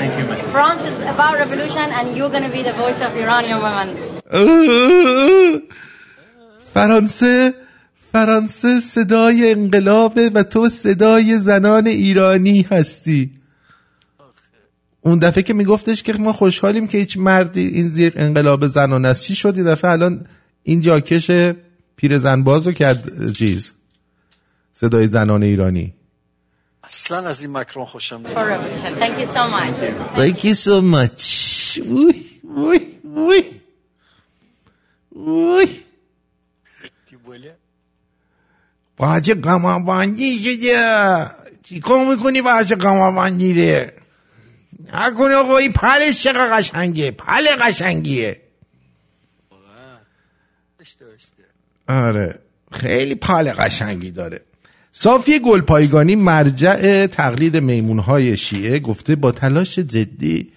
[0.00, 0.38] Thank you, man.
[0.56, 3.88] France is about revolution and you're going to be the voice of Iranian women.
[6.74, 7.54] فرانسه
[8.12, 13.30] فرانسه صدای انقلابه و تو صدای زنان ایرانی هستی
[15.02, 19.22] اون دفعه که میگفتش که ما خوشحالیم که هیچ مردی این زیر انقلاب زنان است
[19.22, 20.26] چی شد یه دفعه الان
[20.62, 21.30] این جاکش
[21.96, 23.72] پیرزن بازو کرد چیز
[24.72, 25.94] صدای زنان ایرانی.
[26.84, 28.60] اصلا از این مکرون خوشم نمیاد.
[29.00, 30.18] Thank you so much.
[30.18, 31.22] Thank you so much.
[31.78, 32.80] وی وی
[33.16, 33.44] وی
[35.16, 35.68] وی
[38.96, 41.30] باچه قمابندی شده.
[41.62, 43.99] چی کار می‌کنی باچه قمابندی ره؟
[44.94, 48.40] نکنه آقا این پلش چقدر قشنگه پل قشنگیه.
[51.88, 52.38] آره
[52.72, 54.40] خیلی پل قشنگی داره.
[54.92, 60.52] صافی گلپایگانی مرجع تقلید میمونهای شیعه گفته با تلاش جدی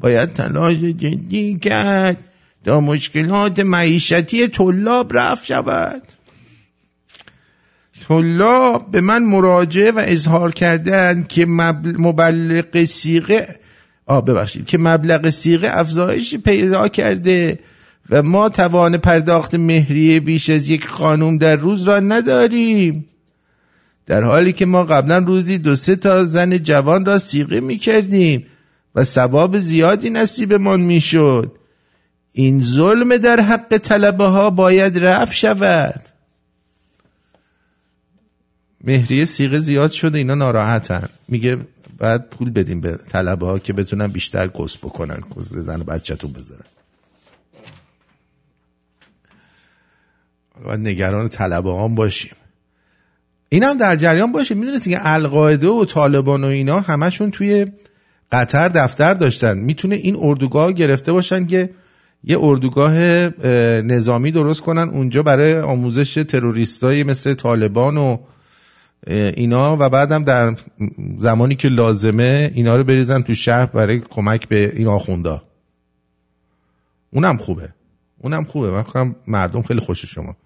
[0.00, 2.16] باید تلاش جدی کرد
[2.64, 6.02] تا مشکلات معیشتی طلاب رفت شود.
[8.08, 13.59] طلاب به من مراجعه و اظهار کردن که مبل- مبلغ سیغه
[14.10, 14.66] آه ببخشید.
[14.66, 17.58] که مبلغ سیغه افزایش پیدا کرده
[18.10, 23.06] و ما توان پرداخت مهریه بیش از یک خانوم در روز را نداریم.
[24.06, 28.46] در حالی که ما قبلا روزی دو سه تا زن جوان را سیغه می کردیم
[28.94, 31.52] و ثواب زیادی نصیبمان می شد
[32.32, 36.02] این ظلم در حق طلبه ها باید رفع شود.
[38.84, 41.08] مهریه سیغه زیاد شده اینا ناراحتن.
[41.28, 41.58] میگه
[42.00, 46.32] باید پول بدیم به طلبه ها که بتونن بیشتر کس بکنن کس زن و بچه‌تون
[46.32, 46.64] بذارن.
[50.64, 52.32] باید نگران طلبه هم باشیم.
[53.48, 57.66] این هم در جریان باشیم می‌دونستی که القاعده و طالبان و اینا همشون توی
[58.32, 59.58] قطر دفتر داشتن.
[59.58, 61.70] می‌تونه این اردوگاه گرفته باشن که
[62.24, 68.18] یه اردوگاه اه، نظامی درست کنن اونجا برای آموزش تروریستای مثل طالبان و
[69.06, 70.56] اینا و بعدم در
[71.18, 75.42] زمانی که لازمه اینا رو بریزن تو شهر برای کمک به این آخوندا.
[77.10, 77.74] اونم خوبه.
[78.18, 78.70] اونم خوبه.
[78.70, 80.36] من کنم مردم خیلی خوش شما.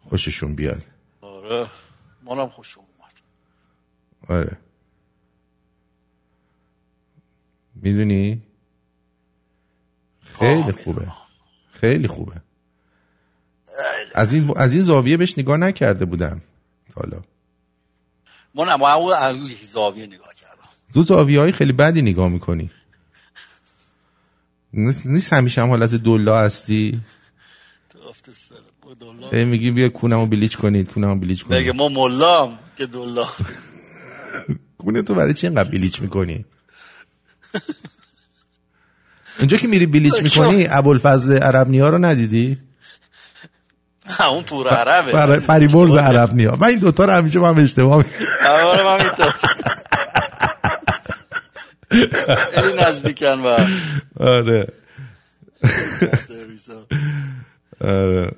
[0.00, 0.82] خوششون بیاد.
[1.20, 1.66] آره.
[2.24, 3.12] منم خوش اومد.
[4.28, 4.58] آره.
[7.74, 8.42] می‌دونی؟
[10.38, 11.06] خیلی خوبه.
[11.72, 12.42] خیلی خوبه.
[14.14, 16.40] از این از این زاویه بهش نگاه نکرده بودم.
[16.94, 17.22] حالا.
[18.54, 20.68] با اون از زاویه نگاه کردم.
[20.92, 22.70] زو زاویه های خیلی بدی نگاه می‌کنی.
[24.72, 27.00] نیست نیست همیشه هم حالت دلا هستی؟
[29.32, 31.60] هی میگی بیا کونمو بلیچ کنید کونمو بلیچ کنید.
[31.60, 33.26] بگه ما ملام که دلا.
[34.78, 36.44] کونه تو برای چی اینقدر بلیچ می‌کنی؟
[39.38, 42.58] اونجا که میری بلیچ می‌کنی ابوالفضل عرب نیا رو ندیدی؟
[44.30, 45.12] اون پور عربه.
[45.12, 45.38] فر...
[45.38, 46.56] فریبرز عرب نیا.
[46.56, 48.04] من این دوتا رو همیشه من اشتباه
[48.48, 48.98] آره من
[52.54, 53.56] خیلی نزدیکن و
[54.20, 54.66] آره.
[57.80, 58.32] آره.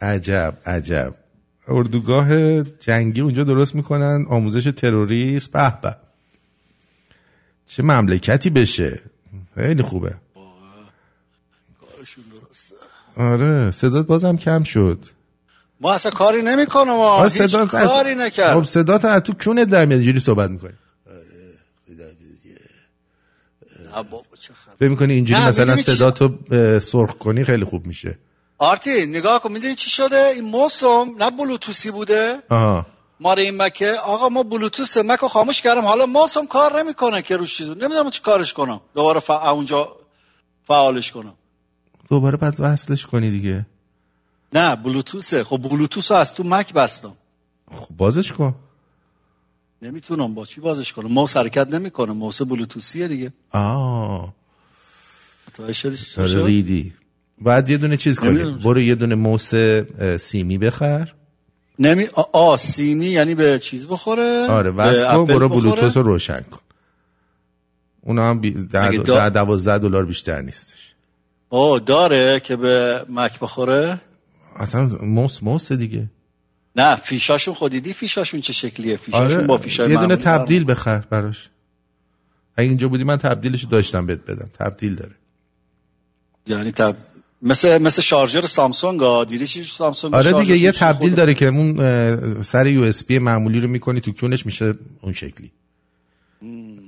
[0.00, 1.14] عجب عجب.
[1.68, 4.26] اردوگاه جنگی اونجا درست می‌کنن.
[4.28, 5.52] آموزش تروریست.
[5.52, 5.96] به به.
[7.66, 9.00] چه مملکتی بشه؟
[9.54, 10.14] خیلی خوبه.
[13.16, 15.04] آره صدات بازم کم شد.
[15.80, 19.32] ما اصلا کاری نمی‌کنم ما آره، هیچ صدات از- کاری خب نکرد صدات از تو
[19.44, 20.72] کونت در میاد اینجوری صحبت می‌کنی.
[24.78, 28.18] فکر می‌کنی اینجوری مثلا صداتو اه، سرخ کنی خیلی خوب میشه.
[28.58, 32.86] آرتی نگاه کن می‌دونی چی شده؟ این موسم نه بلوتوسی بوده؟ آها.
[33.20, 35.80] ماره این مکه؟ آقا ما بلوتوس مک رو خاموش کردم.
[35.80, 37.74] حالا موسم کار نمی‌کنه که روش چیزو.
[37.74, 38.80] نمی‌دونم چی کارش کنم.
[38.94, 39.30] دوباره ف...
[39.30, 39.96] اونجا
[40.66, 41.34] فعالش کنم.
[42.08, 43.66] دوباره بعد وصلش کنی دیگه.
[44.52, 47.12] نه بلوتوسه خب بلوتوس از تو مک بستم.
[47.74, 48.54] خب بازش کن.
[49.82, 50.34] نمی‌تونم.
[50.34, 52.12] با چی بازش کنم؟ موس حرکت نمی‌کنه.
[52.12, 53.32] موس بلوتوسیه دیگه.
[53.50, 54.34] آه.
[56.18, 56.94] آره؟ ریدی.
[57.40, 58.44] باید یه دونه چیز کنی.
[58.64, 59.54] برو یه دونه موس
[60.20, 61.14] سیمی بخر.
[61.78, 66.40] نمی آ, آ سیمی یعنی به چیز بخوره؟ آره وصل کن برو؟ بلوتوس رو روشن
[66.40, 66.60] کن.
[68.00, 68.50] اونا هم بی...
[68.50, 70.85] ده, دوازده دلار بیشتر نیستش.
[71.50, 74.00] آه داره که به مک بخوره؟
[74.56, 76.10] اصلا موس موس دیگه.
[76.76, 81.48] نه فیشاشون خودیدی فیشاشون چه شکلیه؟ فیشاشون آره با فیشای یه دونه تبدیل بخر براش.
[82.56, 84.50] اگه اینجا بودی من تبدیلش رو داشتم بهت بدم.
[84.58, 85.14] تبدیل داره.
[86.46, 86.96] یعنی تب...
[87.42, 89.24] مثل مثل شارژر سامسونگ ها.
[89.24, 94.00] دیدی چی سامسونگ آره دیگه یه تبدیل داره که اون سر USB معمولی رو می‌کنی
[94.00, 95.52] تو کونش میشه اون شکلی.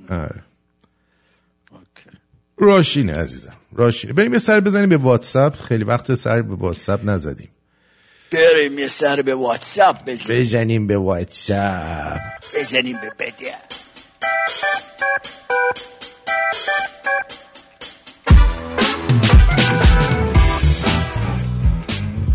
[0.09, 0.43] آره.
[2.57, 3.58] راشینه عزیزم.
[3.73, 5.61] راشینه بریم یه سر بزنیم به واتساپ.
[5.61, 7.49] خیلی وقت سر به واتساپ نزدیم.
[8.31, 10.41] بریم یه سر به واتساپ بزنیم.
[10.41, 12.19] بزنیم به واتساپ.
[12.59, 13.53] بزنیم به بده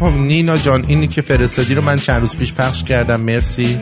[0.01, 3.20] خب نینا جان اینی که فرستادی رو من چند روز پیش پخش کردم.
[3.20, 3.81] مرسی.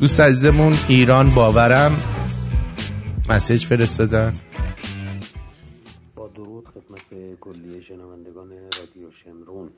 [0.00, 2.02] دوست عزیزمون ایران باورم.
[3.28, 4.32] مسیج فرستادن.
[7.40, 9.68] کلیه شنوندگان رادیو شمرون.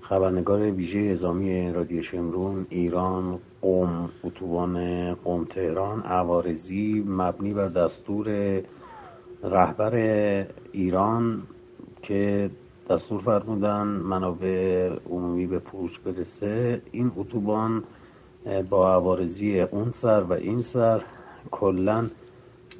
[0.00, 8.28] خبرنگار ویژه اعزامی رادیو شمرون ایران قوم اتوبان قوم تهران عوارضی مبنی بر دستور
[9.42, 9.94] رهبر
[10.72, 11.42] ایران
[12.02, 12.50] که
[12.90, 16.82] دستور فرمودن منابع عمومی به فروش برسه.
[16.92, 17.84] این اتوبان
[18.70, 21.02] با عوارضی اون سر و این سر
[21.50, 22.06] کلا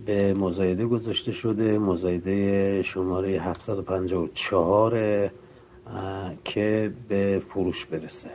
[0.06, 5.30] به مزایده گذاشته شده مزایده شماره 754
[5.86, 8.30] اه، که به فروش برسه.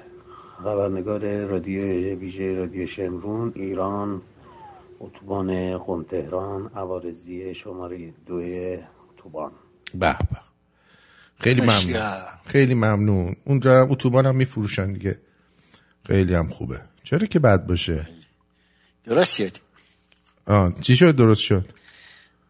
[0.63, 4.21] خبرنگار رادیو ویژه رادیو شمرون ایران
[4.99, 8.41] اتوبان قم تهران عوارضی شماره دو
[9.13, 9.51] اتوبان.
[9.93, 10.37] به به.
[11.39, 12.01] خیلی ممنون.
[12.45, 13.35] خیلی ممنون.
[13.45, 15.19] اونجا اتوبان هم میفروشن دیگه.
[16.07, 16.81] خیلی هم خوبه.
[17.03, 18.07] چرا که بد باشه؟
[19.03, 19.68] درست شد.
[20.49, 21.65] آه چی شد؟ درست شد.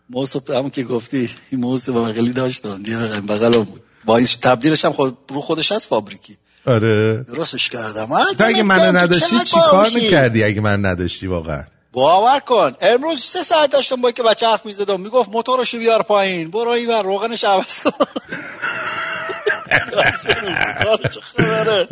[0.10, 3.82] موس همون که گفتی این موس بغلی داشتم دیگه بغلم بود.
[4.06, 6.38] با این تبدیلش هم خود رو خودش هست فابریکی.
[6.66, 7.24] آره.
[7.24, 8.08] درستش کردم.
[8.38, 12.72] تو اگه من منو نداشتی چی کار می‌کردی اگه من نداشتی واقعا؟ باور کن.
[12.82, 15.02] امروز سه ساعت داشتم با که بچه حرف می‌زدم.
[15.02, 16.52] می‌گفت موتورشو بیار پایین.
[16.52, 17.92] برو این ور روغنش عوض کن؟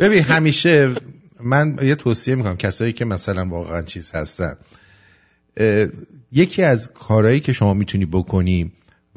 [0.00, 0.90] ببین همیشه
[1.40, 2.56] من یه توصیه می‌کنم.
[2.56, 4.56] کسایی که مثلا واقعا چیز هستن
[6.32, 8.72] یکی از کارهایی که شما می‌تونی بکنی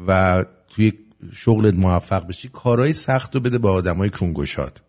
[0.08, 0.94] و توی
[1.34, 4.82] شغلت موفق بشی کارهای سخت رو بده به آدمای کنگوشاد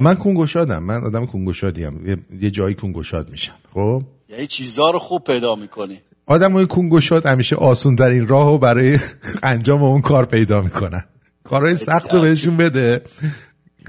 [0.00, 3.54] من کنگوشادم من آدم کنگوشادیم یه, جایی کنگوشاد میشم.
[3.74, 5.98] خب؟ یعنی چیزا رو خوب پیدا می‌کنی.
[6.26, 8.98] آدم های کنگوشاد همیشه آسون ترین راه رو برای
[9.42, 11.04] انجام اون کار پیدا می‌کنن.
[11.44, 13.02] کارهای سخت رو بهشون بده.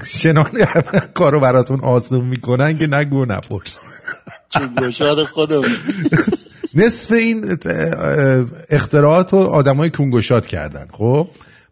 [0.06, 0.66] شنان
[1.14, 3.80] کارو براتون آسون می‌کنن که نگو نپرس
[4.60, 5.62] کنگوشاد خودم
[6.76, 7.58] نصف این
[8.70, 11.28] اختراعات رو آدم های کنگوشاد کردن خب؟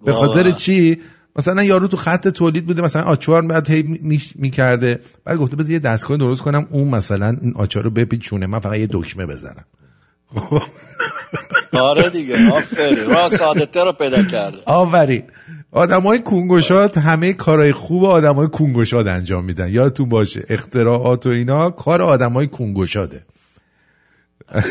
[0.05, 1.01] به خاطر چی؟
[1.35, 3.99] مثلا یارو تو خط تولید بوده مثلا آچار بعد هی
[4.35, 4.99] می‌کرده.
[5.25, 8.77] بعد گفته بذار یه دستگاه درست کنم اون مثلا این آچار رو بپیچونه من فقط
[8.77, 9.65] یه دکمه بزنم.
[11.71, 13.09] آره دیگه آفرین.
[13.09, 14.57] راه ساده رو پیدا کرده.
[14.65, 15.23] آفرین.
[15.73, 19.69] آدم های کنگوشاد همه کارهای خوب آدم های کنگوشاد انجام میدن.
[19.69, 23.21] یادتون باشه اختراعات و اینا کار آدم های کنگوشاده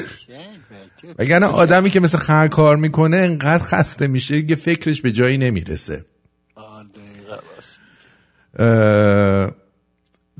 [1.18, 6.04] وگرنه آدمی که مثل خر کار می‌کنه انقدر خسته میشه که فکرش به جایی نمی‌رسه.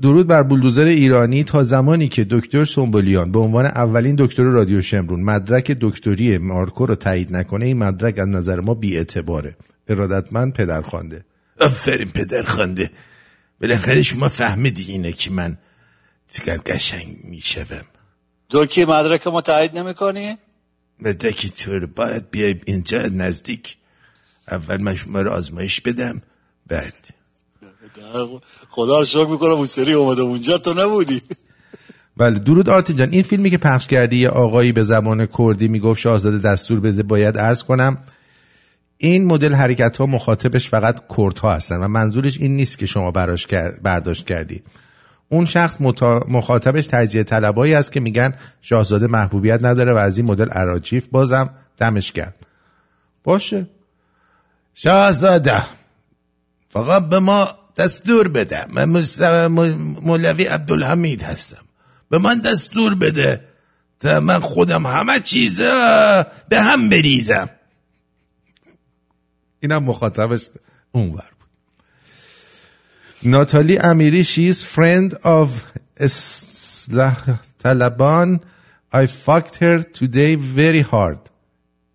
[0.01, 5.21] درود بر بولدوزر ایرانی تا زمانی که دکتر سنبولیان به عنوان اولین دکتر رادیو شمرون
[5.21, 9.55] مدرک دکتری مارکو رو تایید نکنه این مدرک از نظر ما بی اعتباره
[9.87, 11.25] ارادتمند پدرخوانده
[11.59, 12.91] آفرین پدرخوانده
[13.61, 15.57] بالاخره شما فهمیدی اینه که من
[16.29, 17.85] چقدر قشنگ می‌شوم.
[18.49, 20.37] دوکی مدرک ما تایید نمی‌کنی؟
[20.99, 23.77] مدرکی طور باید بیای اینجا نزدیک.
[24.51, 26.21] اول من شما رو آزمایش بدم
[26.67, 26.93] بعد.
[28.69, 31.21] خدا رو شکر می‌کنم اون سری اومده اونجا تو نبودی.
[32.17, 33.09] بله درود آرتین جان.
[33.09, 37.37] این فیلمی که پخش کردی یه آقایی به زبان کردی می‌گفت شاهزاده دستور بده باید
[37.37, 37.97] عرض کنم
[38.97, 43.11] این مدل حرکت ها مخاطبش فقط کرد ها هستن و منظورش این نیست که شما
[43.11, 43.47] براش
[43.81, 44.63] برداشت کردی.
[45.29, 45.81] اون شخص
[46.27, 51.49] مخاطبش تجزیه طلبایی است که میگن شاهزاده محبوبیت نداره و از این مدل اراجیف بازم
[51.77, 52.35] دمش کرد
[53.23, 53.67] باشه.
[54.73, 55.63] شاهزاده
[56.69, 58.65] فقط به ما دستور بده.
[58.69, 58.85] من
[60.01, 61.63] مولوی عبدالحمید هستم.
[62.09, 63.41] به من دستور بده
[63.99, 65.61] تا من خودم همه چیز
[66.49, 67.49] به هم بریزم.
[69.63, 70.49] اینم مخاطبش
[70.91, 71.49] اونور بود.
[73.23, 75.49] ناتالی امیری she's friend of
[75.97, 78.39] اصلاح طلبان
[78.93, 81.29] I fucked her today very hard.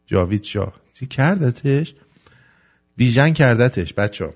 [0.06, 0.72] جاوید شاه.
[0.92, 1.94] چی کردتش؟
[2.96, 4.34] بیژن کردتش بچه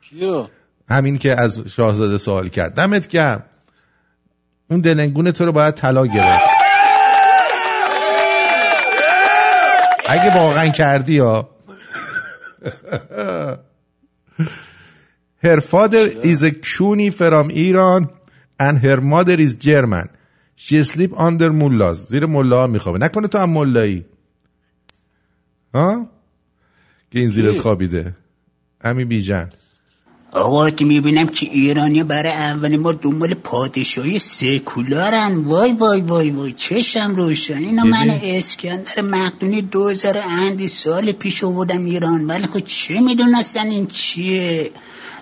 [0.00, 0.46] کیو؟
[0.88, 2.74] همین که از شاهزاده سوال کرد.
[2.74, 3.44] دمت گرم.
[4.70, 6.48] اون دلنگون تو رو باید طلا گرفت.
[10.08, 11.53] اگه واقعا کردی یا
[15.44, 18.08] Her father is a Kuni from Iran
[18.58, 20.08] and her mother is German.
[20.56, 21.94] She sleep under mullahs.
[21.94, 22.98] زیر ملا میخوابه.
[22.98, 24.04] نکنه تو هم ملایی.
[25.74, 26.08] ها؟
[27.10, 28.14] که این زیرت خوابیده.
[28.84, 29.48] همین بیجن.
[30.34, 35.44] آقا می‌بینم که ایرانی برای اولین بار دنبال پادشاهی سکولارن.
[35.44, 36.52] وای وای وای وای.
[36.52, 37.54] چشم روشن.
[37.54, 42.26] اینا من اسکندر مقدونی دوزار اندی سال پیش آوردم ایران.
[42.26, 44.70] ولی خود چه می‌دونستن این چیه؟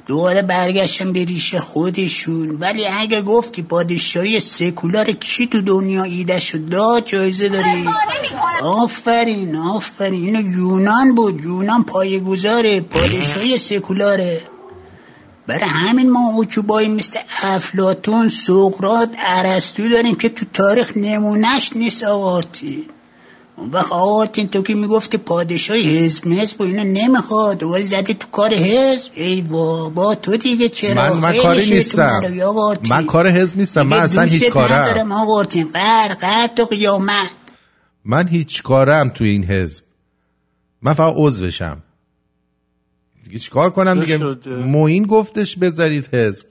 [0.07, 2.51] دوباره برگشتم به ریشه خودشون.
[2.61, 7.89] ولی اگه گفتی پادشاهی سکولار کی تو دنیا ایده شد؟ داد جایزه داری.
[8.63, 10.37] آفرین آفرین.
[10.37, 11.45] اینو یونان بود.
[11.45, 14.43] یونان پایگذاره پادشاهی سکولاره.
[15.53, 22.89] برای همین ما اوچوبایی مثل افلاتون سقرات عرستو داریم که تو تاریخ نمونهش نیست آقارتی
[23.57, 28.29] اون وقت آقارتین تو که می‌گفتی پادشاهی حزب حزب و اینو نمی‌خواد ولی زدی تو
[28.33, 29.13] کار حزب.
[29.15, 32.21] ای بابا تو دیگه چرا؟ من, من کاری نیستم.
[32.91, 34.73] من کار حزب نیستم من اصلا هیچ کارم.
[34.73, 37.31] ندارم آقارتین قر قر تو قیامت.
[38.05, 39.85] من هیچ کارم تو این حزب.
[40.83, 41.83] من فقط عضوشم
[43.33, 44.19] دیگه چیکار کنم دیگه؟
[44.49, 46.47] موین گفتش بذارید حزب.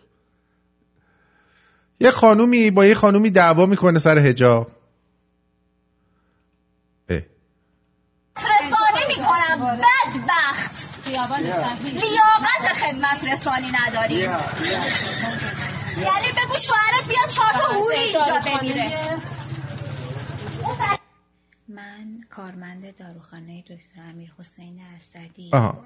[1.99, 4.72] یه خانومی با یه خانومی دعوا می‌کنه سر حجاب.
[8.38, 9.78] رسانه می‌کنم.
[9.78, 10.90] بدبخت.
[11.84, 14.16] لیاقت خدمت رسانی نداری.
[14.16, 14.32] یعنی
[16.32, 18.91] بگو شوهرت بیاد چهار تا هوری اینجا بمیره.
[21.76, 25.49] من کارمند داروخانه دکتر امیر حسین اسدی.
[25.53, 25.84] آها.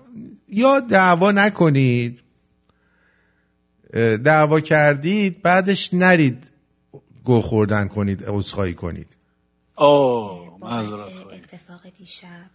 [0.47, 2.21] یا دعوا نکنید.
[4.23, 6.51] دعوا کردید بعدش نرید
[7.23, 9.17] گو خوردن کنید عذرخواهی کنید.
[9.75, 12.49] آه معذرت اتفاق دیشب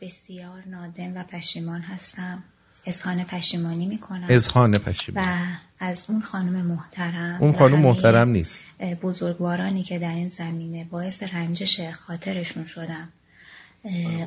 [0.00, 2.44] بسیار نادم و پشیمان هستم.
[2.86, 4.26] اظهان پشیمانی می‌کنم.
[4.28, 5.26] اظهان پشیمانی.
[5.26, 8.64] و از اون خانم محترم اون خانم محترم نیست.
[9.02, 13.08] بزرگوارانی که در این زمینه باعث رنجش خاطرشون شدم.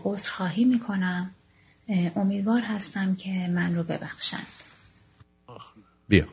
[0.03, 1.31] عذرخواهی می‌کنم.
[2.15, 4.47] امیدوار هستم که من رو ببخشند.
[6.07, 6.27] بیا.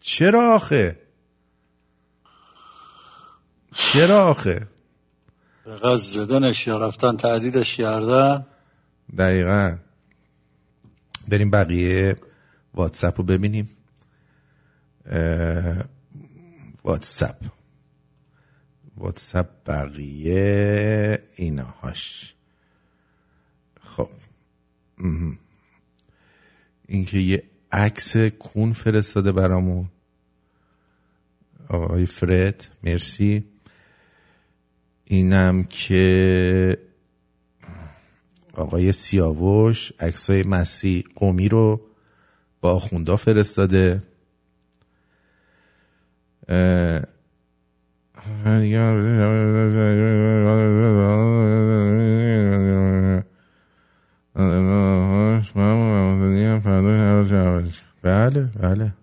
[0.00, 0.98] چرا آخه؟
[3.74, 4.66] چرا آخه؟
[5.64, 8.46] به قصد زدنش یا رفتن تعدیدش کردن؟
[9.18, 9.76] دقیقا.
[11.28, 12.16] بریم بقیه.
[12.74, 13.68] واتساپ رو ببینیم.
[16.84, 17.36] واتساپ.
[18.96, 22.34] واتساپ بقیه ایناهاش
[23.80, 24.08] خب.
[24.98, 25.38] مهم.
[26.88, 27.42] این که یه
[27.72, 29.88] عکس کون فرستاده برامون.
[31.68, 33.44] آقای فرد مرسی.
[35.04, 36.78] اینم که
[38.54, 41.91] آقای سیاوش عکسای مسیح قومی رو
[42.62, 44.02] با آخوندا فرستاده.
[58.02, 58.94] بله بله.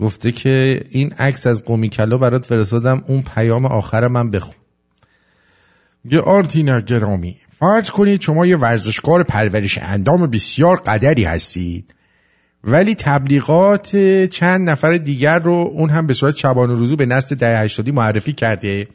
[0.00, 4.54] گفته که این عکس از قومی کلا برات فرستادم اون پیام آخر من بخون.
[6.04, 11.95] یه آرتینا گرامی فرض کنید شما یه ورزشکار پرورش اندام بسیار قدری هستید.
[12.66, 17.58] ولی تبلیغات چند نفر دیگر رو اون هم به صورت شبانه روزو به نسل ده
[17.58, 18.88] هشتادی معرفی کرده.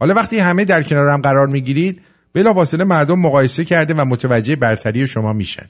[0.00, 2.02] حالا وقتی همه در کنار هم قرار می‌گیرید
[2.32, 5.66] بلا فاصله مردم مقایسه کرده و متوجه برتری شما میشن.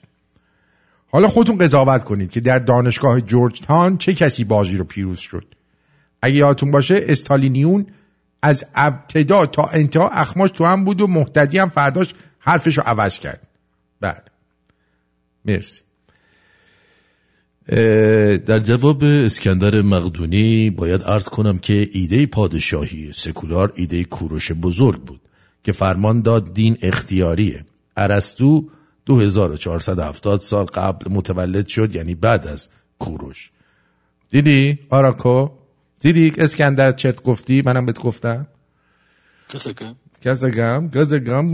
[1.11, 5.45] حالا خودتون قضاوت کنید که در دانشگاه جورج تان چه کسی بازی رو پیروز شد.
[6.23, 7.87] اگه یادتون باشه استالینیون
[8.43, 13.19] از ابتدا تا انتها اخماش تو هم بود و محتدی هم فرداش حرفش رو عوض
[13.19, 13.49] کرد.
[14.01, 14.23] بله.
[15.45, 15.81] مرسی.
[18.47, 25.21] در جواب اسکندر مقدونی باید عرض کنم که ایده پادشاهی سکولار ایده کوروش بزرگ بود
[25.65, 27.65] که فرمان داد دین اختیاریه.
[27.97, 28.69] ارسطو
[29.07, 32.69] 2470 سال قبل متولد شد یعنی بعد از
[32.99, 33.51] کوروش.
[34.31, 35.49] دیدی آراکو
[36.01, 38.47] دیدی اسکندر چت گفتی؟ منم بهت گفتم.
[39.49, 39.97] کسکم.
[40.25, 41.53] گزگم گزگم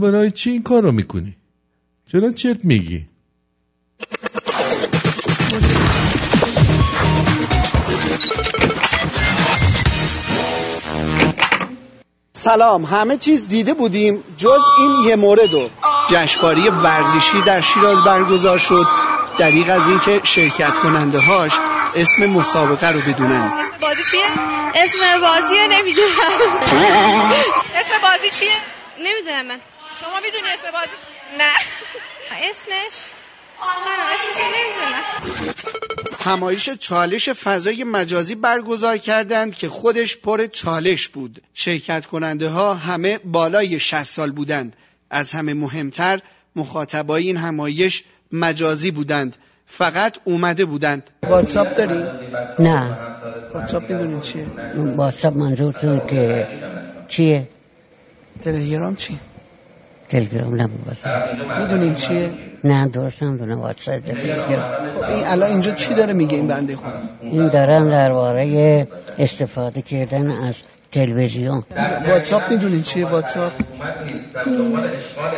[0.00, 1.36] برای چی این کار رو می‌کنی؟
[2.06, 3.06] چرا چرت میگی؟
[12.44, 15.70] سلام همه چیز دیده بودیم جز این یه موردو
[16.10, 18.86] جشنواره ورزشی در شیراز برگزار شد
[19.38, 21.52] دریغ از اینکه شرکت کننده هاش
[21.94, 23.52] اسم مسابقه رو بدونن
[23.82, 24.20] بازی چیه؟
[24.74, 26.08] اسم بازی رو نمی‌دونم
[27.80, 28.56] اسم بازی چیه؟
[28.98, 29.60] نمی‌دونم من
[30.00, 31.52] شما می‌دونی اسم بازی چیه؟ نه
[32.50, 33.17] اسمش؟
[33.62, 35.54] نه اسمش نمی‌دونم
[36.20, 43.18] همایش چالش فضای مجازی برگزار کردند که خودش پر چالش بود شرکت کننده ها همه
[43.18, 44.76] بالای 60 سال بودند
[45.10, 46.20] از همه مهمتر
[46.56, 49.36] مخاطبای این همایش مجازی بودند
[49.66, 52.04] فقط اومده بودند واتساپ داری؟
[52.58, 52.98] نه
[53.54, 54.46] واتساپ می‌دونین چیه؟
[54.96, 56.48] واتساپ منظورتون که
[57.08, 57.48] چیه؟
[58.44, 59.18] تلگرام چی؟
[60.08, 62.30] تلگرام نبود واتساپ می‌دونین چیه؟
[62.64, 66.92] نه درست نمی‌دونم واتساپ تلگرام خب این الان اینجا چی داره میگه این بنده خود؟
[67.22, 68.86] این دارن درباره
[69.18, 70.56] استفاده کردن از
[70.92, 71.62] تلویزیون
[72.08, 73.52] واتساپ می‌دونین چیه واتساپ؟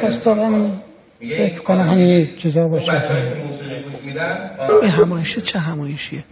[0.03, 0.69] اصطلاحا
[1.21, 2.93] فکر کنم همین چیزا باشه
[4.83, 6.25] این همایشه چه همایشیه؟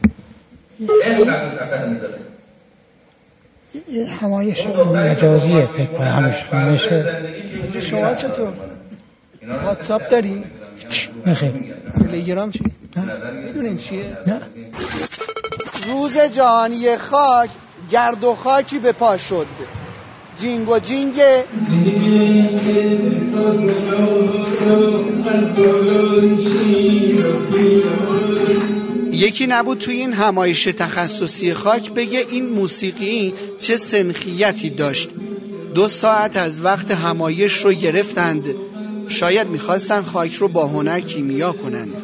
[3.87, 6.89] این همایش مجازیه فکر کنم همش همایش
[7.81, 8.53] شما چطور؟
[9.65, 10.45] واتساپ داری؟
[11.27, 11.53] نخیر
[12.01, 12.61] تلگرام چی؟
[13.45, 14.41] می‌دونین چیه؟ نه
[15.87, 17.51] روز جهانی خاک
[17.91, 19.47] گرد و خاکی به پا شد
[20.39, 21.15] جینگ و جینگ
[29.19, 35.09] یکی نبود توی این همایش تخصصی خاک بگه این موسیقی چه سنخیتی داشت.
[35.75, 38.55] دو ساعت از وقت همایش رو گرفتند.
[39.09, 41.95] شاید می‌خواستن خاک رو با هنر کیمیا کنند.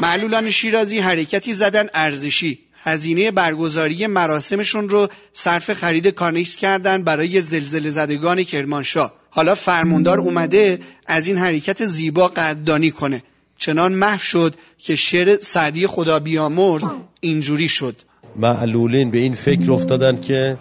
[0.00, 2.58] معلولان شیرازی حرکتی زدن ارزشی.
[2.82, 9.12] هزینه برگزاری مراسمشون رو صرف خرید کانکس کردن برای زلزله زدگان کرمانشاه.
[9.30, 13.22] حالا فرموندار اومده از این حرکت زیبا قدردانی کنه.
[13.68, 16.84] چنان محو شد که شعر سعدی خدا بیامرز
[17.20, 17.96] اینجوری شد.
[18.36, 20.58] معلولین به این فکر افتادن که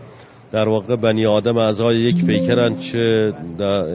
[0.51, 3.85] در واقع بنی آدم اعضای یک پیکرن چه در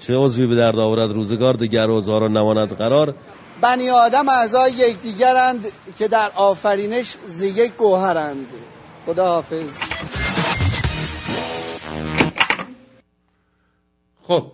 [0.00, 3.14] چه عضوی به درد آورد؟ روزگار دیگر روزها نماند قرار.
[3.60, 5.66] بنی آدم اعضای یکدیگرند
[5.98, 8.46] که در آفرینش ز یک گوهرند.
[9.06, 9.82] خدا حافظ.
[14.28, 14.46] خب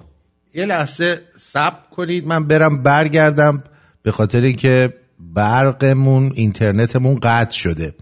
[0.54, 3.62] یه لحظه صبر کنید من برم برگردم
[4.02, 7.94] به خاطر اینکه برقمون اینترنتمون قطع شده.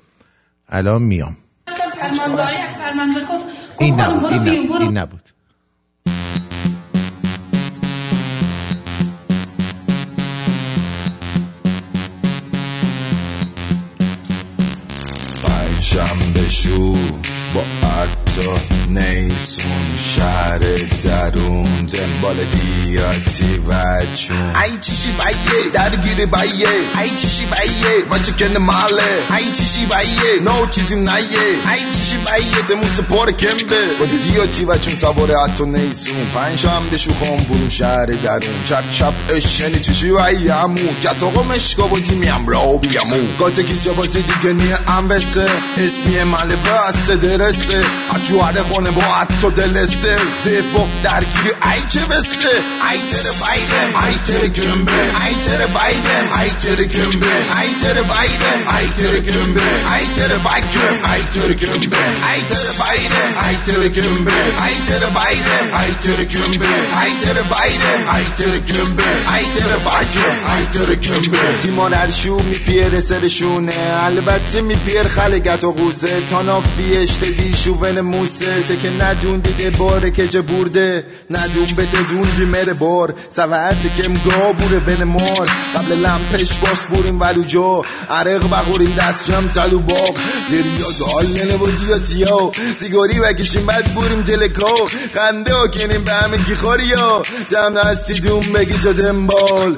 [0.69, 1.37] الان میام.
[3.79, 4.83] این خب نبود این نبود.
[4.83, 5.31] این نبود.
[15.43, 16.93] پنجشنبه شو
[17.55, 17.63] با
[18.89, 20.59] نیسون شهر
[21.05, 23.73] درون دنبال دیاتی و
[24.17, 26.69] چون ای چیشی بایه درگیر بایه
[27.03, 29.03] ای چیشی بایه بچه کن ماله
[29.37, 31.13] ای چیشی بایه نو چیزی نیه
[31.73, 37.15] ای چیشی بایه تموس پر کمبه با دیاتی و چون سوار عطا نیسون پنجشنبه شو
[37.15, 42.49] خون برون شهر درون چپ چپ اشنی چشی و ایمو کتاقا مشکا با تیمی هم
[42.49, 45.47] را بیامو گاته کی جوازی دیگه نیه ام بسه
[45.79, 47.83] اسمی ماله بسته درسته
[48.29, 50.17] جوهر خونه با عطا دلسه
[50.47, 52.49] دفاع درگیری ای چه بسته
[52.91, 54.93] ای تر بایده ای تر گمبه
[55.27, 57.27] ای تر بایده ای تر گمبه
[57.61, 59.63] ای تر بایده ای تر گمبه
[59.97, 64.33] ای تر بایده ای تر گمبه ای تر بایده ای تر گمبه
[64.67, 66.67] ای تر بایده ای تر گمبه
[67.03, 70.27] ای تر بایده ای تر گمبه ای تر بایده
[70.57, 73.73] ای تر گمبه تیمان هرشو میپیر سرشونه
[74.05, 77.55] البته میپیر خلقت و غوزه تاناف بیشته دی
[78.69, 81.05] چه که ندون دیگه باره که جه برده.
[81.31, 81.99] ندون بته
[82.37, 83.15] دی مره بار.
[83.31, 85.51] سوعت که مگا بوره بین مار.
[85.75, 87.83] قبل لمپش باس بوریم ولو جا.
[88.11, 90.17] عرق بخوریم دست جم تلو باق
[90.51, 96.37] دریا دال ننه و دیاتیا سیگاری بکشیم بعد بوریم تلکا خنده ها کنیم به همه
[96.37, 99.77] گیخاری ها جمع هستی دون بگی جا دنبال.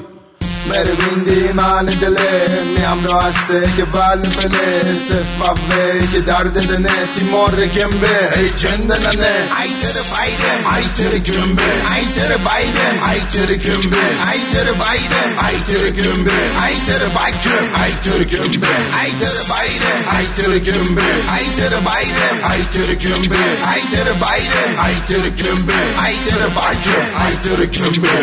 [0.69, 2.29] मेरे विंदी ईमान दिले
[2.73, 4.67] ने हम नो आसे के बाल बने
[5.05, 9.31] सिर्फ मवे के दर्द दने timor gembe hey cendene ne
[9.61, 16.35] aytere bayde aytere gömbe aytere bayde aytere gömbe aytere bayde aytere gömbe
[16.65, 17.55] aytere bakke
[17.85, 18.71] aytere gömbe
[19.01, 23.41] aytere bayde aytere gömbe aytere bayde aytere gömbe
[23.73, 28.15] aytere bayde aytere gömbe aytere bakke aytere gömbe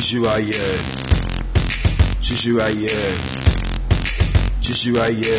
[0.00, 0.54] 继续玩耶，
[2.22, 2.88] 继续玩耶，
[4.62, 5.30] 继续玩耶，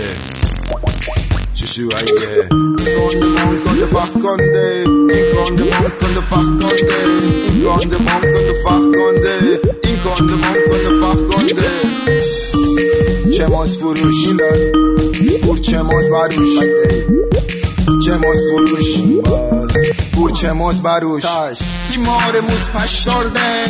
[1.56, 2.48] 继续玩耶。
[2.96, 4.86] Con de mon con de fach con de,
[5.34, 7.00] con de mon con de fach con de,
[7.66, 9.36] con de mon con de fach con de,
[10.04, 11.70] con de mon con de fach con de.
[13.32, 14.22] چه ماز فروش
[15.44, 16.54] پور چه ماز بروش
[18.06, 19.72] چه ماز فروش باز
[20.14, 21.24] پور چه ماز بروش
[21.92, 23.68] تیمارموز پشدار نه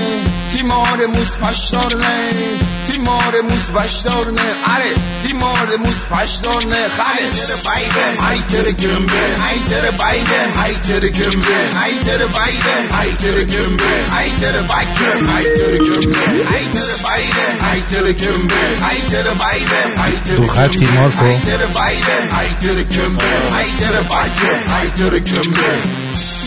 [0.54, 4.92] تیمارموز پشدار نه تیمارموز بشدار نه اره
[5.24, 13.92] تیمارموز پشدار نه خلیتر بایده هایتر گمبه هایتر بایده هایتر گمبه هایتر بایده هایتر گمبه
[14.12, 16.20] هایتر بکر هایتر گمبه
[16.52, 24.02] هایتر بایده هایتر گمبه هایتر بایده هایتر خط تیمار کو هایتر بایده هایتر گمبه هایتر
[24.02, 26.02] بکر هایتر گمبه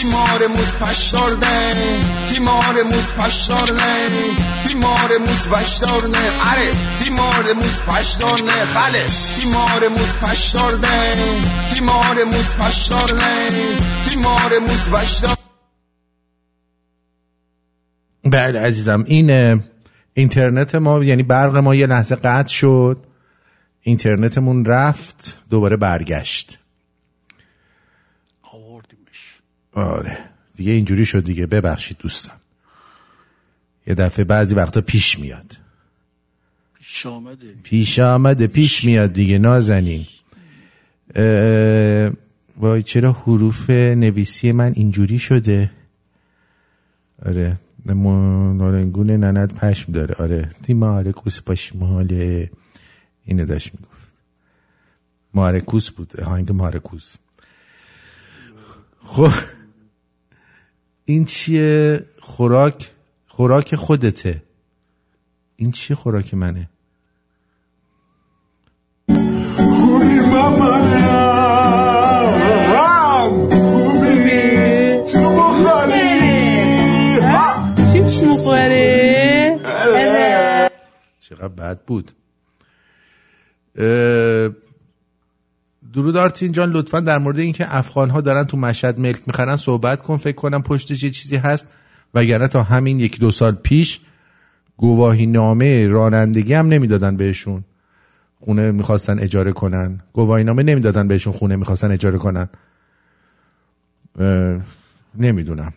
[0.04, 1.56] تیمارمuz başlarne
[2.28, 3.92] تیمارمuz başlarne
[4.64, 6.68] تیمارمuz başlarne آره
[7.86, 8.64] پشتار نه.
[8.74, 9.04] خاله
[12.10, 13.48] آره، موز پشتار نه.
[14.08, 15.36] تیمار موز پشتار
[18.24, 19.60] بله عزیزم این
[20.14, 23.06] اینترنت ما یعنی برق ما یه لحظه قطع شد.
[23.80, 26.58] اینترنتمون رفت دوباره برگشت.
[29.74, 30.18] آره.
[30.56, 31.46] دیگه اینجوری شد دیگه.
[31.46, 32.36] ببخشید دوستان.
[33.86, 35.56] یه دفعه بعضی وقتا پیش میاد.
[36.74, 37.54] پیش آمده.
[37.62, 38.46] پیش آمده.
[38.46, 39.38] پیش میاد دیگه.
[39.38, 40.06] نازنین.
[42.56, 45.70] وای چرا حروف نویسی من اینجوری شده؟
[47.26, 47.58] آره.
[47.86, 50.14] نارنگون نند پشم داره.
[50.14, 50.50] آره.
[50.62, 52.50] تیمار کوس پشماله
[53.24, 54.12] اینو داشت می‌گفت.
[55.34, 56.20] مارکوس بود.
[56.20, 57.16] آهنگ مارکوس.
[59.04, 59.30] خب.
[61.04, 62.90] این چیه خوراک؟
[63.26, 64.42] خوراک خودته.
[65.56, 66.68] این چیه خوراک منه؟
[78.06, 78.30] چی؟
[81.20, 82.12] چقدر بد بود.
[83.76, 84.50] اه،
[85.94, 90.02] درود آرتین جان لطفا در مورد اینکه افغان ها دارن تو مشهد ملک می‌خرن صحبت
[90.02, 91.66] کن فکر کنم پشتش یه چیزی هست.
[92.14, 94.00] وگرنه تا همین یک دو سال پیش
[94.76, 97.64] گواهی نامه رانندگی هم نمی‌دادن بهشون.
[98.40, 100.00] خونه می‌خواستن اجاره کنن.
[100.12, 102.48] گواهی نامه نمی‌دادن بهشون خونه می‌خواستن اجاره کنن.
[105.18, 105.72] نمی‌دونم.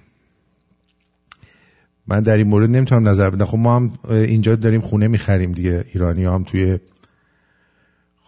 [2.08, 3.46] من در این مورد نمی‌تونم نظر بدم.
[3.46, 5.86] خب ما هم اینجا داریم خونه می‌خریم دیگه.
[5.94, 6.80] ایرانی هم توی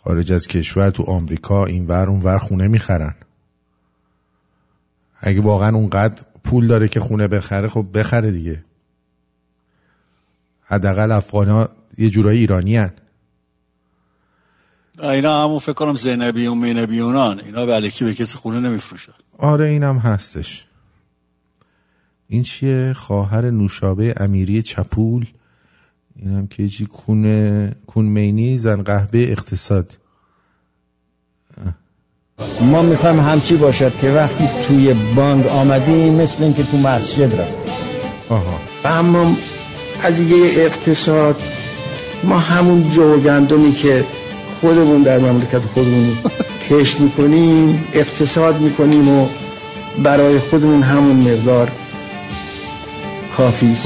[0.04, 3.16] خارج از کشور تو آمریکا این ور اون ور خونه می‌خرن.
[5.22, 8.64] اگه واقعا اونقدر پول داره که خونه بخره خب بخره دیگه.
[10.64, 12.92] حداقل افغان ها یه جورایی ایرانی هن.
[15.00, 19.14] اینا همون فکر کنم زینبیون مینبیونان اینا به علیکی به کسی خونه نمیفروشن.
[19.38, 20.66] آره اینم هستش.
[22.28, 25.28] این چیه؟ خواهر نوشابه امیری چپول.
[26.24, 29.98] اینم که چی کون کونمینی زن قهبه اقتصاد
[32.62, 37.74] ما می‌خوایم همچی باشد که وقتی توی بانک آمدیم مثل اینکه تو مسجد رفتیم.
[38.30, 38.60] آها.
[38.86, 39.36] اما
[40.04, 41.36] قضیه اقتصاد
[42.24, 44.06] ما همون جو گندمی که
[44.62, 46.18] خودمون در مملکت خودمون
[46.70, 49.30] کشت می‌کنیم اقتصاد می‌کنیم و
[50.04, 51.72] برای خودمون همون مقدار
[53.38, 53.78] کافی.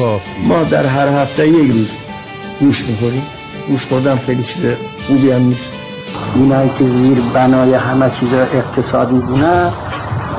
[0.47, 1.89] ما در هر هفته یک روز
[2.59, 3.23] گوش می‌خوریم
[3.67, 4.65] گوش خوردم خیلی چیز
[5.07, 5.73] خوبی هم نیست.
[6.35, 9.73] اینایی که زیر بنای همه چیز اقتصادی بونه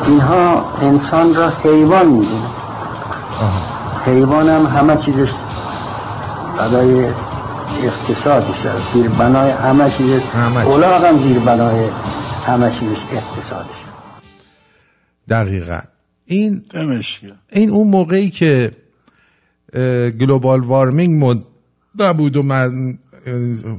[0.07, 2.49] اینها انسان را حیوان می‌دونه
[4.07, 5.29] حیوان هم همه چیزش
[6.59, 7.11] برای
[7.83, 8.57] اقتصادش
[8.95, 10.21] زیر بنای همه چیز
[10.67, 11.89] اولاغ هم زیر بنای
[12.47, 13.71] همه چیزش اقتصادش
[15.29, 15.79] دقیقا.
[16.27, 17.33] این دمشق.
[17.53, 18.73] این اون موقعی که
[20.21, 21.39] گلوبال وارمینگ مد
[21.99, 22.99] نبود و من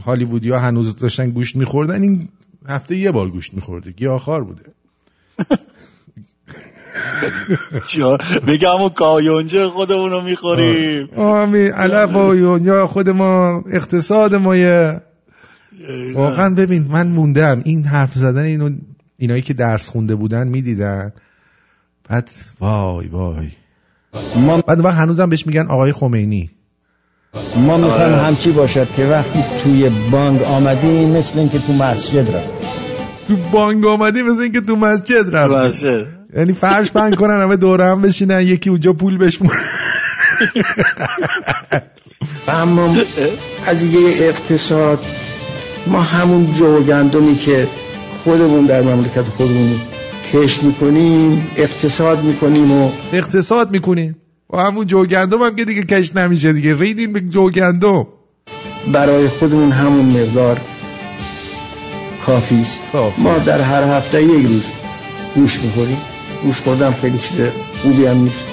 [0.05, 2.27] هالیوودی ها هنوز داشتن گوشت میخوردن این
[2.69, 4.61] هفته یه بار گوشت میخورده گیاهخوار بوده.
[8.47, 11.09] بگم و کایونجه خودمونو می‌خوریم.
[11.15, 15.01] آمین علف و یونجا خود ما اقتصاد ما یه.
[16.13, 18.69] واقعا ببین من موندم این حرف زدن اینو
[19.17, 21.13] اینایی که درس خونده بودن می‌دیدن.
[22.09, 22.29] بعد
[22.59, 23.49] وای وای.
[24.67, 26.51] بعد وقت هنوزم بهش میگن آقای خمینی.
[27.57, 32.69] ما می‌خوایم همچی باشد که وقتی توی بانک آمدیم مثل اینکه تو مسجد رفتیم.
[33.27, 35.85] تو بانک آمدی مثل اینکه تو مسجد رفت
[36.37, 39.51] یعنی فرش بند کنن همه دوره هم بشینن یکی اونجا پول بشمون
[42.47, 42.95] اما
[43.67, 44.99] قضیه اقتصاد
[45.87, 47.67] ما همون جو و گندمی که
[48.23, 49.77] خودمون در مملکت خودمون
[50.33, 54.15] کشت می‌کنیم اقتصاد می‌کنیم و اقتصاد می‌کنیم.
[54.49, 56.75] و همون جو گندم هم که دیگه کش نمیشه دیگه.
[56.75, 58.07] ریدین به جو گندم
[58.93, 60.61] برای خودمون همون مقدار
[62.25, 62.95] کافی است.
[63.17, 64.63] ما در هر هفته یک روز
[65.35, 66.01] گوش می‌خوریم
[66.43, 67.41] گوش خوردم خیلی چیز
[67.81, 68.47] خوبی هم نیست.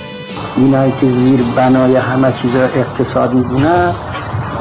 [0.57, 3.95] اینایی که زیر بنای همه چیز اقتصادی بونه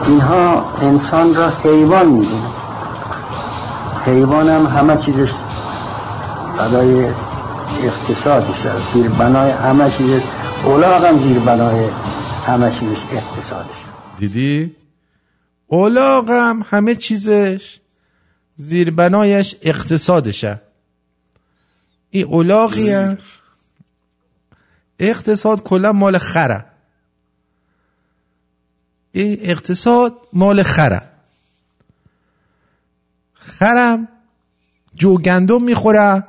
[0.08, 2.48] اینها انسان را حیوان می‌دونه
[4.06, 5.30] حیوان هم همه چیزش
[6.58, 7.06] برای
[7.84, 10.22] اقتصادش داره زیر بنای همه چیز
[10.64, 11.90] اولاغ هم زیر بنای
[12.46, 13.78] همه چیزش اقتصادش.
[14.18, 14.76] دیدی؟
[15.68, 17.80] اولاغم همه چیزش
[18.58, 20.62] زیر بنایش اقتصادشه.
[22.10, 23.18] این اولاغی هم
[25.00, 26.66] اقتصاد کلا مال خره.
[29.12, 31.02] این اقتصاد مال خره.
[33.34, 34.08] خرم
[34.96, 36.24] جو گندم می‌خوره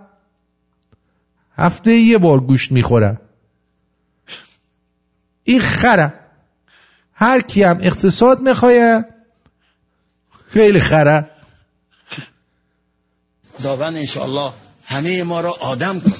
[1.56, 3.18] هفته یه بار گوشت می‌خوره.
[5.44, 6.12] این خره.
[7.14, 9.04] هر کی هم اقتصاد می‌خواه
[10.48, 11.30] خیلی خره.
[13.58, 14.52] خداوند انشاءالله
[14.84, 16.12] همه ما را آدم کن.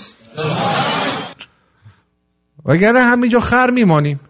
[2.65, 4.21] وگرنه همینجا خر میمانیم.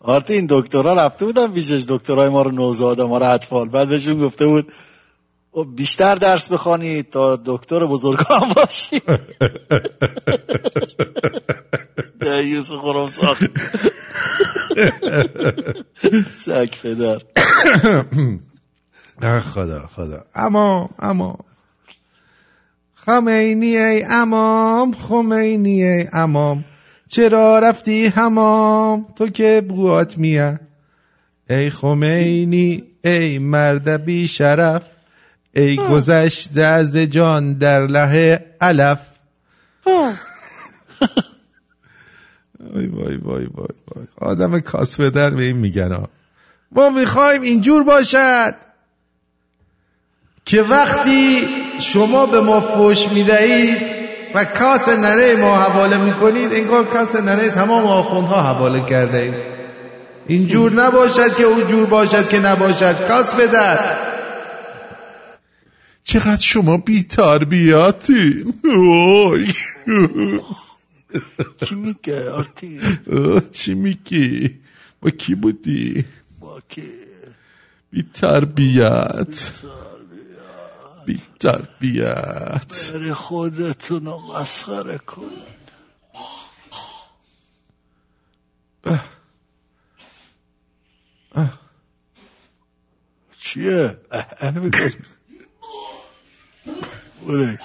[0.00, 1.84] آرتی این دکترها رفته بودن پیشش.
[1.88, 3.68] دکترهای ما رو نوزاده ما رو اطفال.
[3.68, 4.72] بعد بهشون گفته بود
[5.76, 9.02] بیشتر درس بخوانید تا دکتر بزرگ هم باشید
[12.20, 13.42] دیوس خورم ساخت.
[16.26, 17.18] سک پدر.
[19.40, 20.24] خدا خدا.
[20.34, 21.38] اما اما.
[22.94, 26.64] خمینی ای امام خمینی ای امام.
[27.08, 30.60] چرا رفتی همام تو که بوات میه.
[31.50, 34.99] ای خمینی ای مرد بی شرف.
[35.52, 39.00] ای گذشته از جان در له علف.
[42.74, 43.46] وای وای وای وای
[43.94, 44.06] وای.
[44.16, 46.08] آدم کاسفدر به این میگن ها.
[46.72, 48.54] ما می‌خوایم اینجور باشد
[50.44, 51.48] که وقتی
[51.80, 53.78] شما به ما فوش می‌دهید
[54.34, 59.34] و کاس نره ما حواله می‌کنید انگار کاس نره تمام آخوندها حواله کرده اید
[60.26, 63.08] اینجور نباشد که اونجور باشد که نباشد.
[63.08, 63.78] کاس بدر
[66.04, 68.44] چقدر شما بی تربیتی
[71.64, 72.80] چی میگه آرتی؟
[73.52, 74.60] چی میگی؟
[75.00, 76.04] با کی بودی؟
[76.40, 76.82] با کی؟
[77.90, 79.50] بی تربیت
[81.06, 85.30] بی تربیت بری خودتون رو مسخره کن.
[93.38, 93.96] چیه؟
[97.20, 97.58] بوره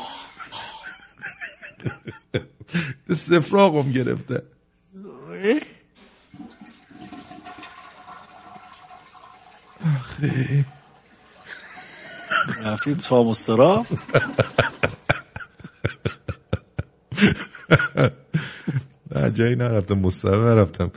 [3.09, 4.43] استفراغم گرفته.
[9.85, 10.65] آخه.
[12.63, 13.85] رفتی تو فاموسترا
[19.15, 20.91] نه جایی نرفتم مستقیم نرفتم.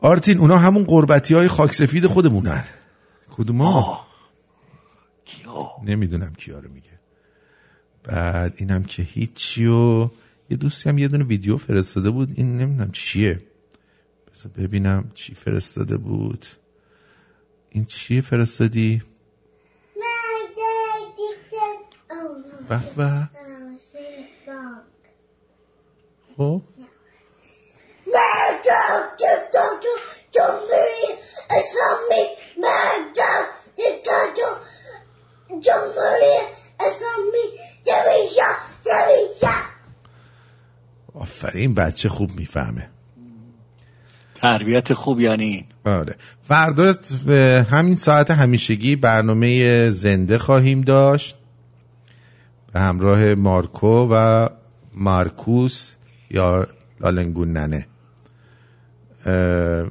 [0.00, 2.64] آرتین اونا همون قربتی های خاک سفید خودمونن.
[3.30, 4.06] کدوم؟ ها
[5.84, 7.00] نمی‌دونم کیا رو میگه.
[8.04, 10.08] بعد اینم که هیچی و
[10.50, 12.32] یه دوستی هم یه دونه ویدیو فرستاده بود.
[12.36, 13.42] این نمی‌دونم چیه.
[14.34, 16.46] بذار ببینم چی فرستاده بود.
[17.70, 19.02] این چیه فرستادی؟
[22.68, 23.28] به به.
[26.36, 26.62] خب.
[31.50, 32.26] اسلامی
[35.48, 36.36] جمهوری
[36.80, 38.46] اسلامی جمیشا
[38.84, 39.56] جمیشا
[41.14, 42.88] آفرین بچه خوب می‌فهمه.
[44.34, 46.16] تربیت خوب یعنی آره.
[46.42, 46.94] فردا
[47.70, 51.38] همین ساعت همیشگی برنامه زنده خواهیم داشت.
[52.72, 54.48] به همراه مارکو و
[54.94, 55.94] مارکوس
[56.30, 56.66] یا
[57.00, 57.86] لالنگون ننه.
[59.26, 59.86] اه،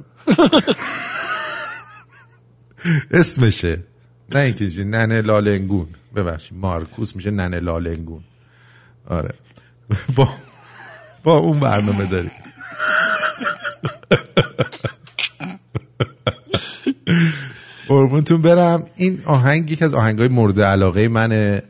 [3.11, 3.83] اسمشه.
[4.35, 5.87] نه این چیزی ننه لالنگون.
[6.15, 8.23] ببخشید مارکوس میشه ننه لالنگون.
[9.07, 9.33] آره.
[10.15, 10.29] با
[11.23, 12.31] با اون برنامه داریم.
[17.87, 18.87] قربونتون برم.
[18.95, 21.63] این آهنگ یکی از آهنگای مورد علاقه منه.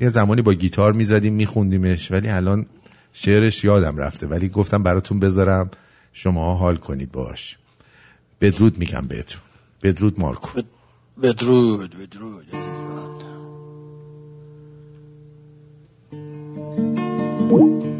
[0.00, 2.66] یه زمانی با گیتار می‌زدیم میخوندیمش ولی الان
[3.12, 4.26] شعرش یادم رفته.
[4.26, 5.70] ولی گفتم براتون بذارم.
[6.12, 7.56] شما حال کنید باش.
[8.40, 9.40] بدرود میگم بهتون.
[9.82, 10.60] بدرود مارکو.
[11.22, 13.14] بدرود بدرود عزیزان
[17.50, 17.93] یه